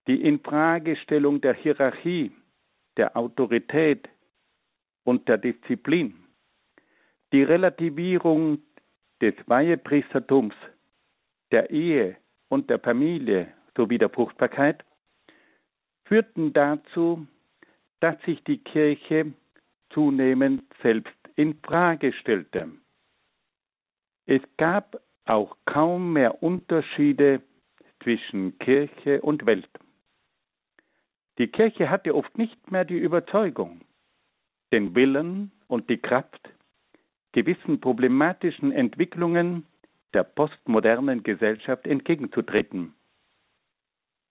die 0.08 0.20
Infragestellung 0.22 1.40
der 1.40 1.54
Hierarchie, 1.54 2.32
der 2.96 3.16
Autorität 3.16 4.08
und 5.04 5.28
der 5.28 5.38
Disziplin, 5.38 6.26
die 7.32 7.44
Relativierung 7.44 8.62
des 9.20 9.34
Weihepriestertums, 9.46 10.56
der 11.52 11.70
Ehe 11.70 12.16
und 12.48 12.68
der 12.68 12.80
Familie 12.80 13.54
sowie 13.76 13.98
der 13.98 14.10
Fruchtbarkeit 14.10 14.84
führten 16.04 16.52
dazu, 16.52 17.26
dass 18.00 18.20
sich 18.24 18.42
die 18.42 18.58
Kirche 18.58 19.32
zunehmend 19.90 20.64
selbst 20.82 21.14
in 21.36 21.60
Frage 21.62 22.12
stellte. 22.12 22.72
Es 24.26 24.40
gab 24.56 25.00
auch 25.32 25.56
kaum 25.64 26.12
mehr 26.12 26.42
Unterschiede 26.42 27.40
zwischen 28.02 28.58
Kirche 28.58 29.22
und 29.22 29.46
Welt. 29.46 29.70
Die 31.38 31.48
Kirche 31.48 31.88
hatte 31.88 32.14
oft 32.14 32.36
nicht 32.36 32.70
mehr 32.70 32.84
die 32.84 32.98
Überzeugung, 32.98 33.80
den 34.72 34.94
Willen 34.94 35.50
und 35.68 35.88
die 35.88 35.96
Kraft, 35.96 36.52
gewissen 37.32 37.80
problematischen 37.80 38.72
Entwicklungen 38.72 39.66
der 40.12 40.24
postmodernen 40.24 41.22
Gesellschaft 41.22 41.86
entgegenzutreten. 41.86 42.94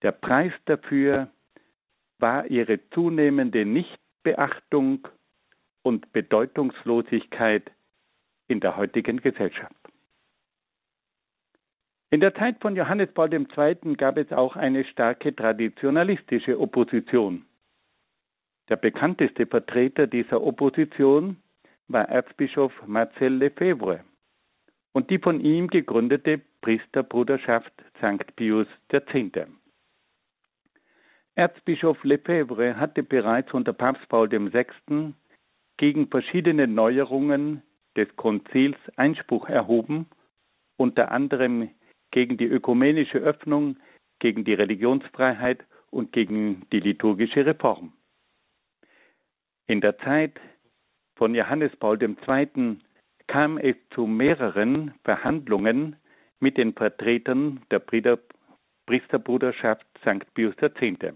Der 0.02 0.12
Preis 0.12 0.52
dafür 0.66 1.28
war 2.18 2.46
ihre 2.46 2.78
zunehmende 2.90 3.64
Nichtbeachtung 3.66 5.08
und 5.82 6.12
Bedeutungslosigkeit 6.12 7.72
in 8.46 8.60
der 8.60 8.76
heutigen 8.76 9.20
Gesellschaft. 9.20 9.81
In 12.12 12.20
der 12.20 12.34
Zeit 12.34 12.56
von 12.60 12.76
Johannes 12.76 13.08
Paul 13.14 13.32
II. 13.32 13.96
gab 13.96 14.18
es 14.18 14.30
auch 14.32 14.54
eine 14.54 14.84
starke 14.84 15.34
traditionalistische 15.34 16.60
Opposition. 16.60 17.46
Der 18.68 18.76
bekannteste 18.76 19.46
Vertreter 19.46 20.06
dieser 20.06 20.42
Opposition 20.42 21.38
war 21.88 22.10
Erzbischof 22.10 22.86
Marcel 22.86 23.36
Lefebvre 23.36 24.04
und 24.92 25.08
die 25.08 25.18
von 25.18 25.40
ihm 25.40 25.68
gegründete 25.68 26.42
Priesterbruderschaft 26.60 27.72
St. 27.96 28.36
Pius 28.36 28.66
X. 28.92 29.48
Erzbischof 31.34 32.04
Lefebvre 32.04 32.76
hatte 32.76 33.04
bereits 33.04 33.54
unter 33.54 33.72
Papst 33.72 34.06
Paul 34.10 34.30
VI. 34.30 35.14
gegen 35.78 36.08
verschiedene 36.10 36.66
Neuerungen 36.66 37.62
des 37.96 38.14
Konzils 38.16 38.76
Einspruch 38.96 39.48
erhoben, 39.48 40.04
unter 40.76 41.10
anderem 41.10 41.70
gegen 42.12 42.36
die 42.36 42.46
ökumenische 42.46 43.18
Öffnung, 43.18 43.76
gegen 44.20 44.44
die 44.44 44.54
Religionsfreiheit 44.54 45.66
und 45.90 46.12
gegen 46.12 46.64
die 46.70 46.78
liturgische 46.78 47.44
Reform. 47.44 47.92
In 49.66 49.80
der 49.80 49.98
Zeit 49.98 50.40
von 51.16 51.34
Johannes 51.34 51.74
Paul 51.76 52.00
II. 52.00 52.78
kam 53.26 53.58
es 53.58 53.74
zu 53.90 54.06
mehreren 54.06 54.94
Verhandlungen 55.02 55.96
mit 56.38 56.58
den 56.58 56.74
Vertretern 56.74 57.60
der 57.70 57.82
Priesterbruderschaft 58.86 59.86
St. 60.00 60.32
Pius 60.34 60.54
X. 60.60 61.14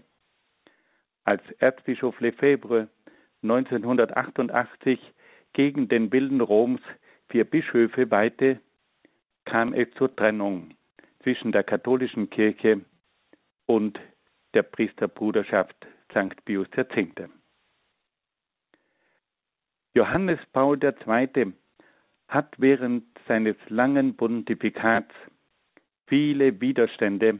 Als 1.23 1.43
Erzbischof 1.59 2.19
Lefebvre 2.19 2.89
1988 3.43 5.13
gegen 5.53 5.87
den 5.87 6.11
Willen 6.11 6.41
Roms 6.41 6.81
vier 7.29 7.43
Bischöfe 7.43 8.09
weihte, 8.09 8.59
kam 9.45 9.73
es 9.73 9.91
zur 9.91 10.15
Trennung 10.15 10.76
zwischen 11.27 11.51
der 11.51 11.63
katholischen 11.65 12.29
Kirche 12.29 12.85
und 13.65 13.99
der 14.53 14.63
Priesterbruderschaft 14.63 15.75
St. 16.09 16.45
Pius 16.45 16.69
X. 16.77 17.13
Johannes 19.93 20.39
Paul 20.53 20.79
II. 20.81 21.51
hat 22.29 22.55
während 22.59 23.03
seines 23.27 23.57
langen 23.67 24.15
Pontifikats 24.15 25.13
viele 26.05 26.61
Widerstände, 26.61 27.39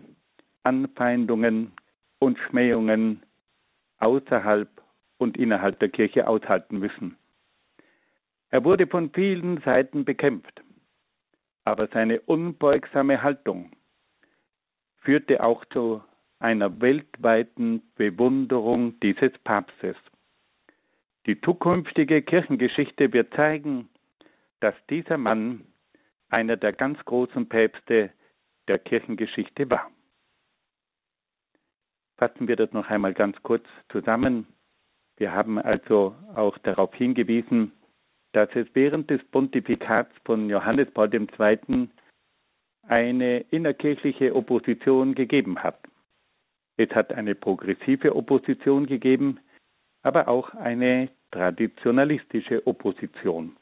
Anfeindungen 0.64 1.72
und 2.20 2.40
Schmähungen 2.40 3.26
außerhalb 4.00 4.84
und 5.18 5.38
innerhalb 5.38 5.80
der 5.80 5.88
Kirche 5.88 6.28
aushalten 6.28 6.80
müssen. 6.80 7.16
Er 8.50 8.66
wurde 8.66 8.86
von 8.86 9.12
vielen 9.14 9.62
Seiten 9.62 10.04
bekämpft, 10.04 10.62
aber 11.64 11.88
seine 11.88 12.20
unbeugsame 12.20 13.24
Haltung 13.24 13.72
führte 15.08 15.42
auch 15.42 15.64
zu 15.64 16.04
einer 16.40 16.82
weltweiten 16.82 17.82
Bewunderung 17.96 19.00
dieses 19.00 19.32
Papstes. 19.42 19.96
Die 21.26 21.40
zukünftige 21.40 22.22
Kirchengeschichte 22.22 23.14
wird 23.14 23.34
zeigen, 23.34 23.88
dass 24.60 24.76
dieser 24.90 25.18
Mann 25.18 25.66
einer 26.28 26.58
der 26.58 26.74
ganz 26.74 27.00
großen 27.06 27.48
Päpste 27.48 28.12
der 28.68 28.80
Kirchengeschichte 28.80 29.70
war. 29.70 29.90
Fassen 32.18 32.50
wir 32.50 32.58
das 32.58 32.74
noch 32.74 32.90
einmal 32.90 33.14
ganz 33.14 33.42
kurz 33.44 33.64
zusammen. 33.88 34.46
Wir 35.16 35.32
haben 35.32 35.58
also 35.58 36.18
auch 36.36 36.58
darauf 36.58 36.94
hingewiesen, 36.94 37.72
dass 38.34 38.50
es 38.56 38.68
während 38.74 39.10
des 39.10 39.24
Pontifikats 39.24 40.12
von 40.26 40.50
Johannes 40.50 40.92
Paul 40.92 41.10
II 41.14 41.88
eine 42.88 43.40
innerkirchliche 43.52 44.36
Opposition 44.36 45.16
gegeben 45.16 45.64
hat. 45.64 45.80
Es 46.78 46.90
hat 46.96 47.14
eine 47.14 47.36
progressive 47.36 48.16
Opposition 48.16 48.86
gegeben, 48.86 49.40
aber 50.04 50.28
auch 50.28 50.54
eine 50.54 51.10
traditionalistische 51.32 52.66
Opposition. 52.66 53.58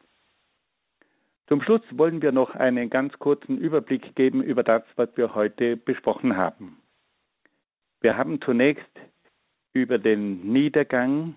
Zum 1.47 1.61
Schluss 1.61 1.81
wollen 1.91 2.21
wir 2.21 2.31
noch 2.31 2.55
einen 2.55 2.89
ganz 2.89 3.17
kurzen 3.19 3.57
Überblick 3.57 4.15
geben 4.15 4.41
über 4.41 4.63
das, 4.63 4.83
was 4.95 5.09
wir 5.15 5.35
heute 5.35 5.77
besprochen 5.77 6.37
haben. 6.37 6.77
Wir 8.01 8.17
haben 8.17 8.41
zunächst 8.41 8.89
über 9.73 9.97
den 9.97 10.51
Niedergang 10.51 11.35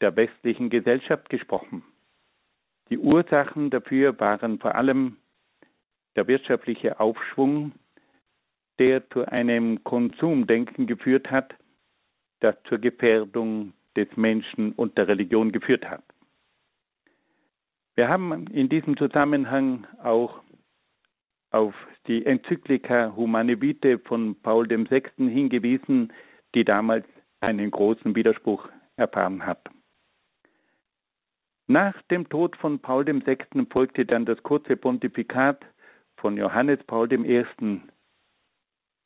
der 0.00 0.16
westlichen 0.16 0.70
Gesellschaft 0.70 1.28
gesprochen. 1.28 1.82
Die 2.90 2.98
Ursachen 2.98 3.70
dafür 3.70 4.18
waren 4.20 4.58
vor 4.58 4.74
allem 4.74 5.16
der 6.16 6.28
wirtschaftliche 6.28 7.00
Aufschwung, 7.00 7.72
der 8.78 9.08
zu 9.10 9.26
einem 9.26 9.82
Konsumdenken 9.84 10.86
geführt 10.86 11.30
hat, 11.30 11.54
das 12.40 12.56
zur 12.64 12.78
Gefährdung 12.78 13.72
des 13.96 14.08
Menschen 14.16 14.72
und 14.72 14.98
der 14.98 15.08
Religion 15.08 15.52
geführt 15.52 15.88
hat. 15.88 16.02
Wir 17.94 18.08
haben 18.08 18.48
in 18.48 18.68
diesem 18.68 18.96
Zusammenhang 18.96 19.86
auch 20.02 20.42
auf 21.50 21.74
die 22.08 22.26
Enzyklika 22.26 23.14
Humane 23.14 23.62
Vitae 23.62 23.98
von 23.98 24.34
Paul 24.42 24.68
VI. 24.68 25.02
hingewiesen, 25.16 26.12
die 26.54 26.64
damals 26.64 27.06
einen 27.40 27.70
großen 27.70 28.16
Widerspruch 28.16 28.68
erfahren 28.96 29.46
hat. 29.46 29.70
Nach 31.66 32.02
dem 32.02 32.28
Tod 32.28 32.56
von 32.56 32.80
Paul 32.80 33.06
VI. 33.06 33.38
folgte 33.70 34.04
dann 34.04 34.26
das 34.26 34.42
kurze 34.42 34.76
Pontifikat 34.76 35.64
von 36.16 36.36
Johannes 36.36 36.78
Paul 36.84 37.12
I., 37.12 37.44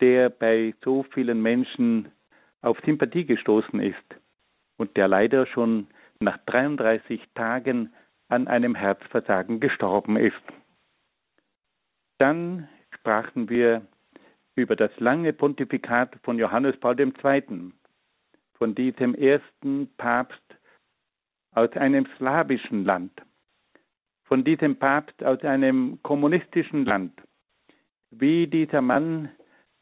der 0.00 0.30
bei 0.30 0.74
so 0.84 1.02
vielen 1.02 1.42
Menschen 1.42 2.12
auf 2.60 2.80
Sympathie 2.84 3.26
gestoßen 3.26 3.80
ist 3.80 4.04
und 4.76 4.96
der 4.96 5.08
leider 5.08 5.46
schon 5.46 5.88
nach 6.20 6.38
33 6.46 7.28
Tagen 7.34 7.92
an 8.28 8.48
einem 8.48 8.74
Herzversagen 8.74 9.60
gestorben 9.60 10.16
ist. 10.16 10.42
Dann 12.18 12.68
sprachen 12.90 13.48
wir 13.48 13.86
über 14.54 14.76
das 14.76 14.90
lange 14.98 15.32
Pontifikat 15.32 16.18
von 16.22 16.38
Johannes 16.38 16.76
Paul 16.78 16.98
II., 16.98 17.72
von 18.54 18.74
diesem 18.74 19.14
ersten 19.14 19.88
Papst 19.96 20.42
aus 21.52 21.70
einem 21.72 22.06
slawischen 22.16 22.84
Land, 22.84 23.22
von 24.28 24.44
diesem 24.44 24.76
Papst 24.76 25.24
aus 25.24 25.42
einem 25.42 26.00
kommunistischen 26.02 26.84
Land, 26.84 27.22
wie 28.10 28.46
dieser 28.46 28.82
Mann, 28.82 29.30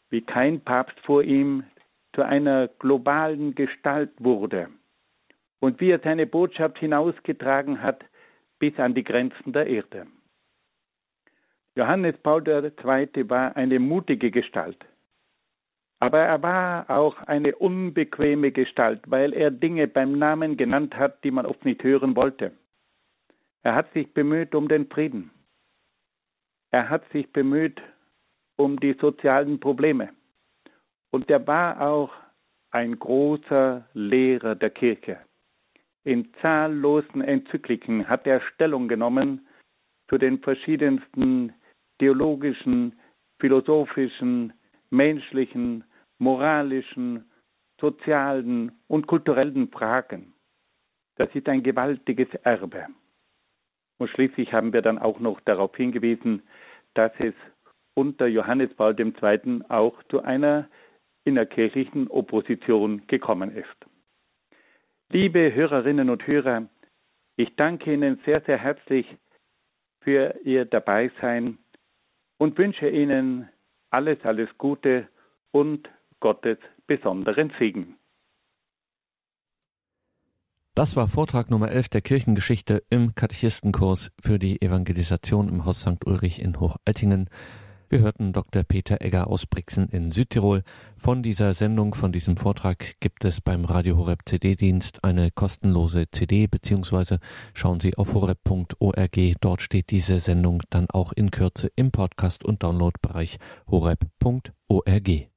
wie 0.09 0.23
kein 0.23 0.61
Papst 0.61 1.01
vor 1.01 1.25
ihm, 1.25 1.65
zu 2.13 2.23
einer 2.23 2.69
globalen 2.69 3.57
Gestalt 3.57 4.13
wurde 4.19 4.69
und 5.59 5.81
wie 5.81 5.91
er 5.91 6.01
seine 6.03 6.27
Botschaft 6.27 6.79
hinausgetragen 6.79 7.83
hat 7.83 8.05
bis 8.61 8.79
an 8.79 8.95
die 8.95 9.05
Grenzen 9.05 9.53
der 9.53 9.67
Erde. 9.67 10.07
Johannes 11.75 12.15
Paul 12.23 12.47
II. 12.49 13.29
war 13.29 13.57
eine 13.57 13.81
mutige 13.81 14.31
Gestalt, 14.31 14.87
aber 15.99 16.21
er 16.21 16.43
war 16.43 16.89
auch 16.89 17.21
eine 17.23 17.57
unbequeme 17.57 18.53
Gestalt, 18.53 19.03
weil 19.09 19.35
er 19.35 19.51
Dinge 19.51 19.89
beim 19.89 20.13
Namen 20.13 20.57
genannt 20.57 20.97
hat, 20.97 21.25
die 21.25 21.33
man 21.33 21.47
oft 21.47 21.65
nicht 21.65 21.83
hören 21.83 22.15
wollte. 22.15 22.53
Er 23.63 23.75
hat 23.75 23.93
sich 23.93 24.13
bemüht 24.13 24.55
um 24.55 24.69
den 24.69 24.89
Frieden. 24.89 25.31
Er 26.71 26.89
hat 26.89 27.11
sich 27.13 27.33
bemüht 27.33 27.83
um 28.57 28.79
die 28.79 28.97
sozialen 29.01 29.59
Probleme. 29.61 30.11
Und 31.11 31.31
er 31.31 31.47
war 31.47 31.81
auch 31.81 32.13
ein 32.71 32.99
großer 32.99 33.89
Lehrer 33.95 34.55
der 34.55 34.71
Kirche. 34.71 35.21
In 36.05 36.33
zahllosen 36.41 37.23
Enzykliken 37.23 38.09
hat 38.09 38.27
er 38.27 38.41
Stellung 38.41 38.87
genommen 38.89 39.47
zu 40.09 40.19
den 40.19 40.41
verschiedensten 40.41 41.53
theologischen, 41.99 42.99
philosophischen, 43.41 44.53
menschlichen, 44.91 45.85
moralischen, 46.19 47.31
sozialen 47.81 48.73
und 48.87 49.07
kulturellen 49.07 49.71
Fragen. 49.71 50.35
Das 51.17 51.35
ist 51.35 51.49
ein 51.49 51.63
gewaltiges 51.63 52.29
Erbe. 52.43 52.87
Und 53.99 54.09
schließlich 54.11 54.53
haben 54.53 54.73
wir 54.73 54.83
dann 54.83 54.99
auch 54.99 55.21
noch 55.21 55.41
darauf 55.41 55.75
hingewiesen, 55.77 56.43
dass 56.95 57.13
es 57.19 57.35
unter 57.95 58.27
Johannes 58.27 58.75
Paul 58.75 58.95
II. 58.99 59.63
auch 59.69 60.03
zu 60.05 60.23
einer 60.23 60.69
innerkirchlichen 61.25 62.09
Opposition 62.09 63.07
gekommen 63.07 63.55
ist. 63.55 63.77
Liebe 65.11 65.55
Hörerinnen 65.55 66.11
und 66.11 66.27
Hörer, 66.27 66.69
ich 67.37 67.55
danke 67.57 67.95
Ihnen 67.95 68.21
sehr, 68.25 68.43
sehr 68.43 68.59
herzlich 68.59 69.17
für 70.01 70.35
Ihr 70.45 70.65
Dabeisein 70.65 71.59
und 72.39 72.59
wünsche 72.59 72.89
Ihnen 72.89 73.49
alles, 73.91 74.19
alles 74.25 74.49
Gute 74.59 75.09
und 75.53 75.89
Gottes 76.21 76.59
besonderen 76.87 77.53
Segen. 77.59 77.96
Das 80.77 80.95
war 80.95 81.09
Vortrag 81.09 81.51
Nummer 81.51 81.71
11 81.71 81.89
der 81.89 82.03
Kirchengeschichte 82.03 82.83
im 82.91 83.15
Katechistenkurs 83.15 84.13
für 84.21 84.39
die 84.39 84.61
Evangelisation 84.61 85.49
im 85.49 85.65
Haus 85.65 85.81
St. 85.81 86.05
Ulrich 86.05 86.43
in 86.43 86.61
Hochaltingen. 86.61 87.31
Wir 87.89 88.01
hörten 88.01 88.35
Dr. 88.35 88.63
Peter 88.63 89.01
Egger 89.01 89.29
aus 89.29 89.47
Brixen 89.47 89.89
in 89.89 90.13
Südtirol. 90.13 90.65
Von 90.95 91.23
dieser 91.23 91.55
Sendung, 91.55 91.95
von 91.95 92.13
diesem 92.13 92.37
Vortrag 92.37 93.01
gibt 93.01 93.25
es 93.25 93.41
beim 93.41 93.65
Radio 93.65 93.97
Horeb 93.97 94.21
CD-Dienst 94.27 95.03
eine 95.03 95.31
kostenlose 95.31 96.11
CD, 96.11 96.47
beziehungsweise 96.47 97.21
schauen 97.55 97.81
Sie 97.81 97.97
auf 97.97 98.13
horeb.org. 98.13 99.19
Dort 99.41 99.63
steht 99.63 99.89
diese 99.89 100.21
Sendung 100.21 100.63
dann 100.69 100.91
auch 100.91 101.13
in 101.13 101.31
Kürze 101.31 101.71
im 101.75 101.91
Podcast- 101.91 102.45
und 102.45 102.63
Downloadbereich 102.63 103.39
horeb.org. 103.67 105.31